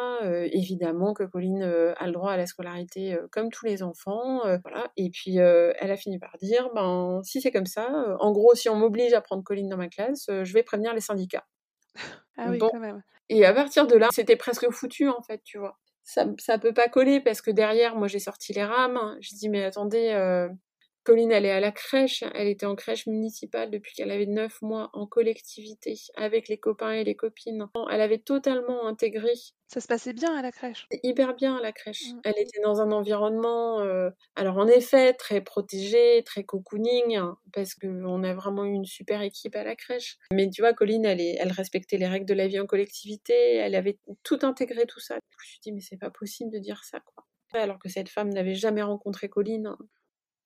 évidemment 0.52 1.14
que 1.14 1.24
Colline 1.24 1.62
a 1.62 2.06
le 2.06 2.12
droit 2.12 2.32
à 2.32 2.36
la 2.36 2.46
scolarité 2.46 3.16
comme 3.30 3.50
tous 3.50 3.66
les 3.66 3.82
enfants, 3.82 4.40
voilà. 4.62 4.90
Et 4.96 5.10
puis 5.10 5.36
elle 5.36 5.90
a 5.90 5.96
fini 5.96 6.18
par 6.18 6.36
dire 6.40 6.70
ben 6.74 7.20
si 7.22 7.40
c'est 7.40 7.50
comme 7.50 7.66
ça, 7.66 8.16
en 8.20 8.32
gros, 8.32 8.54
si 8.54 8.68
on 8.68 8.76
m'oblige 8.76 9.12
à 9.12 9.20
prendre 9.20 9.42
Colline 9.42 9.68
dans 9.68 9.76
ma 9.76 9.88
classe, 9.88 10.26
je 10.28 10.52
vais 10.52 10.62
prévenir 10.62 10.94
les 10.94 11.00
syndicats. 11.00 11.46
Ah 12.42 12.46
oui, 12.48 12.58
quand 12.58 12.78
même. 12.78 13.02
Et 13.28 13.44
à 13.44 13.52
partir 13.52 13.86
de 13.86 13.96
là, 13.96 14.08
c'était 14.12 14.36
presque 14.36 14.70
foutu 14.70 15.08
en 15.08 15.20
fait, 15.20 15.42
tu 15.44 15.58
vois. 15.58 15.78
Ça, 16.02 16.24
ça 16.38 16.58
peut 16.58 16.72
pas 16.72 16.88
coller 16.88 17.20
parce 17.20 17.42
que 17.42 17.50
derrière, 17.50 17.94
moi 17.94 18.08
j'ai 18.08 18.18
sorti 18.18 18.54
les 18.54 18.64
rames. 18.64 19.18
Je 19.20 19.34
dis 19.34 19.50
mais 19.50 19.62
attendez, 19.64 20.48
Colline, 21.04 21.32
elle 21.32 21.46
est 21.46 21.50
à 21.50 21.60
la 21.60 21.72
crèche. 21.72 22.24
Elle 22.34 22.48
était 22.48 22.66
en 22.66 22.76
crèche 22.76 23.06
municipale 23.06 23.70
depuis 23.70 23.94
qu'elle 23.94 24.10
avait 24.10 24.26
9 24.26 24.60
mois 24.62 24.90
en 24.92 25.06
collectivité 25.06 25.98
avec 26.16 26.48
les 26.48 26.58
copains 26.58 26.92
et 26.92 27.04
les 27.04 27.16
copines. 27.16 27.68
Elle 27.90 28.00
avait 28.00 28.18
totalement 28.18 28.86
intégré. 28.86 29.32
Ça 29.66 29.80
se 29.80 29.86
passait 29.86 30.12
bien 30.12 30.36
à 30.36 30.42
la 30.42 30.50
crèche? 30.50 30.88
Hyper 31.04 31.34
bien 31.34 31.56
à 31.56 31.60
la 31.60 31.72
crèche. 31.72 32.10
Mmh. 32.12 32.20
Elle 32.24 32.38
était 32.38 32.60
dans 32.60 32.80
un 32.80 32.90
environnement, 32.90 33.80
euh, 33.80 34.10
alors 34.34 34.58
en 34.58 34.66
effet, 34.66 35.12
très 35.12 35.40
protégé, 35.40 36.22
très 36.26 36.42
cocooning, 36.42 37.16
hein, 37.16 37.38
parce 37.52 37.74
qu'on 37.74 38.24
a 38.24 38.34
vraiment 38.34 38.64
eu 38.64 38.72
une 38.72 38.84
super 38.84 39.22
équipe 39.22 39.54
à 39.54 39.62
la 39.62 39.76
crèche. 39.76 40.18
Mais 40.32 40.50
tu 40.50 40.60
vois, 40.60 40.72
Colline, 40.72 41.04
elle, 41.04 41.20
elle 41.20 41.52
respectait 41.52 41.98
les 41.98 42.08
règles 42.08 42.26
de 42.26 42.34
la 42.34 42.48
vie 42.48 42.58
en 42.58 42.66
collectivité. 42.66 43.54
Elle 43.56 43.76
avait 43.76 43.98
tout 44.24 44.40
intégré, 44.42 44.86
tout 44.86 45.00
ça. 45.00 45.14
Je 45.14 45.36
me 45.36 45.44
suis 45.46 45.60
dit, 45.62 45.72
mais 45.72 45.80
c'est 45.80 45.98
pas 45.98 46.10
possible 46.10 46.50
de 46.50 46.58
dire 46.58 46.82
ça, 46.82 47.00
quoi. 47.00 47.24
Alors 47.52 47.78
que 47.78 47.88
cette 47.88 48.08
femme 48.08 48.30
n'avait 48.30 48.54
jamais 48.54 48.82
rencontré 48.82 49.28
Colline. 49.28 49.76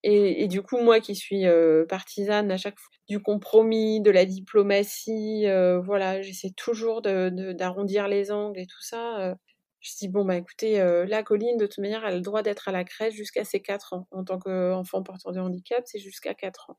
Et, 0.07 0.49
du 0.49 0.61
coup, 0.62 0.81
moi 0.81 1.01
qui 1.01 1.14
suis 1.17 1.45
partisane 1.88 2.51
à 2.51 2.59
chaque 2.59 2.79
fois 2.79 2.90
du 3.09 3.21
compromis, 3.21 4.03
de 4.03 4.11
la 4.11 4.27
diplomatie, 4.27 5.47
voilà, 5.83 6.21
j'essaie 6.23 6.51
toujours 6.51 7.01
d'arrondir 7.03 8.07
les 8.09 8.31
angles 8.31 8.61
et 8.61 8.67
tout 8.67 8.83
ça. 8.83 9.35
je 9.81 9.90
dis, 9.99 10.09
bon, 10.09 10.25
bah 10.27 10.37
écoutez, 10.37 10.79
la 11.09 11.23
Colline, 11.23 11.57
de 11.57 11.67
toute 11.67 11.79
manière, 11.79 12.05
elle 12.05 12.12
a 12.12 12.17
le 12.17 12.21
droit 12.23 12.43
d'être 12.43 12.69
à 12.69 12.73
la 12.73 12.85
crèche 12.85 13.14
jusqu'à 13.14 13.45
ses 13.45 13.61
4 13.62 13.95
ans. 13.95 14.07
En 14.11 14.25
tant 14.25 14.38
qu'enfant 14.38 15.03
porteur 15.03 15.33
de 15.33 15.40
handicap, 15.40 15.85
c'est 15.87 15.99
jusqu'à 16.01 16.35
4 16.35 16.71
ans. 16.71 16.79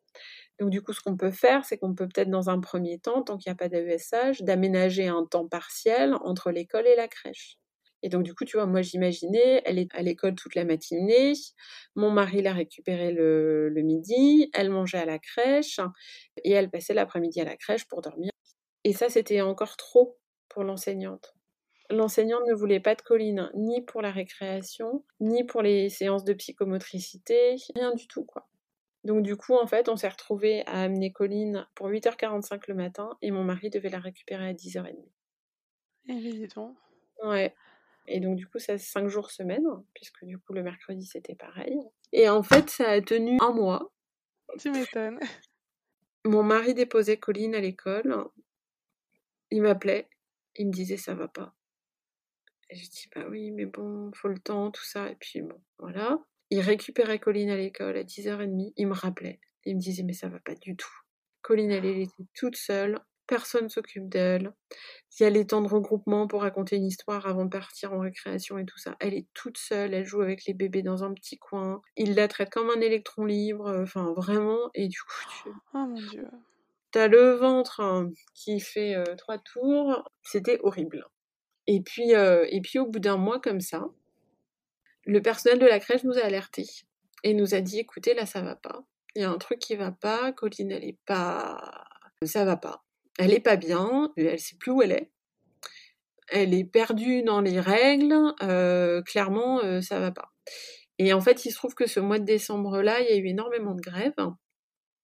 Donc 0.59 0.69
du 0.69 0.81
coup, 0.83 0.93
ce 0.93 1.01
qu'on 1.01 1.17
peut 1.17 1.31
faire, 1.31 1.65
c'est 1.65 1.77
qu'on 1.79 1.95
peut 1.95 2.07
peut-être 2.07 2.29
dans 2.29 2.49
un 2.51 2.59
premier 2.59 2.99
temps, 2.99 3.23
tant 3.23 3.37
qu'il 3.37 3.51
n'y 3.51 3.53
a 3.53 3.57
pas 3.57 3.69
d'AESH, 3.69 4.43
d'aménager 4.43 5.07
un 5.07 5.25
temps 5.25 5.47
partiel 5.47 6.15
entre 6.23 6.51
l'école 6.51 6.87
et 6.87 6.95
la 6.95 7.07
crèche. 7.07 7.57
Et 8.05 8.09
donc, 8.09 8.21
du 8.21 8.35
coup, 8.35 8.45
tu 8.45 8.55
vois, 8.55 8.67
moi, 8.67 8.83
j'imaginais, 8.83 9.63
elle 9.65 9.79
est 9.79 9.91
à 9.95 10.03
l'école 10.03 10.35
toute 10.35 10.53
la 10.53 10.63
matinée, 10.63 11.33
mon 11.95 12.11
mari 12.11 12.43
l'a 12.43 12.53
récupérée 12.53 13.11
le, 13.11 13.71
midi, 13.77 14.51
elle 14.53 14.69
mangeait 14.69 14.99
à 14.99 15.05
la 15.05 15.17
crèche, 15.17 15.79
et 16.43 16.51
elle 16.51 16.69
passait 16.69 16.93
l'après-midi 16.93 17.41
à 17.41 17.45
la 17.45 17.57
crèche 17.57 17.87
pour 17.87 18.01
dormir. 18.01 18.29
Et 18.83 18.93
ça, 18.93 19.09
c'était 19.09 19.41
encore 19.41 19.75
trop 19.75 20.19
pour 20.49 20.63
l'enseignante. 20.63 21.33
L'enseignante 21.89 22.43
ne 22.47 22.53
voulait 22.53 22.79
pas 22.79 22.93
de 22.93 23.01
Colline, 23.01 23.49
ni 23.55 23.81
pour 23.81 24.03
la 24.03 24.11
récréation, 24.11 25.03
ni 25.19 25.43
pour 25.43 25.63
les 25.63 25.89
séances 25.89 26.23
de 26.23 26.33
psychomotricité, 26.33 27.55
rien 27.75 27.91
du 27.95 28.07
tout, 28.07 28.23
quoi. 28.23 28.47
Donc 29.03 29.23
du 29.23 29.35
coup, 29.35 29.55
en 29.55 29.65
fait, 29.65 29.89
on 29.89 29.95
s'est 29.95 30.09
retrouvé 30.09 30.63
à 30.67 30.83
amener 30.83 31.11
Colline 31.11 31.67
pour 31.73 31.89
8h45 31.89 32.65
le 32.67 32.75
matin 32.75 33.09
et 33.23 33.31
mon 33.31 33.43
mari 33.43 33.71
devait 33.71 33.89
la 33.89 33.99
récupérer 33.99 34.49
à 34.49 34.53
10h30. 34.53 34.95
Et 36.07 36.15
dis 36.15 36.47
donc. 36.55 36.75
Ouais. 37.23 37.53
Et 38.07 38.19
donc 38.19 38.35
du 38.35 38.47
coup, 38.47 38.59
ça 38.59 38.77
c'est 38.77 38.85
5 38.85 39.07
jours 39.07 39.31
semaine, 39.31 39.65
puisque 39.93 40.23
du 40.25 40.37
coup 40.37 40.53
le 40.53 40.63
mercredi 40.63 41.05
c'était 41.05 41.35
pareil. 41.35 41.77
Et 42.11 42.29
en 42.29 42.43
fait, 42.43 42.69
ça 42.69 42.89
a 42.89 43.01
tenu 43.01 43.37
un 43.41 43.51
mois. 43.51 43.91
Tu 44.59 44.71
m'étonnes. 44.71 45.19
Mon 46.25 46.43
mari 46.43 46.73
déposait 46.73 47.17
Colline 47.17 47.55
à 47.55 47.59
l'école. 47.59 48.25
Il 49.51 49.61
m'appelait. 49.61 50.07
Il 50.55 50.67
me 50.67 50.71
disait 50.71 50.97
ça 50.97 51.13
va 51.13 51.27
pas. 51.27 51.53
Et 52.69 52.75
je 52.75 52.89
dis 52.89 53.07
bah 53.15 53.25
oui, 53.29 53.51
mais 53.51 53.65
bon, 53.65 54.11
faut 54.13 54.27
le 54.27 54.39
temps, 54.39 54.71
tout 54.71 54.83
ça. 54.83 55.09
Et 55.09 55.15
puis 55.15 55.41
bon, 55.41 55.61
voilà. 55.79 56.19
Il 56.49 56.61
récupérait 56.61 57.19
Colline 57.19 57.49
à 57.49 57.57
l'école 57.57 57.97
à 57.97 58.03
10h30. 58.03 58.73
Il 58.77 58.87
me 58.87 58.93
rappelait. 58.93 59.39
Il 59.65 59.75
me 59.75 59.81
disait 59.81 60.03
mais 60.03 60.13
ça 60.13 60.29
va 60.29 60.39
pas 60.39 60.55
du 60.55 60.75
tout. 60.75 60.93
Colline, 61.41 61.71
elle, 61.71 61.85
elle 61.85 62.01
était 62.01 62.25
toute 62.33 62.55
seule. 62.55 62.99
Personne 63.27 63.69
s'occupe 63.69 64.07
d'elle. 64.07 64.53
Il 65.19 65.23
y 65.23 65.25
a 65.25 65.29
les 65.29 65.47
temps 65.47 65.61
de 65.61 65.67
regroupement 65.67 66.27
pour 66.27 66.41
raconter 66.41 66.75
une 66.75 66.85
histoire 66.85 67.25
avant 67.25 67.45
de 67.45 67.49
partir 67.49 67.93
en 67.93 67.99
récréation 67.99 68.57
et 68.57 68.65
tout 68.65 68.77
ça. 68.77 68.95
Elle 68.99 69.13
est 69.13 69.27
toute 69.33 69.57
seule, 69.57 69.93
elle 69.93 70.05
joue 70.05 70.21
avec 70.21 70.45
les 70.45 70.53
bébés 70.53 70.83
dans 70.83 71.03
un 71.03 71.13
petit 71.13 71.37
coin. 71.37 71.81
Il 71.97 72.15
la 72.15 72.27
traite 72.27 72.51
comme 72.51 72.69
un 72.69 72.81
électron 72.81 73.25
libre, 73.25 73.81
enfin 73.81 74.13
vraiment. 74.15 74.69
Et 74.75 74.87
du 74.87 74.99
coup, 74.99 75.29
tu... 75.43 75.49
Oh 75.73 75.87
mon 75.87 75.93
dieu. 75.93 76.27
T'as 76.91 77.07
le 77.07 77.31
ventre 77.31 77.81
hein, 77.81 78.11
qui 78.33 78.59
fait 78.59 78.95
euh, 78.95 79.15
trois 79.17 79.37
tours. 79.37 80.09
C'était 80.23 80.59
horrible. 80.63 81.05
Et 81.67 81.81
puis, 81.81 82.15
euh, 82.15 82.45
et 82.49 82.61
puis 82.61 82.79
au 82.79 82.85
bout 82.85 82.99
d'un 82.99 83.17
mois 83.17 83.41
comme 83.41 83.59
ça, 83.59 83.85
le 85.05 85.21
personnel 85.21 85.59
de 85.59 85.65
la 85.65 85.79
crèche 85.79 86.03
nous 86.03 86.17
a 86.17 86.21
alertés 86.23 86.69
et 87.23 87.33
nous 87.33 87.53
a 87.53 87.61
dit 87.61 87.79
écoutez, 87.79 88.13
là 88.13 88.25
ça 88.25 88.41
va 88.41 88.55
pas. 88.55 88.85
Il 89.15 89.23
y 89.23 89.25
a 89.25 89.29
un 89.29 89.37
truc 89.37 89.59
qui 89.59 89.75
va 89.75 89.91
pas. 89.91 90.31
Colline, 90.31 90.71
elle 90.71 90.83
est 90.85 90.99
pas. 91.05 91.85
Ça 92.23 92.45
va 92.45 92.55
pas. 92.55 92.84
Elle 93.17 93.33
est 93.33 93.39
pas 93.39 93.55
bien. 93.55 94.11
Elle 94.17 94.39
sait 94.39 94.57
plus 94.57 94.71
où 94.71 94.81
elle 94.81 94.91
est. 94.91 95.11
Elle 96.29 96.53
est 96.53 96.63
perdue 96.65 97.23
dans 97.23 97.41
les 97.41 97.59
règles. 97.59 98.15
euh, 98.41 99.01
clairement, 99.03 99.63
euh, 99.63 99.81
ça 99.81 99.99
va 99.99 100.11
pas. 100.11 100.31
Et 100.97 101.13
en 101.13 101.21
fait, 101.21 101.45
il 101.45 101.51
se 101.51 101.57
trouve 101.57 101.75
que 101.75 101.87
ce 101.87 101.99
mois 101.99 102.19
de 102.19 102.25
décembre-là, 102.25 103.01
il 103.01 103.07
y 103.09 103.11
a 103.11 103.15
eu 103.17 103.27
énormément 103.27 103.75
de 103.75 103.81
grèves. 103.81 104.13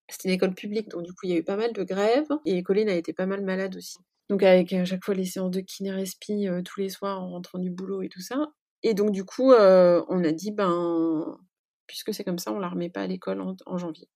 C'était 0.08 0.28
une 0.28 0.34
école 0.34 0.54
publique, 0.54 0.88
donc 0.88 1.04
du 1.04 1.12
coup, 1.12 1.20
il 1.24 1.30
y 1.30 1.34
a 1.34 1.36
eu 1.38 1.44
pas 1.44 1.56
mal 1.56 1.72
de 1.72 1.82
grèves. 1.84 2.28
Et 2.44 2.62
Colline 2.62 2.88
a 2.88 2.94
été 2.94 3.12
pas 3.12 3.26
mal 3.26 3.42
malade 3.42 3.76
aussi. 3.76 3.98
Donc 4.28 4.42
avec 4.42 4.72
à 4.72 4.84
chaque 4.84 5.04
fois 5.04 5.14
les 5.14 5.24
séances 5.26 5.50
de 5.50 5.60
kiné-respi 5.60 6.48
euh, 6.48 6.62
tous 6.62 6.80
les 6.80 6.88
soirs 6.88 7.20
en 7.22 7.30
rentrant 7.30 7.58
du 7.58 7.70
boulot 7.70 8.02
et 8.02 8.08
tout 8.08 8.20
ça. 8.20 8.52
Et 8.82 8.94
donc 8.94 9.12
du 9.12 9.24
coup, 9.24 9.52
euh, 9.52 10.04
on 10.08 10.24
a 10.24 10.32
dit, 10.32 10.50
ben, 10.52 11.38
puisque 11.86 12.14
c'est 12.14 12.24
comme 12.24 12.38
ça, 12.38 12.52
on 12.52 12.58
la 12.58 12.68
remet 12.68 12.90
pas 12.90 13.02
à 13.02 13.06
l'école 13.06 13.42
en 13.66 13.78
janvier. 13.78 14.08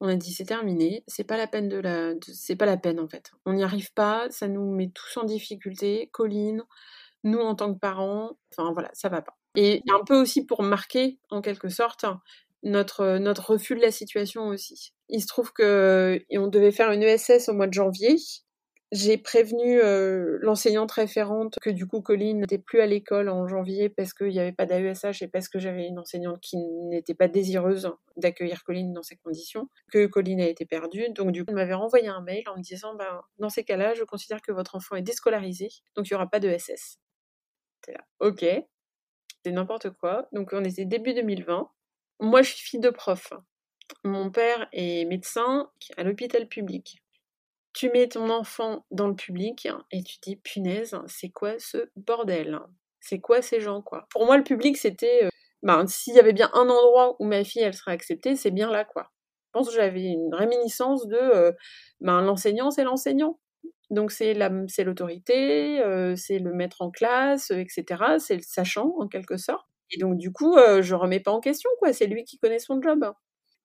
On 0.00 0.08
a 0.08 0.16
dit 0.16 0.32
c'est 0.32 0.44
terminé, 0.44 1.02
c'est 1.06 1.24
pas 1.24 1.36
la 1.36 1.46
peine 1.46 1.68
de 1.68 1.78
la, 1.78 2.12
c'est 2.20 2.56
pas 2.56 2.66
la 2.66 2.76
peine 2.76 3.00
en 3.00 3.08
fait. 3.08 3.32
On 3.46 3.54
n'y 3.54 3.62
arrive 3.62 3.92
pas, 3.94 4.26
ça 4.30 4.46
nous 4.48 4.70
met 4.70 4.90
tous 4.94 5.16
en 5.16 5.24
difficulté. 5.24 6.10
Colline, 6.12 6.62
nous 7.24 7.38
en 7.38 7.54
tant 7.54 7.72
que 7.72 7.78
parents, 7.78 8.38
enfin 8.52 8.72
voilà, 8.72 8.90
ça 8.92 9.08
va 9.08 9.22
pas. 9.22 9.36
Et 9.54 9.82
un 9.88 10.04
peu 10.04 10.20
aussi 10.20 10.44
pour 10.44 10.62
marquer 10.62 11.18
en 11.30 11.40
quelque 11.40 11.68
sorte 11.70 12.04
notre 12.62 13.18
notre 13.18 13.52
refus 13.52 13.74
de 13.74 13.80
la 13.80 13.90
situation 13.90 14.48
aussi. 14.48 14.92
Il 15.08 15.22
se 15.22 15.26
trouve 15.26 15.52
que 15.52 16.20
on 16.32 16.48
devait 16.48 16.72
faire 16.72 16.90
une 16.90 17.02
ESS 17.02 17.48
au 17.48 17.54
mois 17.54 17.66
de 17.66 17.72
janvier. 17.72 18.16
J'ai 18.92 19.18
prévenu 19.18 19.80
euh, 19.80 20.38
l'enseignante 20.42 20.92
référente 20.92 21.56
que 21.60 21.70
du 21.70 21.88
coup 21.88 22.00
Colline 22.02 22.40
n'était 22.40 22.58
plus 22.58 22.80
à 22.80 22.86
l'école 22.86 23.28
en 23.28 23.48
janvier 23.48 23.88
parce 23.88 24.14
qu'il 24.14 24.28
n'y 24.28 24.38
avait 24.38 24.52
pas 24.52 24.64
d'AESH 24.64 25.22
et 25.22 25.28
parce 25.28 25.48
que 25.48 25.58
j'avais 25.58 25.88
une 25.88 25.98
enseignante 25.98 26.40
qui 26.40 26.56
n'était 26.56 27.14
pas 27.14 27.26
désireuse 27.26 27.90
d'accueillir 28.16 28.62
Colline 28.62 28.92
dans 28.92 29.02
ces 29.02 29.16
conditions, 29.16 29.68
que 29.90 30.06
Colline 30.06 30.40
a 30.40 30.46
été 30.46 30.66
perdue. 30.66 31.08
Donc 31.10 31.32
du 31.32 31.44
coup, 31.44 31.50
elle 31.50 31.56
m'avait 31.56 31.74
renvoyé 31.74 32.06
un 32.06 32.20
mail 32.20 32.44
en 32.48 32.56
me 32.56 32.62
disant 32.62 32.94
ben, 32.94 33.22
dans 33.38 33.48
ces 33.48 33.64
cas-là, 33.64 33.94
je 33.94 34.04
considère 34.04 34.40
que 34.40 34.52
votre 34.52 34.76
enfant 34.76 34.94
est 34.94 35.02
déscolarisé, 35.02 35.68
donc 35.96 36.08
il 36.08 36.12
n'y 36.12 36.14
aura 36.14 36.30
pas 36.30 36.38
de 36.38 36.56
SS. 36.56 37.00
Là, 37.88 38.04
ok, 38.20 38.44
c'est 39.44 39.52
n'importe 39.52 39.90
quoi. 39.90 40.28
Donc 40.30 40.50
on 40.52 40.64
était 40.64 40.84
début 40.84 41.12
2020. 41.12 41.68
Moi, 42.20 42.42
je 42.42 42.50
suis 42.50 42.64
fille 42.64 42.80
de 42.80 42.90
prof. 42.90 43.32
Mon 44.04 44.30
père 44.30 44.68
est 44.72 45.04
médecin 45.06 45.70
à 45.96 46.04
l'hôpital 46.04 46.46
public 46.48 47.02
tu 47.76 47.90
mets 47.90 48.08
ton 48.08 48.30
enfant 48.30 48.86
dans 48.90 49.06
le 49.06 49.14
public 49.14 49.68
et 49.92 50.02
tu 50.02 50.16
dis 50.22 50.36
punaise, 50.36 50.98
c'est 51.08 51.28
quoi 51.28 51.58
ce 51.58 51.90
bordel? 51.94 52.58
C'est 53.00 53.20
quoi 53.20 53.42
ces 53.42 53.60
gens 53.60 53.82
quoi? 53.82 54.06
Pour 54.10 54.24
moi 54.24 54.38
le 54.38 54.44
public 54.44 54.78
c'était 54.78 55.24
euh, 55.24 55.28
ben, 55.62 55.86
s'il 55.86 56.14
y 56.14 56.18
avait 56.20 56.32
bien 56.32 56.50
un 56.54 56.68
endroit 56.70 57.16
où 57.20 57.26
ma 57.26 57.44
fille 57.44 57.60
elle 57.62 57.74
serait 57.74 57.92
acceptée, 57.92 58.34
c'est 58.34 58.50
bien 58.50 58.70
là 58.70 58.84
quoi. 58.86 59.10
Je 59.48 59.50
pense 59.52 59.68
que 59.68 59.74
j'avais 59.74 60.04
une 60.04 60.34
réminiscence 60.34 61.06
de 61.06 61.16
euh, 61.16 61.52
ben, 62.00 62.22
l'enseignant 62.22 62.70
c'est 62.70 62.84
l'enseignant. 62.84 63.38
Donc 63.90 64.10
c'est 64.10 64.34
la 64.34 64.48
l'autorité, 64.48 65.80
euh, 65.82 66.16
c'est 66.16 66.38
le 66.38 66.52
maître 66.54 66.82
en 66.82 66.90
classe, 66.90 67.50
etc. 67.50 68.18
C'est 68.18 68.36
le 68.36 68.42
sachant 68.42 68.94
en 68.98 69.06
quelque 69.08 69.36
sorte. 69.36 69.66
Et 69.90 69.98
donc 69.98 70.16
du 70.18 70.32
coup, 70.32 70.56
euh, 70.56 70.82
je 70.82 70.94
remets 70.94 71.20
pas 71.20 71.30
en 71.32 71.40
question 71.40 71.70
quoi, 71.78 71.92
c'est 71.92 72.06
lui 72.06 72.24
qui 72.24 72.38
connaît 72.38 72.58
son 72.58 72.80
job. 72.82 73.12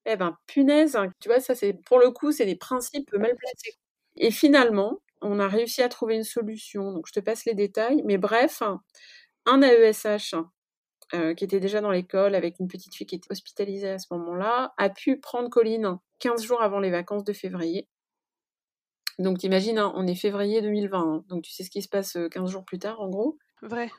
Eh 0.05 0.15
ben 0.17 0.37
punaise, 0.47 0.95
hein, 0.95 1.11
tu 1.21 1.29
vois 1.29 1.39
ça 1.39 1.55
c'est 1.55 1.73
pour 1.73 1.99
le 1.99 2.11
coup 2.11 2.31
c'est 2.31 2.45
des 2.45 2.55
principes 2.57 3.11
mal 3.13 3.35
placés. 3.37 3.77
Et 4.21 4.29
finalement, 4.29 5.01
on 5.21 5.39
a 5.39 5.47
réussi 5.47 5.81
à 5.81 5.89
trouver 5.89 6.15
une 6.15 6.23
solution. 6.23 6.91
Donc, 6.93 7.07
je 7.07 7.11
te 7.11 7.19
passe 7.19 7.43
les 7.45 7.55
détails. 7.55 8.03
Mais 8.05 8.19
bref, 8.19 8.61
un 9.47 9.61
AESH 9.63 10.35
euh, 11.15 11.33
qui 11.33 11.43
était 11.43 11.59
déjà 11.59 11.81
dans 11.81 11.89
l'école 11.89 12.35
avec 12.35 12.59
une 12.59 12.67
petite 12.67 12.95
fille 12.95 13.07
qui 13.07 13.15
était 13.15 13.31
hospitalisée 13.31 13.89
à 13.89 13.97
ce 13.97 14.07
moment-là 14.11 14.73
a 14.77 14.89
pu 14.89 15.19
prendre 15.19 15.49
Colline 15.49 15.97
15 16.19 16.43
jours 16.43 16.61
avant 16.61 16.79
les 16.79 16.91
vacances 16.91 17.23
de 17.23 17.33
février. 17.33 17.87
Donc, 19.17 19.39
t'imagines, 19.39 19.79
hein, 19.79 19.91
on 19.95 20.05
est 20.05 20.15
février 20.15 20.61
2020. 20.61 20.99
hein. 20.99 21.25
donc, 21.27 21.41
tu 21.41 21.51
sais 21.51 21.63
ce 21.63 21.71
qui 21.71 21.81
se 21.81 21.89
passe 21.89 22.15
euh, 22.15 22.29
15 22.29 22.49
jours 22.49 22.63
plus 22.63 22.79
tard, 22.79 23.01
en 23.01 23.09
gros. 23.09 23.39
Vrai. 23.63 23.89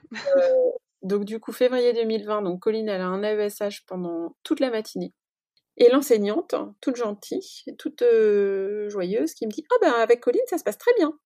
Donc, 1.02 1.24
du 1.24 1.40
coup, 1.40 1.50
février 1.50 1.92
2020, 1.92 2.42
donc 2.42 2.60
Colline, 2.60 2.88
elle 2.88 3.00
a 3.00 3.08
un 3.08 3.24
AESH 3.24 3.84
pendant 3.86 4.36
toute 4.44 4.60
la 4.60 4.70
matinée. 4.70 5.12
Et 5.78 5.88
l'enseignante, 5.88 6.54
toute 6.80 6.96
gentille, 6.96 7.64
toute 7.78 8.02
euh, 8.02 8.88
joyeuse, 8.90 9.34
qui 9.34 9.46
me 9.46 9.50
dit 9.50 9.64
Ah 9.72 9.76
ben 9.80 9.92
avec 9.92 10.20
Colline, 10.20 10.42
ça 10.46 10.58
se 10.58 10.64
passe 10.64 10.78
très 10.78 10.92
bien. 10.98 11.18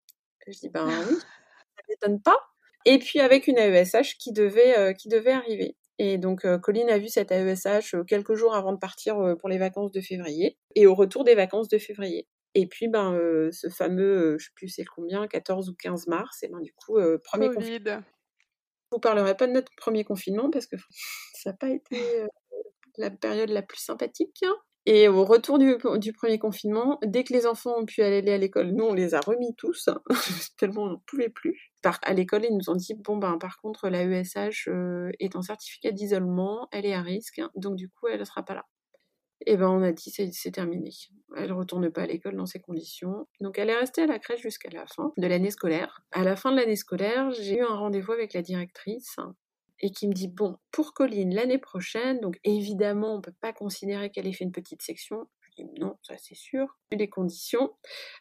Je 0.47 0.59
dis 0.59 0.69
Ben 0.69 0.87
oui, 0.87 1.17
ça 1.77 1.83
m'étonne 1.89 2.23
pas. 2.23 2.39
Et 2.87 3.01
puis 3.01 3.21
avec 3.21 3.49
une 3.49 3.59
AESH 3.59 4.17
qui 4.17 4.33
devait, 4.33 4.79
euh, 4.79 4.93
qui 4.93 5.09
devait 5.09 5.33
arriver. 5.33 5.77
Et 5.99 6.19
donc 6.19 6.45
euh, 6.45 6.57
Colline 6.57 6.89
a 6.89 6.99
vu 6.99 7.09
cette 7.09 7.33
AESH 7.33 7.95
euh, 7.95 8.05
quelques 8.05 8.35
jours 8.35 8.55
avant 8.55 8.73
de 8.73 8.79
partir 8.79 9.17
pour 9.41 9.49
les 9.49 9.59
vacances 9.59 9.91
de 9.91 10.01
février 10.01 10.57
et 10.77 10.87
au 10.87 10.95
retour 10.95 11.25
des 11.25 11.35
vacances 11.35 11.69
de 11.69 11.79
février. 11.79 12.29
Et 12.55 12.67
puis 12.67 12.89
ben 12.89 13.19
ce 13.53 13.69
fameux, 13.69 14.39
je 14.39 14.47
sais 14.47 14.53
plus 14.55 14.69
c'est 14.69 14.83
le 14.83 14.89
combien, 14.95 15.27
14 15.27 15.69
ou 15.69 15.75
15 15.75 16.07
mars, 16.07 16.43
et 16.43 16.49
ben 16.49 16.61
du 16.61 16.73
coup 16.73 16.99
premier 17.23 17.49
confinement. 17.49 17.79
Covid. 17.85 18.01
Je 18.89 18.97
vous 18.97 19.01
parlerai 19.01 19.37
pas 19.37 19.47
de 19.47 19.53
notre 19.53 19.73
premier 19.77 20.05
confinement 20.05 20.49
parce 20.51 20.67
que 20.67 20.77
ça 21.35 21.51
n'a 21.51 21.57
pas 21.57 21.69
été 21.69 22.01
la 22.99 23.11
période 23.11 23.51
la 23.51 23.63
plus 23.63 23.81
sympathique. 23.81 24.45
Et 24.89 25.09
au 25.09 25.25
retour 25.25 25.59
du, 25.59 26.13
premier 26.13 26.39
confinement, 26.39 27.01
dès 27.05 27.25
que 27.25 27.33
les 27.33 27.47
enfants 27.47 27.77
ont 27.77 27.85
pu 27.85 28.03
aller 28.03 28.31
à 28.31 28.39
l'école, 28.39 28.71
nous 28.71 28.85
on 28.85 28.95
les 28.95 29.15
a 29.15 29.21
remis 29.21 29.53
tous, 29.57 29.89
tellement 30.59 30.85
on 30.85 30.91
n'en 30.91 31.03
pouvait 31.09 31.29
plus. 31.29 31.73
Par, 31.83 31.99
à 32.03 32.15
l'école, 32.15 32.45
ils 32.45 32.57
nous 32.57 32.71
ont 32.71 32.77
dit 32.77 32.95
bon 32.95 33.17
ben 33.17 33.37
par 33.39 33.61
contre 33.61 33.89
la 33.89 34.05
ESH 34.05 34.69
euh, 34.69 35.11
est 35.19 35.35
en 35.35 35.43
certificat 35.43 35.91
d'isolement, 35.91 36.69
elle 36.71 36.87
est 36.87 36.95
à 36.95 37.03
risque, 37.03 37.43
donc 37.57 37.75
du 37.75 37.89
coup 37.89 38.07
elle 38.07 38.21
ne 38.21 38.25
sera 38.25 38.45
pas 38.45 38.55
là. 38.55 38.65
Et 39.45 39.57
ben 39.57 39.69
on 39.69 39.83
a 39.83 39.91
dit 39.91 40.11
c'est 40.11 40.51
terminé. 40.53 40.91
Elle 41.37 41.53
retourne 41.53 41.91
pas 41.91 42.03
à 42.03 42.07
l'école 42.07 42.37
dans 42.37 42.47
ces 42.47 42.61
conditions. 42.61 43.27
Donc 43.41 43.59
elle 43.59 43.71
est 43.71 43.77
restée 43.77 44.03
à 44.03 44.07
la 44.07 44.21
crèche 44.21 44.41
jusqu'à 44.41 44.71
la 44.71 44.87
fin 44.87 45.13
de 45.17 45.27
l'année 45.27 45.51
scolaire. 45.51 46.01
À 46.13 46.23
la 46.23 46.37
fin 46.37 46.53
de 46.53 46.57
l'année 46.57 46.77
scolaire, 46.77 47.33
j'ai 47.33 47.59
eu 47.59 47.63
un 47.63 47.75
rendez-vous 47.75 48.13
avec 48.13 48.33
la 48.35 48.43
directrice 48.43 49.17
et 49.81 49.91
qui 49.91 50.09
me 50.09 50.13
dit 50.13 50.29
bon 50.29 50.57
pour 50.71 50.95
Colline 50.95 51.35
l'année 51.35 51.59
prochaine 51.59 52.21
donc 52.21 52.39
évidemment 52.45 53.15
on 53.17 53.21
peut 53.21 53.35
pas 53.41 53.53
considérer 53.53 54.11
qu'elle 54.11 54.27
ait 54.27 54.33
fait 54.33 54.45
une 54.45 54.53
petite 54.53 54.83
section. 54.83 55.27
Je 55.41 55.63
dis 55.63 55.81
non 55.81 55.97
ça 56.03 56.15
c'est 56.19 56.35
sûr 56.35 56.79
les 56.93 57.09
conditions. 57.09 57.75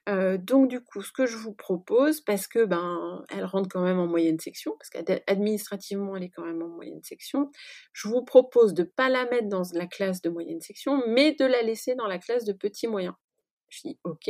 Euh, 0.10 0.38
donc 0.38 0.68
du 0.68 0.82
coup 0.82 1.02
ce 1.02 1.12
que 1.12 1.26
je 1.26 1.38
vous 1.38 1.54
propose 1.54 2.22
parce 2.22 2.48
que 2.48 2.66
ben 2.66 3.24
elle 3.30 3.46
rentre 3.46 3.70
quand 3.70 3.82
même 3.82 4.00
en 4.00 4.08
moyenne 4.08 4.40
section 4.40 4.74
parce 4.78 4.90
qu'administrativement 4.90 6.16
elle 6.16 6.24
est 6.24 6.30
quand 6.30 6.46
même 6.46 6.62
en 6.62 6.68
moyenne 6.68 7.04
section 7.04 7.52
je 7.94 8.08
vous 8.08 8.24
propose 8.24 8.74
de 8.74 8.84
pas 8.84 9.10
la 9.10 9.26
mettre 9.26 9.48
dans 9.48 9.64
la 9.74 9.88
classe 9.88 10.22
de 10.22 10.30
moyenne 10.30 10.62
section 10.62 11.04
mais 11.08 11.34
de 11.34 11.46
la 11.46 11.62
laisser 11.62 11.96
dans 11.96 12.08
la 12.08 12.20
classe 12.20 12.44
de 12.46 12.54
petit 12.54 12.88
moyen. 12.88 13.16
Je 13.70 13.82
dis 13.88 14.00
ok. 14.04 14.30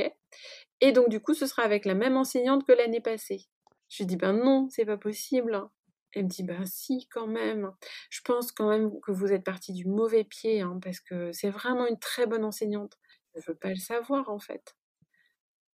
Et 0.82 0.92
donc 0.92 1.10
du 1.10 1.20
coup 1.20 1.34
ce 1.34 1.48
sera 1.48 1.64
avec 1.64 1.86
la 1.86 1.96
même 1.96 2.18
enseignante 2.18 2.66
que 2.66 2.74
l'année 2.74 3.02
passée. 3.02 3.46
Je 3.90 4.04
dis 4.04 4.18
ben 4.18 4.34
non 4.34 4.68
c'est 4.70 4.86
pas 4.86 4.98
possible 4.98 5.70
elle 6.16 6.26
me 6.26 6.30
dit, 6.30 6.44
bah 6.44 6.66
si, 6.66 7.08
quand 7.10 7.28
même. 7.28 7.72
Je 8.10 8.22
pense 8.22 8.52
quand 8.52 8.70
même 8.70 8.92
que 9.02 9.12
vous 9.12 9.32
êtes 9.34 9.44
parti 9.44 9.74
du 9.74 9.86
mauvais 9.88 10.24
pied, 10.24 10.62
hein, 10.62 10.80
parce 10.84 11.00
que 11.00 11.32
c'est 11.34 11.50
vraiment 11.50 11.88
une 11.88 12.00
très 12.00 12.26
bonne 12.28 12.46
enseignante. 12.46 12.98
Je 13.36 13.42
veux 13.52 13.56
pas 13.58 13.70
le 13.70 13.76
savoir, 13.76 14.30
en 14.30 14.40
fait. 14.40 14.76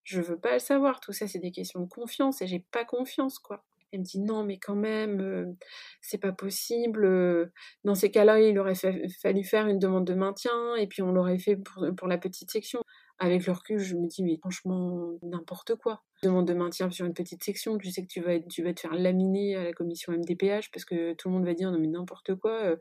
Je 0.05 0.21
veux 0.21 0.39
pas 0.39 0.53
le 0.53 0.59
savoir. 0.59 1.01
Tout 1.01 1.13
ça, 1.13 1.27
c'est 1.27 1.39
des 1.39 1.53
questions 1.53 1.81
de 1.81 1.89
confiance, 1.89 2.43
et 2.43 2.47
j'ai 2.47 2.61
pas 2.61 2.85
confiance, 2.85 3.39
quoi. 3.39 3.65
Elle 3.93 4.01
me 4.01 4.05
dit 4.05 4.21
non, 4.21 4.45
mais 4.45 4.59
quand 4.59 4.77
même, 4.77 5.57
c'est 6.01 6.19
pas 6.19 6.33
possible. 6.33 7.51
Dans 7.85 7.95
ces 7.95 8.11
cas-là, 8.11 8.41
il 8.41 8.59
aurait 8.59 8.75
fallu 8.75 9.45
faire 9.45 9.67
une 9.67 9.79
demande 9.79 10.07
de 10.07 10.15
maintien 10.15 10.77
et 10.77 10.87
puis 10.87 11.03
on 11.03 11.13
l'aurait 11.13 11.39
fait 11.39 11.57
pour, 11.57 12.09
la 12.09 12.19
petite 12.19 12.51
section. 12.51 12.83
Avec 13.19 13.47
le 13.47 13.53
recul, 13.53 13.79
je 13.79 13.97
me 13.97 14.07
dis, 14.07 14.23
mais 14.23 14.39
franchement, 14.39 15.13
n'importe 15.23 15.75
quoi. 15.75 16.03
Demande 16.23 16.49
de 16.49 16.55
maintien 16.55 16.91
sur 16.91 17.05
une 17.05 17.13
petite 17.13 17.45
section, 17.45 17.77
tu 17.77 17.91
sais 17.91 18.03
que 18.03 18.07
tu 18.07 18.23
vas, 18.23 18.41
tu 18.41 18.63
vas 18.63 18.73
te 18.73 18.81
faire 18.81 18.95
laminer 18.95 19.57
à 19.57 19.65
la 19.65 19.73
commission 19.73 20.13
MDPH 20.13 20.71
parce 20.73 20.87
que 20.87 21.13
tout 21.15 21.29
le 21.29 21.35
monde 21.35 21.45
va 21.45 21.53
dire, 21.53 21.71
non 21.71 21.79
mais 21.79 21.87
n'importe 21.89 22.35
quoi. 22.37 22.77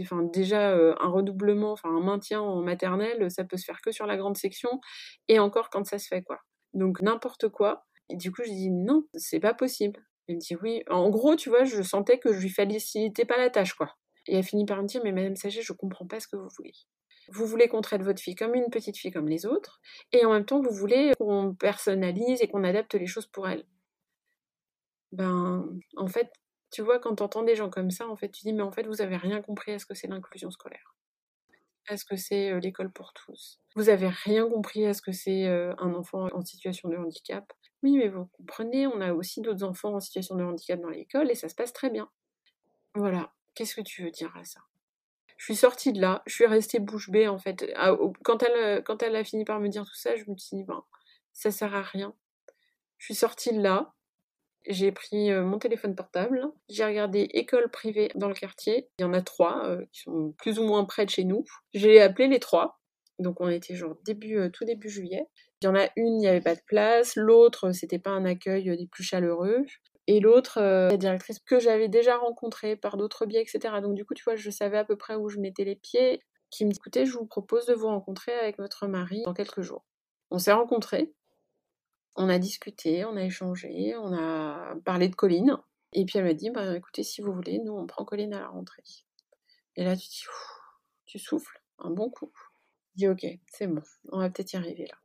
Enfin, 0.00 0.22
déjà, 0.32 0.76
un 0.76 1.08
redoublement, 1.08 1.72
enfin 1.72 1.88
un 1.88 2.00
maintien 2.00 2.40
en 2.40 2.62
maternelle, 2.62 3.30
ça 3.30 3.44
peut 3.44 3.56
se 3.56 3.64
faire 3.64 3.80
que 3.80 3.90
sur 3.90 4.06
la 4.06 4.16
grande 4.16 4.36
section 4.36 4.80
et 5.28 5.38
encore 5.40 5.70
quand 5.70 5.84
ça 5.84 5.98
se 5.98 6.06
fait, 6.06 6.22
quoi. 6.22 6.38
Donc 6.74 7.02
n'importe 7.02 7.48
quoi. 7.48 7.84
Et 8.10 8.16
du 8.16 8.30
coup, 8.32 8.42
je 8.44 8.50
dis 8.50 8.70
non, 8.70 9.04
c'est 9.14 9.40
pas 9.40 9.54
possible. 9.54 10.00
Elle 10.28 10.36
me 10.36 10.40
dit 10.40 10.56
oui. 10.56 10.82
En 10.88 11.10
gros, 11.10 11.36
tu 11.36 11.48
vois, 11.48 11.64
je 11.64 11.82
sentais 11.82 12.18
que 12.18 12.32
je 12.32 12.40
lui 12.40 12.48
facilitais 12.48 13.24
pas 13.24 13.36
la 13.36 13.50
tâche, 13.50 13.74
quoi. 13.74 13.96
Et 14.26 14.36
elle 14.36 14.44
finit 14.44 14.64
par 14.64 14.82
me 14.82 14.86
dire, 14.86 15.02
mais 15.04 15.12
Madame 15.12 15.36
Saget, 15.36 15.62
je 15.62 15.72
comprends 15.72 16.06
pas 16.06 16.20
ce 16.20 16.28
que 16.28 16.36
vous 16.36 16.48
voulez. 16.56 16.72
Vous 17.28 17.46
voulez 17.46 17.68
qu'on 17.68 17.80
traite 17.80 18.02
votre 18.02 18.20
fille 18.20 18.34
comme 18.34 18.54
une 18.54 18.70
petite 18.70 18.96
fille 18.96 19.10
comme 19.10 19.28
les 19.28 19.46
autres, 19.46 19.80
et 20.12 20.24
en 20.24 20.32
même 20.32 20.44
temps, 20.44 20.60
vous 20.60 20.74
voulez 20.74 21.12
qu'on 21.18 21.54
personnalise 21.54 22.42
et 22.42 22.48
qu'on 22.48 22.64
adapte 22.64 22.94
les 22.94 23.06
choses 23.06 23.26
pour 23.26 23.48
elle. 23.48 23.64
Ben, 25.12 25.64
en 25.96 26.08
fait, 26.08 26.30
tu 26.70 26.82
vois, 26.82 26.98
quand 26.98 27.16
tu 27.16 27.22
entends 27.22 27.44
des 27.44 27.54
gens 27.54 27.70
comme 27.70 27.90
ça, 27.90 28.08
en 28.08 28.16
fait, 28.16 28.30
tu 28.30 28.42
dis, 28.42 28.52
mais 28.52 28.62
en 28.62 28.72
fait, 28.72 28.86
vous 28.86 29.00
avez 29.00 29.16
rien 29.16 29.40
compris 29.40 29.72
à 29.72 29.78
ce 29.78 29.86
que 29.86 29.94
c'est 29.94 30.08
l'inclusion 30.08 30.50
scolaire. 30.50 30.96
À 31.86 31.96
ce 31.96 32.04
que 32.04 32.16
c'est 32.16 32.50
euh, 32.50 32.60
l'école 32.60 32.90
pour 32.90 33.12
tous. 33.12 33.60
Vous 33.76 33.90
avez 33.90 34.08
rien 34.08 34.48
compris 34.48 34.86
à 34.86 34.94
ce 34.94 35.02
que 35.02 35.12
c'est 35.12 35.46
euh, 35.46 35.74
un 35.78 35.94
enfant 35.94 36.28
en 36.32 36.40
situation 36.40 36.88
de 36.88 36.96
handicap. 36.96 37.52
Oui, 37.84 37.98
mais 37.98 38.08
vous 38.08 38.24
comprenez, 38.24 38.86
on 38.86 39.02
a 39.02 39.12
aussi 39.12 39.42
d'autres 39.42 39.62
enfants 39.62 39.94
en 39.94 40.00
situation 40.00 40.34
de 40.36 40.42
handicap 40.42 40.80
dans 40.80 40.88
l'école 40.88 41.30
et 41.30 41.34
ça 41.34 41.50
se 41.50 41.54
passe 41.54 41.74
très 41.74 41.90
bien. 41.90 42.08
Voilà, 42.94 43.30
qu'est-ce 43.54 43.76
que 43.76 43.82
tu 43.82 44.02
veux 44.02 44.10
dire 44.10 44.34
à 44.36 44.44
ça? 44.44 44.60
Je 45.36 45.44
suis 45.44 45.56
sortie 45.56 45.92
de 45.92 46.00
là, 46.00 46.22
je 46.26 46.32
suis 46.32 46.46
restée 46.46 46.78
bouche 46.78 47.10
bée 47.10 47.28
en 47.28 47.38
fait. 47.38 47.70
Quand 48.24 48.42
elle, 48.42 48.82
quand 48.84 49.02
elle 49.02 49.14
a 49.14 49.22
fini 49.22 49.44
par 49.44 49.60
me 49.60 49.68
dire 49.68 49.84
tout 49.84 49.96
ça, 49.96 50.16
je 50.16 50.24
me 50.30 50.36
suis 50.38 50.56
dit, 50.56 50.64
ben, 50.64 50.82
ça 51.34 51.50
sert 51.50 51.74
à 51.74 51.82
rien. 51.82 52.14
Je 52.96 53.04
suis 53.04 53.14
sortie 53.14 53.52
de 53.52 53.60
là, 53.60 53.92
j'ai 54.66 54.90
pris 54.90 55.30
euh, 55.30 55.44
mon 55.44 55.58
téléphone 55.58 55.94
portable, 55.94 56.42
j'ai 56.70 56.86
regardé 56.86 57.28
écoles 57.34 57.70
privées 57.70 58.10
dans 58.14 58.28
le 58.28 58.34
quartier. 58.34 58.88
Il 58.98 59.02
y 59.02 59.04
en 59.04 59.12
a 59.12 59.20
trois 59.20 59.66
euh, 59.66 59.84
qui 59.92 60.00
sont 60.00 60.32
plus 60.38 60.58
ou 60.58 60.64
moins 60.64 60.86
près 60.86 61.04
de 61.04 61.10
chez 61.10 61.24
nous. 61.24 61.44
J'ai 61.74 62.00
appelé 62.00 62.28
les 62.28 62.40
trois. 62.40 62.80
Donc 63.18 63.42
on 63.42 63.48
était 63.48 63.74
genre 63.74 63.96
début, 64.04 64.38
euh, 64.38 64.48
tout 64.48 64.64
début 64.64 64.88
juillet. 64.88 65.26
Il 65.64 65.68
y 65.68 65.70
en 65.70 65.76
a 65.76 65.88
une, 65.96 66.16
il 66.16 66.18
n'y 66.18 66.28
avait 66.28 66.42
pas 66.42 66.54
de 66.54 66.60
place. 66.66 67.16
L'autre, 67.16 67.72
c'était 67.72 67.98
pas 67.98 68.10
un 68.10 68.26
accueil 68.26 68.76
des 68.76 68.86
plus 68.86 69.02
chaleureux. 69.02 69.64
Et 70.06 70.20
l'autre, 70.20 70.60
la 70.60 70.98
directrice 70.98 71.38
que 71.38 71.58
j'avais 71.58 71.88
déjà 71.88 72.18
rencontrée 72.18 72.76
par 72.76 72.98
d'autres 72.98 73.24
biais, 73.24 73.40
etc. 73.40 73.76
Donc 73.80 73.94
du 73.94 74.04
coup, 74.04 74.12
tu 74.12 74.22
vois, 74.24 74.36
je 74.36 74.50
savais 74.50 74.76
à 74.76 74.84
peu 74.84 74.96
près 74.96 75.14
où 75.14 75.30
je 75.30 75.40
mettais 75.40 75.64
les 75.64 75.76
pieds. 75.76 76.20
Qui 76.50 76.66
me 76.66 76.70
dit, 76.70 76.76
écoutez, 76.76 77.06
je 77.06 77.16
vous 77.16 77.24
propose 77.24 77.64
de 77.64 77.72
vous 77.72 77.86
rencontrer 77.86 78.34
avec 78.34 78.58
votre 78.58 78.86
mari 78.86 79.22
dans 79.24 79.32
quelques 79.32 79.62
jours. 79.62 79.86
On 80.30 80.38
s'est 80.38 80.52
rencontrés. 80.52 81.14
On 82.14 82.28
a 82.28 82.38
discuté, 82.38 83.06
on 83.06 83.16
a 83.16 83.24
échangé, 83.24 83.96
on 83.96 84.12
a 84.12 84.76
parlé 84.84 85.08
de 85.08 85.14
Colline. 85.14 85.56
Et 85.94 86.04
puis 86.04 86.18
elle 86.18 86.26
m'a 86.26 86.34
dit, 86.34 86.50
bah, 86.50 86.76
écoutez, 86.76 87.02
si 87.04 87.22
vous 87.22 87.32
voulez, 87.32 87.58
nous, 87.58 87.72
on 87.72 87.86
prend 87.86 88.04
Colline 88.04 88.34
à 88.34 88.40
la 88.40 88.48
rentrée. 88.48 88.84
Et 89.76 89.84
là, 89.84 89.96
tu 89.96 90.08
dis, 90.08 90.24
tu 91.06 91.18
souffles 91.18 91.58
un 91.78 91.90
bon 91.90 92.10
coup. 92.10 92.30
Je 92.94 92.98
dis, 92.98 93.08
ok, 93.08 93.26
c'est 93.46 93.66
bon, 93.66 93.82
on 94.12 94.18
va 94.18 94.28
peut-être 94.28 94.52
y 94.52 94.56
arriver 94.56 94.86
là. 94.86 94.98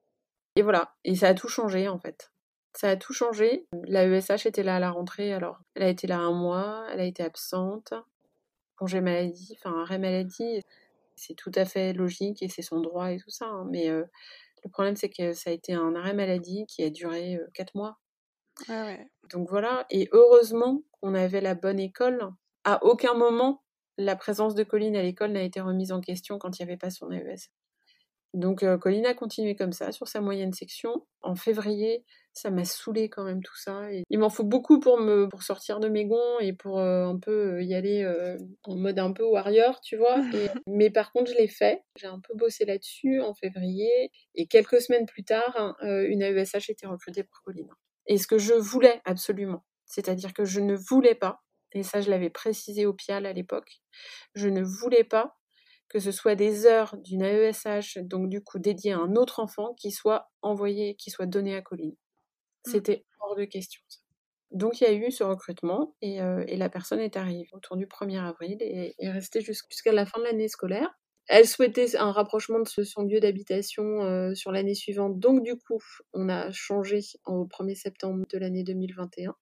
Et 0.56 0.62
voilà, 0.62 0.95
et 1.04 1.16
ça 1.16 1.30
a 1.30 1.34
tout 1.34 1.47
changé 1.47 1.88
en 1.88 2.00
fait. 2.00 2.32
Ça 2.74 2.89
a 2.89 2.95
tout 2.95 3.14
changé. 3.14 3.66
La 3.86 4.06
ESH 4.06 4.45
était 4.45 4.64
là 4.64 4.76
à 4.76 4.80
la 4.80 4.91
rentrée, 4.91 5.34
alors 5.34 5.60
elle 5.76 5.84
a 5.84 5.89
été 5.89 6.08
là 6.08 6.20
un 6.20 6.34
mois, 6.34 6.86
elle 6.91 7.00
a 7.00 7.06
été 7.06 7.24
absente, 7.24 7.93
congé 8.76 9.02
maladie, 9.02 9.56
enfin 9.58 9.82
arrêt 9.82 10.00
maladie, 10.00 10.62
c'est 11.16 11.34
tout 11.34 11.52
à 11.56 11.66
fait 11.66 11.93
logique 11.93 12.41
et 12.41 12.47
c'est 12.47 12.62
son 12.62 12.80
droit 12.80 13.12
et 13.12 13.18
tout 13.18 13.30
ça. 13.30 13.45
Hein. 13.45 13.68
mais 13.70 13.89
euh, 13.89 14.04
le 14.64 14.70
problème, 14.70 14.95
c'est 14.95 15.10
que 15.10 15.32
ça 15.34 15.50
a 15.50 15.54
été 15.54 15.74
un 15.74 15.95
arrêt 15.95 16.14
maladie 16.14 16.66
qui 16.68 16.84
a 16.84 16.89
duré 16.89 17.39
quatre 17.54 17.76
mois. 17.76 17.97
Ah 18.68 18.93
Donc 19.32 19.50
voilà, 19.50 19.86
et 19.89 20.10
heureusement 20.12 20.84
qu'on 21.00 21.16
avait 21.16 21.41
la 21.41 21.56
bonne 21.56 21.80
école. 21.80 22.30
À 22.66 22.84
aucun 22.84 23.14
moment, 23.14 23.64
la 23.97 24.16
présence 24.16 24.56
de 24.56 24.64
Colline 24.64 24.95
à 24.95 25.02
l'école 25.02 25.32
n'a 25.32 25.43
été 25.43 25.62
remise 25.62 25.91
en 25.91 26.02
question 26.02 26.39
quand 26.39 26.60
il 26.60 26.64
n'y 26.64 26.70
avait 26.70 26.78
pas 26.78 26.89
son 26.89 27.12
AES. 27.12 27.50
Donc 28.34 28.63
Colline 28.80 29.05
a 29.05 29.13
continué 29.13 29.55
comme 29.55 29.71
ça 29.71 29.91
sur 29.91 30.07
sa 30.07 30.21
moyenne 30.21 30.53
section. 30.53 31.05
En 31.21 31.36
février, 31.36 32.05
ça 32.32 32.51
m'a 32.51 32.63
saoulé 32.63 33.09
quand 33.09 33.23
même 33.23 33.41
tout 33.41 33.57
ça. 33.57 33.91
Et 33.91 34.03
il 34.09 34.19
m'en 34.19 34.30
faut 34.30 34.43
beaucoup 34.43 34.80
pour 34.80 34.99
me 34.99 35.27
pour 35.27 35.41
sortir 35.41 35.80
de 35.80 35.89
mes 35.89 36.05
gonds 36.05 36.39
et 36.39 36.53
pour 36.53 36.80
un 36.80 37.17
peu 37.17 37.63
y 37.63 37.73
aller 37.73 38.07
en 38.63 38.75
mode 38.75 38.99
un 38.99 39.13
peu 39.13 39.23
warrior, 39.23 39.82
tu 39.82 39.97
vois. 39.97 40.17
mais 40.67 40.89
par 40.91 41.11
contre, 41.11 41.32
je 41.32 41.38
l'ai 41.38 41.47
fait. 41.47 41.84
J'ai 41.95 42.07
un 42.07 42.19
peu 42.19 42.36
bossé 42.36 42.65
là-dessus 42.65 43.19
en 43.21 43.34
février. 43.34 44.11
Et 44.36 44.47
quelques 44.47 44.82
semaines 44.82 45.07
plus 45.07 45.23
tard, 45.23 45.55
hein, 45.57 45.75
une 45.82 46.21
AESH 46.21 46.69
était 46.69 46.88
recrutée 46.88 47.23
pour 47.23 47.41
Colline. 47.43 47.69
Et 48.09 48.17
ce 48.17 48.27
que 48.27 48.39
je 48.39 48.53
voulais 48.53 49.01
absolument, 49.05 49.63
c'est-à-dire 49.86 50.34
que 50.34 50.43
je 50.43 50.59
ne 50.59 50.75
voulais 50.75 51.15
pas, 51.15 51.41
et 51.73 51.84
ça 51.84 52.01
je 52.01 52.09
l'avais 52.09 52.32
précisé 52.32 52.86
au 52.86 52.93
PIAL 52.93 53.25
à 53.27 53.34
l'époque, 53.34 53.82
je 54.34 54.49
ne 54.49 54.63
voulais 54.63 55.03
pas 55.03 55.38
que 55.89 55.99
ce 55.99 56.11
soit 56.11 56.35
des 56.35 56.65
heures 56.65 56.95
d'une 56.97 57.23
AESH, 57.23 57.97
donc 58.03 58.29
du 58.29 58.41
coup 58.41 58.59
dédiées 58.59 58.93
à 58.93 58.99
un 58.99 59.15
autre 59.15 59.39
enfant, 59.39 59.73
qui 59.73 59.91
soit 59.91 60.29
envoyé, 60.41 60.95
qui 60.95 61.09
soit 61.09 61.25
donné 61.25 61.55
à 61.55 61.61
Colline. 61.61 61.95
Mmh. 62.65 62.71
C'était 62.71 63.05
hors 63.19 63.35
de 63.35 63.45
question. 63.45 63.81
Donc 64.51 64.81
il 64.81 64.83
y 64.85 64.87
a 64.87 64.93
eu 64.93 65.11
ce 65.11 65.23
recrutement 65.23 65.95
euh, 66.03 66.43
et, 66.47 66.57
la 66.57 66.69
personne 66.69 66.99
est 66.99 67.17
arrivée 67.17 67.47
autour 67.53 67.77
du 67.77 67.85
1er 67.85 68.19
avril 68.19 68.57
et 68.61 68.95
est 68.97 69.11
restée 69.11 69.41
jusqu'à 69.41 69.91
la 69.91 70.05
fin 70.05 70.19
de 70.19 70.25
l'année 70.25 70.47
scolaire. 70.47 70.89
Elle 71.27 71.47
souhaitait 71.47 71.95
un 71.95 72.11
rapprochement 72.11 72.59
de 72.59 72.83
son 72.83 73.03
lieu 73.03 73.19
d'habitation 73.19 74.01
euh, 74.03 74.33
sur 74.33 74.51
l'année 74.51 74.73
suivante, 74.73 75.19
donc 75.19 75.43
du 75.43 75.55
coup 75.55 75.79
on 76.13 76.27
a 76.29 76.51
changé 76.51 77.01
au 77.25 77.45
1er 77.45 77.75
septembre 77.75 78.25
de 78.31 78.37
l'année 78.39 78.63
2021. 78.63 79.35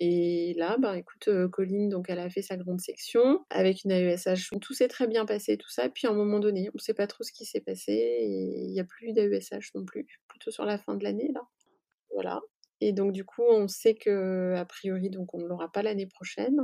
Et 0.00 0.54
là, 0.56 0.76
bah 0.78 0.96
écoute, 0.96 1.26
euh, 1.26 1.48
Colline, 1.48 1.88
donc 1.88 2.08
elle 2.08 2.20
a 2.20 2.30
fait 2.30 2.42
sa 2.42 2.56
grande 2.56 2.80
section 2.80 3.44
avec 3.50 3.82
une 3.84 3.90
AESH. 3.90 4.50
Tout 4.60 4.72
s'est 4.72 4.86
très 4.86 5.08
bien 5.08 5.26
passé, 5.26 5.56
tout 5.56 5.70
ça. 5.70 5.88
Puis 5.88 6.06
à 6.06 6.10
un 6.10 6.14
moment 6.14 6.38
donné, 6.38 6.68
on 6.68 6.76
ne 6.76 6.80
sait 6.80 6.94
pas 6.94 7.08
trop 7.08 7.24
ce 7.24 7.32
qui 7.32 7.44
s'est 7.44 7.60
passé 7.60 7.92
et 7.92 8.64
il 8.64 8.72
n'y 8.72 8.78
a 8.78 8.84
plus 8.84 9.12
d'AESH 9.12 9.74
non 9.74 9.84
plus, 9.84 10.06
plutôt 10.28 10.52
sur 10.52 10.64
la 10.64 10.78
fin 10.78 10.94
de 10.94 11.02
l'année 11.02 11.32
là. 11.34 11.42
Voilà. 12.12 12.40
Et 12.80 12.92
donc 12.92 13.12
du 13.12 13.24
coup, 13.24 13.42
on 13.42 13.66
sait 13.66 13.94
que 13.94 14.54
a 14.54 14.64
priori, 14.64 15.10
donc 15.10 15.34
on 15.34 15.38
ne 15.38 15.46
l'aura 15.46 15.72
pas 15.72 15.82
l'année 15.82 16.06
prochaine, 16.06 16.60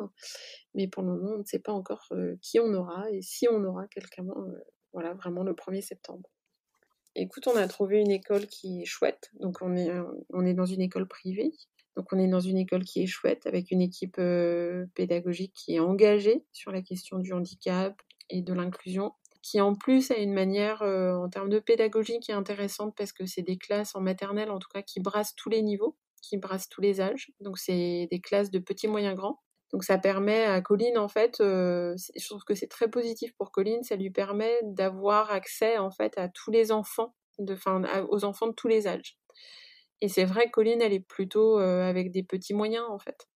mais 0.74 0.86
pour 0.86 1.02
le 1.02 1.08
moment, 1.08 1.32
on 1.34 1.38
ne 1.38 1.44
sait 1.44 1.58
pas 1.58 1.72
encore 1.72 2.06
euh, 2.12 2.36
qui 2.40 2.60
on 2.60 2.72
aura 2.72 3.10
et 3.10 3.20
si 3.20 3.48
on 3.48 3.64
aura 3.64 3.88
quelqu'un. 3.88 4.26
Euh, 4.28 4.64
voilà, 4.92 5.12
vraiment 5.14 5.42
le 5.42 5.54
1er 5.54 5.80
septembre. 5.80 6.30
Écoute, 7.16 7.48
on 7.48 7.56
a 7.56 7.66
trouvé 7.66 7.98
une 7.98 8.12
école 8.12 8.46
qui 8.46 8.82
est 8.82 8.84
chouette. 8.84 9.32
Donc 9.40 9.58
on 9.60 9.74
est, 9.76 9.90
on 10.30 10.46
est 10.46 10.54
dans 10.54 10.66
une 10.66 10.80
école 10.80 11.08
privée 11.08 11.52
donc 11.96 12.12
on 12.12 12.18
est 12.18 12.28
dans 12.28 12.40
une 12.40 12.58
école 12.58 12.84
qui 12.84 13.02
est 13.02 13.06
chouette, 13.06 13.46
avec 13.46 13.70
une 13.70 13.80
équipe 13.80 14.16
euh, 14.18 14.86
pédagogique 14.94 15.52
qui 15.54 15.76
est 15.76 15.80
engagée 15.80 16.44
sur 16.52 16.72
la 16.72 16.82
question 16.82 17.18
du 17.18 17.32
handicap 17.32 18.00
et 18.30 18.42
de 18.42 18.52
l'inclusion, 18.52 19.12
qui 19.42 19.60
en 19.60 19.74
plus 19.74 20.10
a 20.10 20.16
une 20.16 20.32
manière 20.32 20.82
euh, 20.82 21.14
en 21.14 21.28
termes 21.28 21.50
de 21.50 21.60
pédagogie 21.60 22.18
qui 22.18 22.32
est 22.32 22.34
intéressante 22.34 22.94
parce 22.96 23.12
que 23.12 23.26
c'est 23.26 23.42
des 23.42 23.58
classes 23.58 23.94
en 23.94 24.00
maternelle 24.00 24.50
en 24.50 24.58
tout 24.58 24.68
cas 24.72 24.82
qui 24.82 25.00
brassent 25.00 25.36
tous 25.36 25.50
les 25.50 25.62
niveaux, 25.62 25.96
qui 26.22 26.36
brassent 26.36 26.68
tous 26.68 26.80
les 26.80 27.00
âges. 27.00 27.30
Donc 27.40 27.58
c'est 27.58 28.08
des 28.10 28.20
classes 28.20 28.50
de 28.50 28.58
petits, 28.58 28.88
moyens, 28.88 29.14
grands. 29.14 29.40
Donc 29.72 29.84
ça 29.84 29.98
permet 29.98 30.44
à 30.44 30.60
Colline 30.60 30.98
en 30.98 31.08
fait, 31.08 31.40
euh, 31.40 31.94
je 32.16 32.26
trouve 32.26 32.44
que 32.44 32.54
c'est 32.54 32.68
très 32.68 32.88
positif 32.88 33.34
pour 33.36 33.50
Colline, 33.50 33.82
ça 33.82 33.96
lui 33.96 34.10
permet 34.10 34.60
d'avoir 34.62 35.30
accès 35.30 35.78
en 35.78 35.90
fait 35.90 36.16
à 36.16 36.28
tous 36.28 36.50
les 36.50 36.70
enfants, 36.70 37.14
de, 37.38 37.54
enfin, 37.54 37.82
aux 38.08 38.24
enfants 38.24 38.46
de 38.46 38.52
tous 38.52 38.68
les 38.68 38.86
âges. 38.86 39.18
Et 40.00 40.08
c'est 40.08 40.24
vrai 40.24 40.46
que 40.46 40.52
Colline, 40.52 40.82
elle 40.82 40.92
est 40.92 41.00
plutôt 41.00 41.58
avec 41.58 42.10
des 42.10 42.22
petits 42.22 42.54
moyens, 42.54 42.84
en 42.90 42.98
fait. 42.98 43.28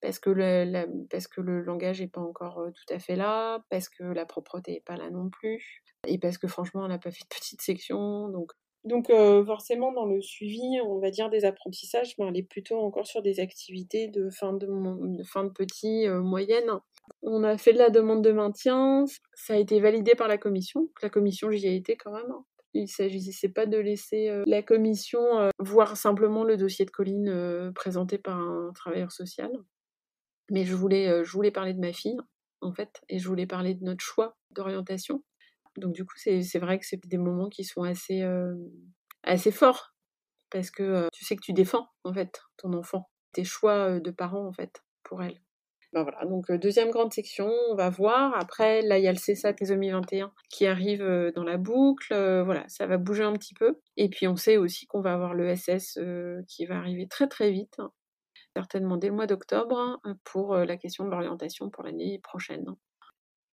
Parce 0.00 0.18
que 0.18 0.30
le, 0.30 1.06
parce 1.08 1.28
que 1.28 1.40
le 1.40 1.62
langage 1.62 2.00
n'est 2.00 2.08
pas 2.08 2.20
encore 2.20 2.64
tout 2.74 2.94
à 2.94 2.98
fait 2.98 3.16
là, 3.16 3.64
parce 3.70 3.88
que 3.88 4.02
la 4.02 4.26
propreté 4.26 4.72
n'est 4.72 4.80
pas 4.80 4.96
là 4.96 5.10
non 5.10 5.30
plus, 5.30 5.82
et 6.06 6.18
parce 6.18 6.38
que 6.38 6.48
franchement, 6.48 6.84
elle 6.84 6.90
n'a 6.90 6.98
pas 6.98 7.10
fait 7.10 7.22
de 7.22 7.34
petite 7.34 7.62
section. 7.62 8.28
Donc, 8.28 8.52
donc 8.84 9.12
forcément, 9.46 9.92
dans 9.92 10.06
le 10.06 10.20
suivi, 10.20 10.80
on 10.84 10.98
va 10.98 11.10
dire 11.10 11.30
des 11.30 11.44
apprentissages, 11.44 12.16
ben, 12.18 12.28
elle 12.28 12.36
est 12.36 12.42
plutôt 12.42 12.80
encore 12.80 13.06
sur 13.06 13.22
des 13.22 13.38
activités 13.38 14.08
de 14.08 14.28
fin 14.28 14.52
de, 14.52 14.66
de 14.66 15.22
fin 15.22 15.44
de 15.44 15.50
petit, 15.50 16.08
moyenne. 16.08 16.70
On 17.22 17.44
a 17.44 17.56
fait 17.56 17.72
de 17.72 17.78
la 17.78 17.90
demande 17.90 18.22
de 18.22 18.32
maintien, 18.32 19.04
ça 19.34 19.54
a 19.54 19.56
été 19.56 19.80
validé 19.80 20.14
par 20.14 20.28
la 20.28 20.38
commission. 20.38 20.88
La 21.02 21.10
commission, 21.10 21.50
j'y 21.50 21.68
ai 21.68 21.76
été 21.76 21.96
quand 21.96 22.12
même. 22.12 22.30
Hein. 22.30 22.44
Il 22.74 22.82
ne 22.82 22.86
s'agissait 22.86 23.50
pas 23.50 23.66
de 23.66 23.76
laisser 23.76 24.28
euh, 24.28 24.44
la 24.46 24.62
commission 24.62 25.20
euh, 25.38 25.50
voir 25.58 25.96
simplement 25.96 26.44
le 26.44 26.56
dossier 26.56 26.84
de 26.84 26.90
Colline 26.90 27.28
euh, 27.28 27.70
présenté 27.72 28.18
par 28.18 28.38
un 28.38 28.72
travailleur 28.74 29.12
social. 29.12 29.50
Mais 30.50 30.64
je 30.64 30.74
voulais, 30.74 31.24
je 31.24 31.32
voulais 31.32 31.50
parler 31.50 31.72
de 31.72 31.80
ma 31.80 31.92
fille, 31.92 32.18
en 32.60 32.72
fait, 32.72 33.00
et 33.08 33.18
je 33.18 33.28
voulais 33.28 33.46
parler 33.46 33.74
de 33.74 33.84
notre 33.84 34.04
choix 34.04 34.36
d'orientation. 34.50 35.22
Donc 35.76 35.94
du 35.94 36.04
coup, 36.04 36.14
c'est 36.16 36.58
vrai 36.58 36.78
que 36.78 36.86
c'est 36.86 37.00
des 37.06 37.16
moments 37.16 37.48
qui 37.48 37.64
sont 37.64 37.84
assez, 37.84 38.22
assez 39.22 39.50
forts, 39.50 39.94
parce 40.50 40.70
que 40.70 41.08
tu 41.12 41.24
sais 41.24 41.36
que 41.36 41.40
tu 41.40 41.54
défends, 41.54 41.86
en 42.04 42.12
fait, 42.12 42.42
ton 42.58 42.74
enfant. 42.74 43.08
tes 43.32 43.44
choix 43.44 43.98
de 43.98 44.10
parents 44.10 44.46
en 44.46 44.52
fait 44.52 44.82
pour 45.04 45.22
elle. 45.22 45.40
Ben 45.92 46.04
voilà, 46.04 46.24
donc 46.24 46.50
deuxième 46.52 46.90
grande 46.90 47.12
section, 47.12 47.50
on 47.68 47.74
va 47.74 47.90
voir. 47.90 48.34
Après, 48.34 48.80
là, 48.82 48.98
il 48.98 49.04
y 49.04 49.08
a 49.08 49.12
le 49.12 49.18
CSA 49.18 49.52
trisomie 49.52 49.90
21 49.90 50.32
qui 50.48 50.66
arrive 50.66 51.04
dans 51.34 51.44
la 51.44 51.58
boucle. 51.58 52.14
voilà, 52.44 52.64
ça 52.68 52.86
va 52.86 52.96
bouger 52.96 53.24
un 53.24 53.34
petit 53.34 53.52
peu. 53.52 53.78
Et 53.98 54.08
puis, 54.08 54.26
on 54.26 54.36
sait 54.36 54.56
aussi 54.56 54.86
qu'on 54.86 55.02
va 55.02 55.12
avoir 55.12 55.34
le 55.34 55.54
SS 55.54 55.98
qui 56.48 56.64
va 56.64 56.78
arriver 56.78 57.06
très 57.08 57.28
très 57.28 57.50
vite, 57.50 57.76
certainement 58.56 58.96
dès 58.96 59.08
le 59.08 59.14
mois 59.14 59.26
d'octobre, 59.26 60.00
pour 60.24 60.56
la 60.56 60.76
question 60.78 61.04
de 61.04 61.10
l'orientation 61.10 61.68
pour 61.68 61.82
l'année 61.84 62.18
prochaine. 62.22 62.64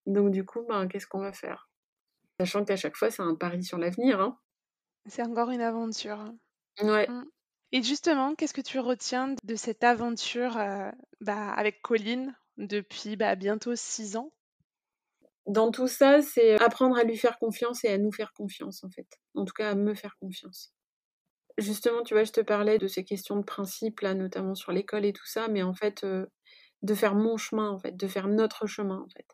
Donc, 0.05 0.31
du 0.31 0.45
coup, 0.45 0.65
ben, 0.67 0.87
qu'est-ce 0.87 1.07
qu'on 1.07 1.19
va 1.19 1.33
faire? 1.33 1.69
Sachant 2.39 2.63
qu'à 2.63 2.77
chaque 2.77 2.95
fois, 2.95 3.11
c'est 3.11 3.21
un 3.21 3.35
pari 3.35 3.63
sur 3.63 3.77
l'avenir. 3.77 4.21
Hein. 4.21 4.37
C'est 5.07 5.23
encore 5.23 5.49
une 5.49 5.61
aventure. 5.61 6.23
Ouais. 6.81 7.05
Mmh. 7.09 7.25
Et 7.71 7.83
justement, 7.83 8.35
qu'est-ce 8.35 8.53
que 8.53 8.61
tu 8.61 8.79
retiens 8.79 9.35
de 9.43 9.55
cette 9.55 9.83
aventure 9.83 10.57
euh, 10.57 10.89
bah, 11.21 11.51
avec 11.51 11.81
Colline 11.81 12.35
depuis 12.57 13.15
bah, 13.15 13.35
bientôt 13.35 13.75
six 13.75 14.17
ans? 14.17 14.31
Dans 15.45 15.71
tout 15.71 15.87
ça, 15.87 16.21
c'est 16.21 16.59
apprendre 16.61 16.97
à 16.97 17.03
lui 17.03 17.17
faire 17.17 17.37
confiance 17.37 17.83
et 17.83 17.89
à 17.89 17.97
nous 17.97 18.11
faire 18.11 18.33
confiance, 18.33 18.83
en 18.83 18.89
fait. 18.89 19.07
En 19.35 19.45
tout 19.45 19.53
cas, 19.53 19.71
à 19.71 19.75
me 19.75 19.93
faire 19.93 20.15
confiance. 20.19 20.73
Justement, 21.57 22.03
tu 22.03 22.13
vois, 22.13 22.23
je 22.23 22.31
te 22.31 22.41
parlais 22.41 22.77
de 22.77 22.87
ces 22.87 23.03
questions 23.03 23.35
de 23.35 23.43
principe, 23.43 23.99
là, 24.01 24.13
notamment 24.13 24.55
sur 24.55 24.71
l'école 24.71 25.05
et 25.05 25.13
tout 25.13 25.25
ça, 25.25 25.47
mais 25.47 25.63
en 25.63 25.73
fait, 25.73 26.05
de 26.83 26.93
faire 26.93 27.15
mon 27.15 27.37
chemin, 27.37 27.69
en 27.69 27.79
fait, 27.79 27.95
de 27.95 28.07
faire 28.07 28.27
notre 28.27 28.65
chemin, 28.67 28.99
en 28.99 29.09
fait. 29.09 29.25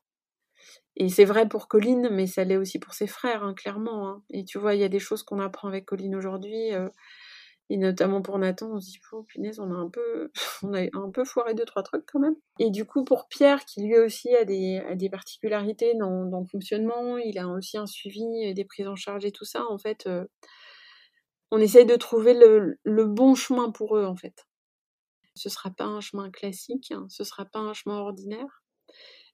Et 0.97 1.09
c'est 1.09 1.25
vrai 1.25 1.47
pour 1.47 1.67
Colline, 1.67 2.09
mais 2.11 2.27
ça 2.27 2.43
l'est 2.43 2.57
aussi 2.57 2.79
pour 2.79 2.93
ses 2.93 3.07
frères, 3.07 3.43
hein, 3.43 3.53
clairement. 3.53 4.09
Hein. 4.09 4.23
Et 4.29 4.45
tu 4.45 4.57
vois, 4.57 4.75
il 4.75 4.81
y 4.81 4.83
a 4.83 4.89
des 4.89 4.99
choses 4.99 5.23
qu'on 5.23 5.39
apprend 5.39 5.67
avec 5.67 5.85
Colline 5.85 6.15
aujourd'hui. 6.15 6.71
Et 7.69 7.77
notamment 7.77 8.21
pour 8.21 8.37
Nathan, 8.37 8.73
on 8.73 8.79
se 8.79 8.91
dit, 8.91 8.99
oh 9.11 9.23
punaise, 9.23 9.59
on 9.59 9.71
a 9.71 9.75
un 9.75 9.89
peu, 9.89 10.31
on 10.63 10.73
a 10.73 10.83
un 10.93 11.09
peu 11.09 11.23
foiré 11.25 11.53
deux, 11.53 11.65
trois 11.65 11.83
trucs 11.83 12.05
quand 12.05 12.19
même. 12.19 12.35
Et 12.59 12.69
du 12.69 12.85
coup, 12.85 13.03
pour 13.03 13.27
Pierre, 13.27 13.65
qui 13.65 13.81
lui 13.81 13.97
aussi 13.97 14.35
a 14.35 14.45
des, 14.45 14.77
a 14.87 14.95
des 14.95 15.09
particularités 15.09 15.95
dans, 15.95 16.25
dans, 16.25 16.41
le 16.41 16.45
fonctionnement, 16.45 17.17
il 17.17 17.39
a 17.39 17.47
aussi 17.47 17.77
un 17.77 17.87
suivi, 17.87 18.53
des 18.53 18.65
prises 18.65 18.87
en 18.87 18.95
charge 18.95 19.25
et 19.25 19.31
tout 19.31 19.45
ça, 19.45 19.65
en 19.69 19.77
fait, 19.79 20.05
euh, 20.05 20.25
on 21.51 21.59
essaye 21.59 21.85
de 21.85 21.95
trouver 21.95 22.33
le, 22.33 22.77
le, 22.83 23.05
bon 23.05 23.33
chemin 23.33 23.71
pour 23.71 23.97
eux, 23.97 24.05
en 24.05 24.15
fait. 24.15 24.45
Ce 25.35 25.49
sera 25.49 25.71
pas 25.71 25.85
un 25.85 26.01
chemin 26.01 26.29
classique, 26.29 26.91
hein, 26.91 27.07
ce 27.09 27.23
sera 27.23 27.45
pas 27.45 27.59
un 27.59 27.73
chemin 27.73 27.97
ordinaire, 27.97 28.63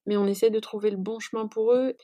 mais 0.06 0.18
on 0.18 0.26
essaie 0.26 0.50
de 0.50 0.60
trouver 0.60 0.90
le 0.90 0.98
bon 0.98 1.20
chemin 1.20 1.48
pour 1.48 1.74
eux 1.74 1.96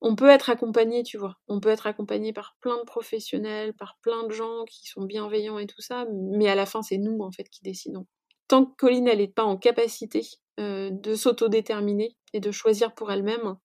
on 0.00 0.16
peut 0.16 0.28
être 0.28 0.50
accompagné, 0.50 1.02
tu 1.02 1.16
vois. 1.16 1.36
On 1.48 1.60
peut 1.60 1.70
être 1.70 1.86
accompagné 1.86 2.32
par 2.32 2.56
plein 2.60 2.76
de 2.76 2.84
professionnels, 2.84 3.72
par 3.74 3.96
plein 4.02 4.26
de 4.26 4.32
gens 4.32 4.64
qui 4.64 4.86
sont 4.86 5.04
bienveillants 5.04 5.58
et 5.58 5.66
tout 5.66 5.80
ça, 5.80 6.06
mais 6.12 6.48
à 6.48 6.54
la 6.54 6.66
fin, 6.66 6.82
c'est 6.82 6.98
nous, 6.98 7.20
en 7.20 7.30
fait, 7.30 7.48
qui 7.48 7.62
décidons. 7.62 8.06
Tant 8.48 8.66
que 8.66 8.76
Colline, 8.76 9.08
elle 9.08 9.18
n'est 9.18 9.28
pas 9.28 9.44
en 9.44 9.56
capacité 9.56 10.22
euh, 10.60 10.90
de 10.90 11.14
s'autodéterminer 11.14 12.16
et 12.32 12.40
de 12.40 12.50
choisir 12.50 12.94
pour 12.94 13.10
elle-même, 13.10 13.56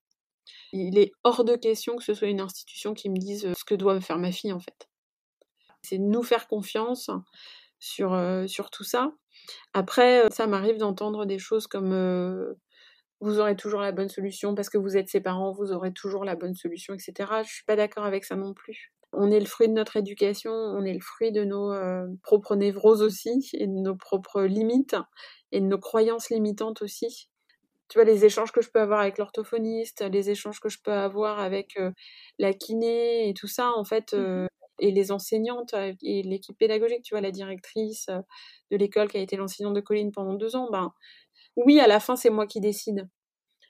il 0.71 0.97
est 0.97 1.11
hors 1.23 1.43
de 1.43 1.55
question 1.55 1.95
que 1.97 2.03
ce 2.03 2.13
soit 2.13 2.29
une 2.29 2.41
institution 2.41 2.93
qui 2.93 3.09
me 3.09 3.17
dise 3.17 3.45
euh, 3.45 3.53
ce 3.57 3.65
que 3.65 3.75
doit 3.75 3.99
faire 3.99 4.17
ma 4.17 4.31
fille, 4.31 4.53
en 4.53 4.59
fait. 4.59 4.89
C'est 5.81 5.97
nous 5.97 6.23
faire 6.23 6.47
confiance 6.47 7.09
sur, 7.79 8.13
euh, 8.13 8.47
sur 8.47 8.69
tout 8.69 8.83
ça. 8.83 9.11
Après, 9.73 10.29
ça 10.31 10.47
m'arrive 10.47 10.77
d'entendre 10.77 11.25
des 11.25 11.39
choses 11.39 11.67
comme 11.67 11.93
vous 13.21 13.39
aurez 13.39 13.55
toujours 13.55 13.81
la 13.81 13.91
bonne 13.91 14.09
solution 14.09 14.55
parce 14.55 14.69
que 14.69 14.77
vous 14.77 14.97
êtes 14.97 15.09
ses 15.09 15.21
parents, 15.21 15.51
vous 15.51 15.71
aurez 15.71 15.91
toujours 15.91 16.23
la 16.23 16.35
bonne 16.35 16.55
solution, 16.55 16.93
etc. 16.93 17.13
Je 17.43 17.49
suis 17.49 17.65
pas 17.65 17.75
d'accord 17.75 18.05
avec 18.05 18.25
ça 18.25 18.35
non 18.35 18.53
plus. 18.53 18.93
On 19.11 19.31
est 19.31 19.39
le 19.39 19.45
fruit 19.45 19.67
de 19.67 19.73
notre 19.73 19.97
éducation, 19.97 20.51
on 20.51 20.83
est 20.83 20.93
le 20.93 20.99
fruit 20.99 21.31
de 21.31 21.43
nos 21.43 21.73
euh, 21.73 22.05
propres 22.23 22.55
névroses 22.55 23.01
aussi 23.01 23.49
et 23.53 23.65
de 23.65 23.73
nos 23.73 23.95
propres 23.95 24.43
limites 24.43 24.95
et 25.51 25.61
de 25.61 25.65
nos 25.65 25.79
croyances 25.79 26.29
limitantes 26.29 26.81
aussi. 26.81 27.29
Tu 27.89 27.97
vois, 27.97 28.05
les 28.05 28.23
échanges 28.23 28.51
que 28.51 28.61
je 28.61 28.69
peux 28.69 28.79
avoir 28.79 28.99
avec 28.99 29.17
l'orthophoniste, 29.17 30.07
les 30.11 30.29
échanges 30.29 30.59
que 30.59 30.69
je 30.69 30.77
peux 30.83 30.91
avoir 30.91 31.39
avec 31.39 31.75
euh, 31.77 31.91
la 32.37 32.53
kiné 32.53 33.27
et 33.27 33.33
tout 33.33 33.47
ça, 33.47 33.71
en 33.75 33.83
fait, 33.83 34.13
euh, 34.13 34.45
mmh 34.45 34.47
et 34.81 34.91
les 34.91 35.11
enseignantes 35.11 35.75
et 36.01 36.23
l'équipe 36.23 36.57
pédagogique, 36.57 37.03
tu 37.03 37.13
vois, 37.13 37.19
la 37.19 37.31
directrice 37.31 38.07
de 38.71 38.77
l'école 38.77 39.09
qui 39.09 39.17
a 39.17 39.19
été 39.19 39.35
l'enseignante 39.35 39.73
de 39.73 39.81
Colline 39.81 40.13
pendant 40.13 40.33
deux 40.33 40.55
ans, 40.55 40.69
ben, 40.71 40.93
oui, 41.55 41.79
à 41.79 41.87
la 41.87 41.99
fin, 41.99 42.15
c'est 42.15 42.29
moi 42.29 42.47
qui 42.47 42.59
décide. 42.59 43.07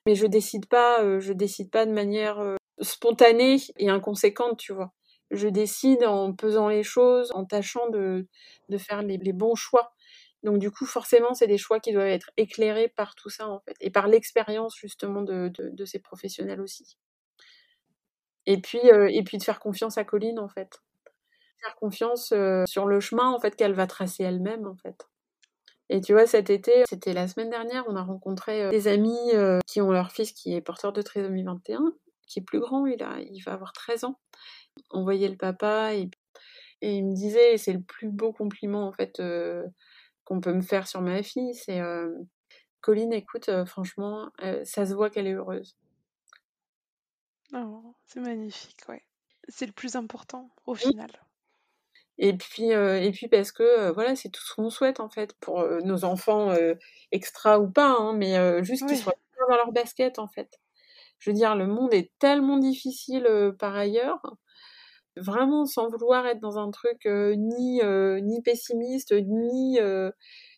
Mais 0.05 0.15
je 0.15 0.27
décide 0.27 0.67
pas, 0.67 1.03
euh, 1.03 1.19
je 1.19 1.33
décide 1.33 1.71
pas 1.71 1.85
de 1.85 1.91
manière 1.91 2.39
euh, 2.39 2.55
spontanée 2.81 3.57
et 3.77 3.89
inconséquente, 3.89 4.57
tu 4.57 4.73
vois. 4.73 4.93
Je 5.31 5.47
décide 5.47 6.03
en 6.05 6.33
pesant 6.33 6.69
les 6.69 6.83
choses, 6.83 7.31
en 7.33 7.45
tâchant 7.45 7.89
de, 7.89 8.27
de 8.69 8.77
faire 8.77 9.03
les, 9.03 9.17
bons 9.33 9.55
choix. 9.55 9.93
Donc 10.43 10.59
du 10.59 10.71
coup, 10.71 10.85
forcément, 10.85 11.33
c'est 11.33 11.47
des 11.47 11.57
choix 11.57 11.79
qui 11.79 11.91
doivent 11.91 12.07
être 12.07 12.31
éclairés 12.37 12.87
par 12.87 13.15
tout 13.15 13.29
ça, 13.29 13.47
en 13.47 13.59
fait, 13.59 13.75
et 13.81 13.91
par 13.91 14.07
l'expérience 14.07 14.75
justement 14.75 15.21
de, 15.21 15.51
de, 15.55 15.85
ces 15.85 15.99
professionnels 15.99 16.61
aussi. 16.61 16.97
Et 18.45 18.59
puis, 18.59 18.79
euh, 18.91 19.09
et 19.11 19.23
puis 19.23 19.37
de 19.37 19.43
faire 19.43 19.59
confiance 19.59 19.97
à 19.97 20.03
Colline, 20.05 20.39
en 20.39 20.49
fait. 20.49 20.81
Faire 21.61 21.75
confiance 21.75 22.33
sur 22.67 22.85
le 22.87 22.99
chemin, 22.99 23.29
en 23.29 23.39
fait, 23.39 23.55
qu'elle 23.55 23.73
va 23.73 23.85
tracer 23.85 24.23
elle-même, 24.23 24.65
en 24.65 24.75
fait. 24.77 25.05
Et 25.89 26.01
tu 26.01 26.13
vois, 26.13 26.27
cet 26.27 26.51
été, 26.51 26.83
c'était 26.87 27.13
la 27.13 27.27
semaine 27.27 27.49
dernière, 27.49 27.83
on 27.87 27.95
a 27.95 28.03
rencontré 28.03 28.65
euh, 28.65 28.69
des 28.69 28.87
amis 28.87 29.17
euh, 29.33 29.59
qui 29.65 29.81
ont 29.81 29.91
leur 29.91 30.11
fils 30.11 30.31
qui 30.31 30.53
est 30.53 30.61
porteur 30.61 30.93
de 30.93 31.01
trisomie 31.01 31.43
21, 31.43 31.93
qui 32.27 32.39
est 32.39 32.43
plus 32.43 32.59
grand, 32.59 32.85
il, 32.85 33.01
a, 33.01 33.19
il 33.19 33.41
va 33.41 33.53
avoir 33.53 33.73
13 33.73 34.03
ans. 34.03 34.19
On 34.91 35.03
voyait 35.03 35.29
le 35.29 35.35
papa 35.35 35.95
et, 35.95 36.09
et 36.81 36.95
il 36.95 37.05
me 37.05 37.15
disait, 37.15 37.57
c'est 37.57 37.73
le 37.73 37.81
plus 37.81 38.09
beau 38.09 38.31
compliment 38.31 38.87
en 38.87 38.91
fait 38.91 39.19
euh, 39.19 39.65
qu'on 40.25 40.39
peut 40.41 40.53
me 40.53 40.61
faire 40.61 40.87
sur 40.87 41.01
ma 41.01 41.23
fille, 41.23 41.55
c'est 41.55 41.81
Colline, 42.81 43.11
écoute, 43.11 43.49
franchement, 43.65 44.31
ça 44.63 44.85
se 44.85 44.93
voit 44.93 45.09
qu'elle 45.09 45.27
est 45.27 45.33
heureuse. 45.33 45.75
Oh, 47.53 47.95
c'est 48.05 48.21
magnifique, 48.21 48.83
ouais. 48.87 49.03
C'est 49.47 49.65
le 49.65 49.71
plus 49.71 49.95
important 49.95 50.51
au 50.67 50.75
final. 50.75 51.09
Et 52.21 52.33
puis, 52.33 52.73
euh, 52.73 53.01
et 53.01 53.11
puis 53.11 53.29
parce 53.29 53.53
que 53.53 53.63
euh, 53.63 53.91
voilà, 53.93 54.13
c'est 54.15 54.29
tout 54.29 54.41
ce 54.43 54.53
qu'on 54.53 54.69
souhaite 54.69 54.99
en 54.99 55.09
fait 55.09 55.33
pour 55.39 55.61
euh, 55.61 55.79
nos 55.79 56.03
enfants 56.03 56.53
extra 57.11 57.59
ou 57.59 57.69
pas, 57.69 57.95
hein, 57.97 58.13
mais 58.13 58.63
juste 58.63 58.85
qu'ils 58.85 58.97
soient 58.97 59.15
dans 59.49 59.55
leur 59.55 59.71
basket 59.71 60.19
en 60.19 60.27
fait. 60.27 60.59
Je 61.17 61.29
veux 61.29 61.33
dire, 61.33 61.55
le 61.55 61.65
monde 61.67 61.93
est 61.93 62.11
tellement 62.19 62.57
difficile 62.57 63.27
par 63.57 63.75
ailleurs, 63.75 64.21
vraiment 65.15 65.65
sans 65.65 65.89
vouloir 65.89 66.27
être 66.27 66.39
dans 66.39 66.57
un 66.59 66.71
truc 66.71 67.05
ni 67.05 67.81
ni 68.21 68.41
pessimiste, 68.41 69.13
ni 69.13 69.79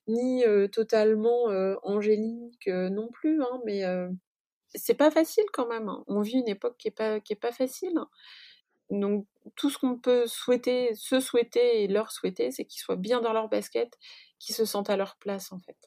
ni 0.07 0.43
totalement 0.72 1.45
angélique 1.84 2.68
non 2.68 3.09
plus, 3.12 3.41
hein, 3.43 3.62
mais 3.66 3.84
c'est 4.74 4.95
pas 4.95 5.12
facile 5.12 5.45
quand 5.53 5.68
même. 5.68 5.89
Hein. 5.89 6.03
On 6.07 6.22
vit 6.22 6.39
une 6.39 6.49
époque 6.49 6.78
qui 6.78 6.88
est 6.88 6.91
pas 6.91 7.20
qui 7.20 7.34
est 7.34 7.36
pas 7.36 7.51
facile. 7.51 7.99
Donc 8.91 9.25
tout 9.55 9.69
ce 9.69 9.77
qu'on 9.77 9.97
peut 9.97 10.27
souhaiter, 10.27 10.93
se 10.95 11.19
souhaiter 11.19 11.83
et 11.83 11.87
leur 11.87 12.11
souhaiter, 12.11 12.51
c'est 12.51 12.65
qu'ils 12.65 12.81
soient 12.81 12.97
bien 12.97 13.21
dans 13.21 13.33
leur 13.33 13.49
basket, 13.49 13.97
qu'ils 14.37 14.55
se 14.55 14.65
sentent 14.65 14.89
à 14.89 14.97
leur 14.97 15.15
place 15.17 15.51
en 15.51 15.59
fait. 15.59 15.77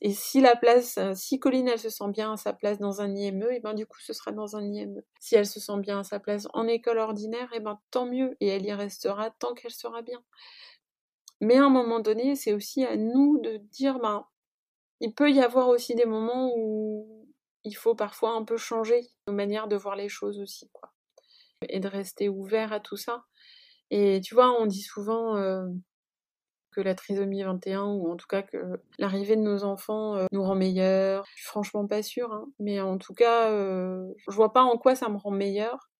Et 0.00 0.12
si 0.12 0.40
la 0.40 0.56
place, 0.56 0.96
euh, 0.98 1.12
si 1.14 1.38
Colline 1.40 1.68
elle 1.68 1.78
se 1.78 1.90
sent 1.90 2.08
bien 2.08 2.32
à 2.32 2.36
sa 2.36 2.52
place 2.52 2.78
dans 2.78 3.00
un 3.02 3.14
IME, 3.14 3.50
et 3.50 3.60
ben 3.60 3.74
du 3.74 3.84
coup 3.86 3.98
ce 4.00 4.12
sera 4.12 4.32
dans 4.32 4.56
un 4.56 4.64
IME. 4.64 5.02
Si 5.20 5.34
elle 5.34 5.46
se 5.46 5.60
sent 5.60 5.78
bien 5.80 6.00
à 6.00 6.04
sa 6.04 6.20
place 6.20 6.46
en 6.54 6.66
école 6.66 6.98
ordinaire, 6.98 7.52
et 7.52 7.60
ben 7.60 7.80
tant 7.90 8.06
mieux, 8.06 8.36
et 8.40 8.48
elle 8.48 8.64
y 8.64 8.72
restera 8.72 9.30
tant 9.30 9.54
qu'elle 9.54 9.72
sera 9.72 10.02
bien. 10.02 10.22
Mais 11.40 11.56
à 11.56 11.64
un 11.64 11.70
moment 11.70 12.00
donné, 12.00 12.36
c'est 12.36 12.52
aussi 12.52 12.84
à 12.84 12.96
nous 12.96 13.38
de 13.40 13.58
dire, 13.58 13.98
ben 13.98 14.26
il 15.00 15.14
peut 15.14 15.30
y 15.30 15.40
avoir 15.40 15.68
aussi 15.68 15.94
des 15.94 16.06
moments 16.06 16.52
où 16.56 17.26
il 17.64 17.76
faut 17.76 17.94
parfois 17.94 18.32
un 18.32 18.44
peu 18.44 18.56
changer 18.56 19.08
nos 19.26 19.34
manières 19.34 19.68
de 19.68 19.76
voir 19.76 19.96
les 19.96 20.08
choses 20.08 20.40
aussi, 20.40 20.68
quoi 20.72 20.92
et 21.68 21.80
de 21.80 21.88
rester 21.88 22.28
ouvert 22.28 22.72
à 22.72 22.80
tout 22.80 22.96
ça. 22.96 23.24
Et 23.90 24.20
tu 24.22 24.34
vois, 24.34 24.60
on 24.60 24.66
dit 24.66 24.82
souvent 24.82 25.36
euh, 25.36 25.66
que 26.72 26.80
la 26.80 26.94
trisomie 26.94 27.42
21, 27.42 27.84
ou 27.86 28.10
en 28.10 28.16
tout 28.16 28.26
cas 28.26 28.42
que 28.42 28.80
l'arrivée 28.98 29.36
de 29.36 29.42
nos 29.42 29.64
enfants 29.64 30.16
euh, 30.16 30.26
nous 30.32 30.42
rend 30.42 30.54
meilleurs. 30.54 31.24
Je 31.34 31.42
suis 31.42 31.48
franchement 31.48 31.86
pas 31.86 32.02
sûre, 32.02 32.32
hein. 32.32 32.46
mais 32.58 32.80
en 32.80 32.98
tout 32.98 33.14
cas, 33.14 33.50
euh, 33.50 34.06
je 34.28 34.34
vois 34.34 34.52
pas 34.52 34.62
en 34.62 34.76
quoi 34.76 34.94
ça 34.94 35.08
me 35.08 35.16
rend 35.16 35.30
meilleur, 35.30 35.90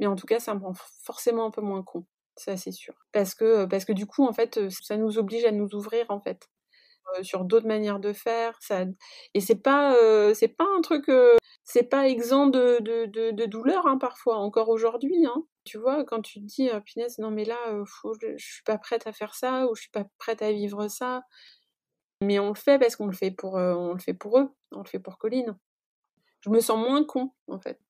mais 0.00 0.06
en 0.06 0.16
tout 0.16 0.26
cas, 0.26 0.40
ça 0.40 0.54
me 0.54 0.60
rend 0.60 0.74
forcément 1.02 1.46
un 1.46 1.50
peu 1.50 1.62
moins 1.62 1.82
con. 1.82 2.04
Ça, 2.36 2.56
c'est 2.56 2.72
sûr. 2.72 2.94
Parce 3.12 3.34
que, 3.34 3.64
parce 3.64 3.84
que 3.84 3.92
du 3.92 4.06
coup, 4.06 4.26
en 4.26 4.32
fait, 4.32 4.60
ça 4.68 4.96
nous 4.96 5.18
oblige 5.18 5.44
à 5.44 5.52
nous 5.52 5.68
ouvrir, 5.74 6.06
en 6.10 6.20
fait. 6.20 6.50
Euh, 7.14 7.22
sur 7.22 7.44
d'autres 7.44 7.66
manières 7.66 8.00
de 8.00 8.12
faire. 8.12 8.56
Ça... 8.60 8.84
Et 9.34 9.40
c'est 9.40 9.62
pas, 9.62 9.94
euh, 9.96 10.34
c'est 10.34 10.48
pas 10.48 10.66
un 10.76 10.80
truc, 10.80 11.08
euh, 11.08 11.36
c'est 11.64 11.84
pas 11.84 12.08
exempt 12.08 12.48
de, 12.48 12.78
de, 12.80 13.30
de, 13.30 13.46
douleur 13.46 13.86
hein, 13.86 13.98
parfois, 13.98 14.36
encore 14.38 14.68
aujourd'hui. 14.68 15.24
Hein. 15.26 15.44
Tu 15.64 15.78
vois, 15.78 16.04
quand 16.04 16.22
tu 16.22 16.40
te 16.40 16.44
dis, 16.44 16.68
oh, 16.72 16.80
punaise, 16.80 17.18
non 17.18 17.30
mais 17.30 17.44
là, 17.44 17.56
je 18.36 18.44
suis 18.44 18.62
pas 18.64 18.78
prête 18.78 19.06
à 19.06 19.12
faire 19.12 19.34
ça 19.34 19.66
ou 19.66 19.74
je 19.74 19.82
suis 19.82 19.90
pas 19.90 20.04
prête 20.18 20.42
à 20.42 20.52
vivre 20.52 20.88
ça. 20.88 21.22
Mais 22.22 22.38
on 22.38 22.48
le 22.48 22.54
fait 22.54 22.78
parce 22.78 22.96
qu'on 22.96 23.06
le 23.06 23.12
fait 23.12 23.30
pour, 23.30 23.54
on 23.54 23.92
le 23.92 24.00
fait 24.00 24.14
pour 24.14 24.38
eux, 24.38 24.50
on 24.72 24.78
le 24.78 24.88
fait 24.88 24.98
pour 24.98 25.18
Colline. 25.18 25.56
Je 26.40 26.50
me 26.50 26.60
sens 26.60 26.78
moins 26.78 27.04
con 27.04 27.32
en 27.48 27.60
fait. 27.60 27.80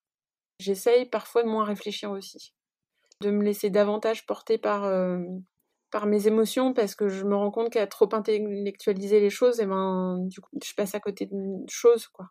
J'essaye 0.59 1.07
parfois 1.07 1.43
de 1.43 1.49
moins 1.49 1.65
réfléchir 1.65 2.11
aussi, 2.11 2.55
de 3.21 3.31
me 3.31 3.45
laisser 3.45 3.71
davantage 3.71 4.27
porter 4.27 4.59
par 4.59 4.85
par 5.97 6.05
mes 6.05 6.27
émotions 6.27 6.75
parce 6.75 6.95
que 6.95 7.09
je 7.09 7.25
me 7.25 7.35
rends 7.35 7.51
compte 7.51 7.71
qu'à 7.71 7.87
trop 7.87 8.07
intellectualiser 8.13 9.19
les 9.19 9.31
choses, 9.31 9.61
et 9.61 9.63
eh 9.63 9.67
ben, 9.67 10.19
du 10.27 10.43
coup, 10.43 10.51
je 10.63 10.75
passe 10.75 10.95
à 10.95 11.01
côté 11.01 11.25
de 11.25 11.65
choses, 11.71 12.07
quoi. 12.09 12.27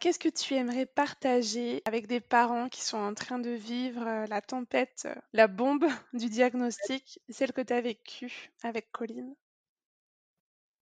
Qu'est-ce 0.00 0.18
que 0.18 0.28
tu 0.28 0.54
aimerais 0.54 0.86
partager 0.86 1.80
avec 1.84 2.08
des 2.08 2.18
parents 2.18 2.68
qui 2.68 2.80
sont 2.80 2.96
en 2.96 3.14
train 3.14 3.38
de 3.38 3.50
vivre 3.50 4.04
euh, 4.04 4.26
la 4.26 4.40
tempête, 4.40 5.04
euh, 5.06 5.14
la 5.32 5.46
bombe 5.46 5.86
du 6.14 6.28
diagnostic, 6.28 7.20
celle 7.28 7.52
que 7.52 7.60
tu 7.60 7.72
as 7.72 7.80
vécue 7.80 8.50
avec 8.64 8.90
Colline? 8.90 9.36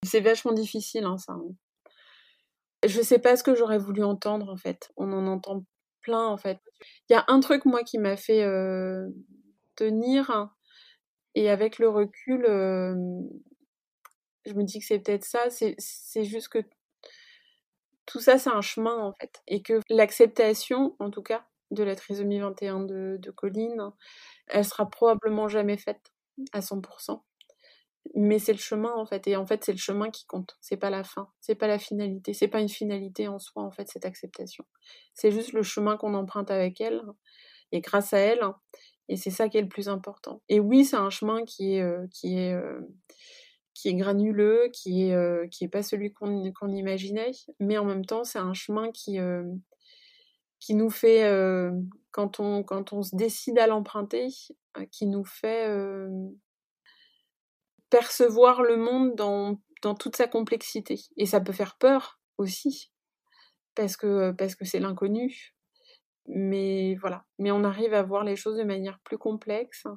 C'est 0.04 0.20
vachement 0.20 0.52
difficile, 0.52 1.06
hein, 1.06 1.18
ça. 1.18 1.32
Hein. 1.32 1.56
Je 2.86 3.02
sais 3.02 3.20
pas 3.20 3.38
ce 3.38 3.44
que 3.44 3.56
j'aurais 3.56 3.80
voulu 3.80 4.04
entendre, 4.04 4.50
en 4.52 4.58
fait. 4.58 4.92
On 4.98 5.14
en 5.14 5.26
entend 5.28 5.64
plein, 6.02 6.28
en 6.28 6.36
fait. 6.36 6.60
Il 7.10 7.14
y 7.14 7.16
a 7.16 7.24
un 7.30 7.39
truc, 7.39 7.64
moi, 7.64 7.84
qui 7.84 7.98
m'a 7.98 8.18
fait 8.18 8.44
euh, 8.44 9.08
tenir, 9.78 10.52
et 11.36 11.49
avec 11.49 11.79
le 11.79 11.89
recul, 11.89 12.45
je 14.45 14.53
me 14.53 14.63
dis 14.63 14.79
que 14.79 14.86
c'est 14.86 14.99
peut-être 14.99 15.25
ça, 15.25 15.49
c'est 15.49 16.23
juste 16.23 16.49
que 16.49 16.59
tout 18.05 18.19
ça, 18.19 18.38
c'est 18.38 18.49
un 18.49 18.61
chemin 18.61 18.97
en 18.97 19.13
fait. 19.13 19.41
Et 19.47 19.61
que 19.61 19.79
l'acceptation, 19.89 20.95
en 20.99 21.11
tout 21.11 21.21
cas, 21.23 21.45
de 21.71 21.84
la 21.84 21.95
trisomie 21.95 22.39
21 22.39 22.82
de, 22.82 23.17
de 23.19 23.32
Colline, 23.32 23.91
elle 24.47 24.65
sera 24.65 24.89
probablement 24.89 25.47
jamais 25.47 25.77
faite 25.77 26.11
à 26.53 26.61
100%. 26.61 27.23
Mais 28.15 28.39
c'est 28.39 28.53
le 28.53 28.59
chemin 28.59 28.93
en 28.95 29.05
fait. 29.05 29.27
Et 29.27 29.36
en 29.38 29.45
fait, 29.45 29.63
c'est 29.63 29.71
le 29.73 29.77
chemin 29.77 30.09
qui 30.09 30.25
compte. 30.25 30.57
C'est 30.61 30.77
pas 30.77 30.89
la 30.89 31.03
fin. 31.03 31.29
C'est 31.39 31.55
pas 31.55 31.67
la 31.67 31.79
finalité. 31.79 32.34
C'est 32.34 32.47
pas 32.47 32.59
une 32.59 32.69
finalité 32.69 33.27
en 33.27 33.39
soi 33.39 33.63
en 33.63 33.71
fait, 33.71 33.88
cette 33.89 34.05
acceptation. 34.05 34.65
C'est 35.13 35.32
juste 35.32 35.53
le 35.53 35.63
chemin 35.63 35.97
qu'on 35.97 36.13
emprunte 36.15 36.51
avec 36.51 36.82
elle 36.82 37.01
et 37.71 37.82
grâce 37.82 38.13
à 38.13 38.19
elle. 38.19 38.41
Et 39.12 39.18
c'est 39.18 39.30
ça 39.30 39.49
qui 39.49 39.57
est 39.57 39.62
le 39.62 39.68
plus 39.68 39.89
important. 39.89 40.41
Et 40.47 40.62
oui, 40.62 40.86
c'est 40.86 40.95
un 40.95 41.09
chemin 41.09 41.43
qui 41.43 41.76
est, 41.76 41.82
euh, 41.82 42.07
qui 42.14 42.38
est, 42.38 42.53
euh, 42.53 42.80
qui 43.74 43.89
est 43.89 43.93
granuleux, 43.93 44.70
qui 44.72 45.03
est, 45.03 45.14
euh, 45.14 45.47
qui 45.49 45.66
est 45.66 45.68
pas 45.68 45.84
celui 45.84 46.14
qu'on 46.14 46.72
imaginait, 46.72 47.32
mais 47.59 47.78
en 47.78 47.84
même 47.84 48.05
temps, 48.05 48.24
c'est 48.24 48.39
un 48.39 48.53
chemin 48.53 48.89
qui, 48.93 49.18
qui 50.62 50.76
nous 50.76 50.89
fait, 50.89 51.30
quand, 52.12 52.39
on, 52.39 52.64
quand 52.64 52.93
on 52.93 53.03
se 53.03 53.14
décide 53.14 53.59
à 53.59 53.68
l'emprunter, 53.68 54.30
qui 54.91 55.07
nous 55.07 55.26
fait 55.26 55.68
percevoir 57.89 58.62
le 58.62 58.78
monde 58.78 59.16
dans, 59.16 59.59
dans 59.82 59.93
toute 59.93 60.16
sa 60.16 60.28
complexité. 60.28 61.01
Et 61.18 61.26
ça 61.26 61.41
peut 61.41 61.51
faire 61.51 61.76
peur 61.76 62.22
aussi, 62.38 62.93
parce 63.76 63.97
que 63.97 64.32
parce 64.32 64.55
que 64.55 64.64
c'est 64.64 64.80
l'inconnu. 64.80 65.53
Mais 66.28 66.95
voilà, 66.95 67.26
mais 67.39 67.51
on 67.51 67.63
arrive 67.63 67.93
à 67.93 68.03
voir 68.03 68.24
les 68.24 68.36
choses 68.36 68.57
de 68.57 68.63
manière 68.63 68.99
plus 68.99 69.17
complexe 69.17 69.88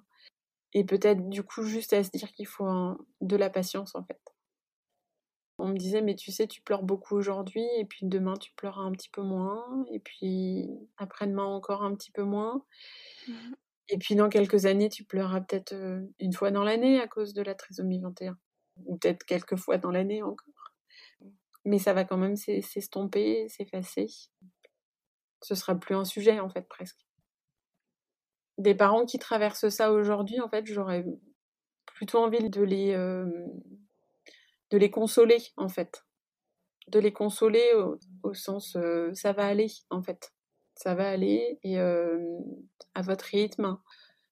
et 0.73 0.85
peut-être 0.85 1.29
du 1.29 1.43
coup 1.43 1.63
juste 1.63 1.93
à 1.93 2.03
se 2.03 2.11
dire 2.11 2.33
qu'il 2.33 2.47
faut 2.47 2.99
de 3.21 3.37
la 3.37 3.51
patience 3.51 3.95
en 3.95 4.05
fait. 4.05 4.21
On 5.59 5.69
me 5.69 5.77
disait 5.77 6.03
mais 6.03 6.17
tu 6.17 6.33
sais 6.33 6.47
tu 6.47 6.63
pleures 6.63 6.83
beaucoup 6.83 7.15
aujourd'hui 7.15 7.65
et 7.79 7.85
puis 7.85 8.07
demain 8.07 8.35
tu 8.35 8.53
pleureras 8.57 8.83
un 8.83 8.93
petit 8.93 9.11
peu 9.11 9.23
moins 9.23 9.85
et 9.93 10.01
puis 10.01 10.69
après-demain 10.97 11.45
encore 11.45 11.85
un 11.85 11.95
petit 11.95 12.11
peu 12.11 12.25
moins. 12.25 12.65
Mmh 13.29 13.55
et 13.89 13.99
puis 13.99 14.15
dans 14.15 14.29
quelques 14.29 14.67
années 14.67 14.89
tu 14.89 15.05
pleureras 15.05 15.41
peut-être 15.41 15.75
euh, 15.75 16.01
une 16.19 16.33
fois 16.33 16.51
dans 16.51 16.65
l'année 16.65 17.01
à 17.01 17.07
cause 17.07 17.35
de 17.35 17.43
la 17.43 17.55
trisomie 17.55 18.01
21 18.01 18.39
ou 18.87 18.97
peut-être 18.97 19.25
quelques 19.25 19.57
fois 19.57 19.79
dans 19.79 19.91
l'année 19.91 20.23
encore. 20.23 20.73
Mais 21.65 21.79
ça 21.79 21.93
va 21.93 22.05
quand 22.05 22.17
même 22.17 22.37
s'estomper, 22.37 23.49
s'effacer. 23.49 24.09
Ce 25.45 25.55
sera 25.55 25.75
plus 25.75 25.95
un 25.95 26.05
sujet 26.05 26.41
en 26.41 26.49
fait 26.49 26.67
presque 26.69 27.05
des 28.59 28.75
parents 28.75 29.05
qui 29.05 29.19
traversent 29.19 29.69
ça 29.69 29.93
aujourd'hui, 29.93 30.41
en 30.41 30.49
fait, 30.49 30.67
j'aurais 30.67 31.05
plutôt 31.87 32.19
envie 32.19 32.51
de 32.51 32.63
les, 32.63 32.95
consoler, 34.91 35.39
en 35.57 35.69
fait. 35.69 36.05
De 36.89 36.99
les 36.99 37.13
consoler 37.13 37.65
au, 38.23 38.35
sens 38.35 38.77
ça 39.15 39.33
va 39.33 39.47
aller, 39.47 39.69
en 39.91 40.03
fait. 40.03 40.33
Ça 40.77 40.95
va 40.95 41.09
aller 41.09 41.59
à 42.95 43.03
votre 43.03 43.27
rythme, 43.27 43.79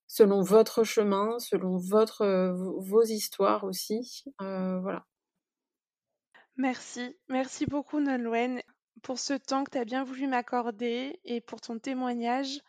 selon 0.06 0.42
votre 0.42 0.84
chemin, 0.84 1.38
selon 1.38 1.78
vos 1.78 3.02
histoires 3.02 3.64
aussi. 3.64 4.24
voilà. 4.38 5.06
Merci, 6.56 7.16
merci 7.30 7.64
beaucoup 7.64 7.98
Nolwenn 7.98 8.60
pour 9.02 9.18
ce 9.18 9.34
temps 9.34 9.64
que 9.64 9.70
tu 9.70 9.78
as 9.78 9.84
bien 9.84 10.04
voulu 10.04 10.26
m'accorder 10.26 11.20
et 11.24 11.40
pour 11.40 11.60
ton 11.60 11.78
témoignage 11.78 12.60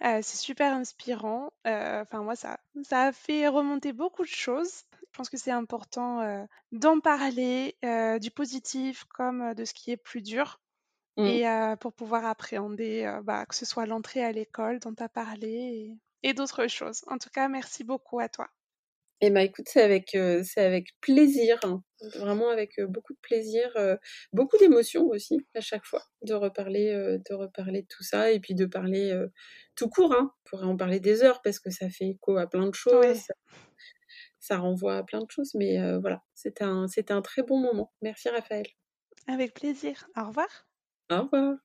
c'est 0.00 0.36
super 0.36 0.72
inspirant. 0.72 1.52
enfin 1.64 2.22
moi 2.22 2.34
ça 2.36 2.58
ça 2.84 3.04
a 3.08 3.12
fait 3.12 3.48
remonter 3.48 3.92
beaucoup 3.92 4.22
de 4.22 4.28
choses. 4.28 4.84
Je 5.12 5.16
pense 5.16 5.28
que 5.28 5.36
c'est 5.36 5.50
important, 5.50 6.46
d'en 6.72 7.00
parler, 7.00 7.76
du 8.20 8.30
positif 8.30 9.04
comme, 9.04 9.54
de 9.54 9.64
ce 9.64 9.74
qui 9.74 9.90
est 9.90 9.96
plus 9.96 10.22
dur 10.22 10.60
mmh. 11.16 11.26
et 11.26 11.76
pour 11.80 11.92
pouvoir 11.92 12.24
appréhender, 12.24 13.20
bah, 13.24 13.44
que 13.44 13.54
ce 13.54 13.66
soit 13.66 13.86
l'entrée 13.86 14.24
à 14.24 14.32
l'école 14.32 14.78
dont 14.78 14.94
tu 14.94 15.02
as 15.02 15.08
parlé 15.08 15.98
et 16.22 16.34
d'autres 16.34 16.66
choses. 16.66 17.02
En 17.08 17.18
tout 17.18 17.30
cas, 17.30 17.48
merci 17.48 17.84
beaucoup 17.84 18.20
à 18.20 18.28
toi. 18.28 18.48
Eh 19.20 19.30
ben 19.30 19.40
écoute, 19.40 19.66
c'est 19.68 19.82
avec, 19.82 20.16
c'est 20.44 20.60
avec 20.64 20.88
plaisir, 21.00 21.58
hein. 21.62 21.82
vraiment 22.16 22.48
avec 22.48 22.80
beaucoup 22.88 23.12
de 23.12 23.18
plaisir, 23.20 23.70
beaucoup 24.32 24.56
d'émotions 24.56 25.06
aussi 25.08 25.46
à 25.54 25.60
chaque 25.60 25.84
fois 25.84 26.02
de 26.22 26.32
reparler, 26.32 27.18
de 27.28 27.34
reparler 27.34 27.82
de 27.82 27.86
tout 27.86 28.02
ça 28.02 28.30
et 28.30 28.40
puis 28.40 28.54
de 28.54 28.64
parler 28.64 29.14
tout 29.76 29.90
court. 29.90 30.14
Hein. 30.14 30.32
On 30.32 30.48
pourrait 30.48 30.66
en 30.66 30.76
parler 30.76 31.00
des 31.00 31.22
heures 31.22 31.42
parce 31.42 31.58
que 31.60 31.70
ça 31.70 31.90
fait 31.90 32.08
écho 32.08 32.38
à 32.38 32.46
plein 32.46 32.66
de 32.66 32.74
choses, 32.74 33.26
ça, 34.38 34.56
renvoie 34.56 34.96
à 34.96 35.02
plein 35.02 35.20
de 35.20 35.30
choses, 35.30 35.52
mais 35.54 35.76
voilà, 35.98 36.22
c'était 36.34 36.64
un, 36.64 36.88
c'était 36.88 37.12
un 37.12 37.22
très 37.22 37.42
bon 37.42 37.58
moment. 37.58 37.92
Merci 38.00 38.30
Raphaël. 38.30 38.66
Avec 39.26 39.52
plaisir. 39.52 40.08
Au 40.16 40.28
revoir. 40.28 40.48
Au 41.10 41.22
revoir. 41.22 41.56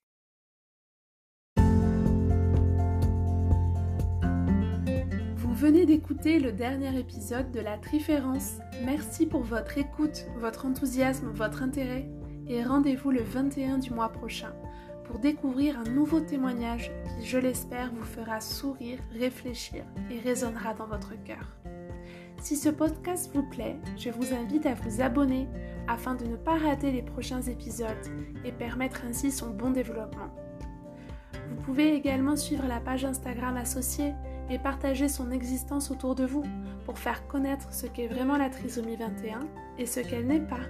Venez 5.55 5.85
d'écouter 5.85 6.39
le 6.39 6.51
dernier 6.51 6.99
épisode 6.99 7.49
de 7.51 7.61
La 7.61 7.77
Triférence. 7.77 8.57
Merci 8.83 9.25
pour 9.25 9.41
votre 9.41 9.77
écoute, 9.77 10.25
votre 10.37 10.65
enthousiasme, 10.65 11.27
votre 11.33 11.63
intérêt 11.63 12.09
et 12.49 12.61
rendez-vous 12.61 13.09
le 13.09 13.21
21 13.21 13.77
du 13.77 13.91
mois 13.91 14.09
prochain 14.09 14.53
pour 15.05 15.17
découvrir 15.17 15.79
un 15.79 15.89
nouveau 15.89 16.19
témoignage 16.19 16.91
qui, 17.05 17.25
je 17.25 17.37
l'espère, 17.37 17.93
vous 17.93 18.03
fera 18.03 18.41
sourire, 18.41 18.99
réfléchir 19.17 19.85
et 20.11 20.19
résonnera 20.19 20.73
dans 20.73 20.87
votre 20.87 21.13
cœur. 21.23 21.55
Si 22.41 22.57
ce 22.57 22.67
podcast 22.67 23.31
vous 23.33 23.43
plaît, 23.43 23.77
je 23.97 24.09
vous 24.09 24.33
invite 24.33 24.65
à 24.65 24.73
vous 24.73 25.01
abonner 25.01 25.47
afin 25.87 26.15
de 26.15 26.25
ne 26.25 26.35
pas 26.35 26.57
rater 26.57 26.91
les 26.91 27.01
prochains 27.01 27.43
épisodes 27.43 27.87
et 28.43 28.51
permettre 28.51 29.03
ainsi 29.07 29.31
son 29.31 29.51
bon 29.51 29.71
développement. 29.71 30.35
Vous 31.49 31.61
pouvez 31.63 31.93
également 31.93 32.35
suivre 32.35 32.67
la 32.67 32.81
page 32.81 33.05
Instagram 33.05 33.55
associée 33.55 34.13
et 34.49 34.59
partager 34.59 35.09
son 35.09 35.31
existence 35.31 35.91
autour 35.91 36.15
de 36.15 36.25
vous 36.25 36.43
pour 36.85 36.99
faire 36.99 37.27
connaître 37.27 37.73
ce 37.73 37.87
qu'est 37.87 38.07
vraiment 38.07 38.37
la 38.37 38.49
trisomie 38.49 38.95
21 38.95 39.39
et 39.77 39.85
ce 39.85 39.99
qu'elle 39.99 40.27
n'est 40.27 40.39
pas. 40.39 40.61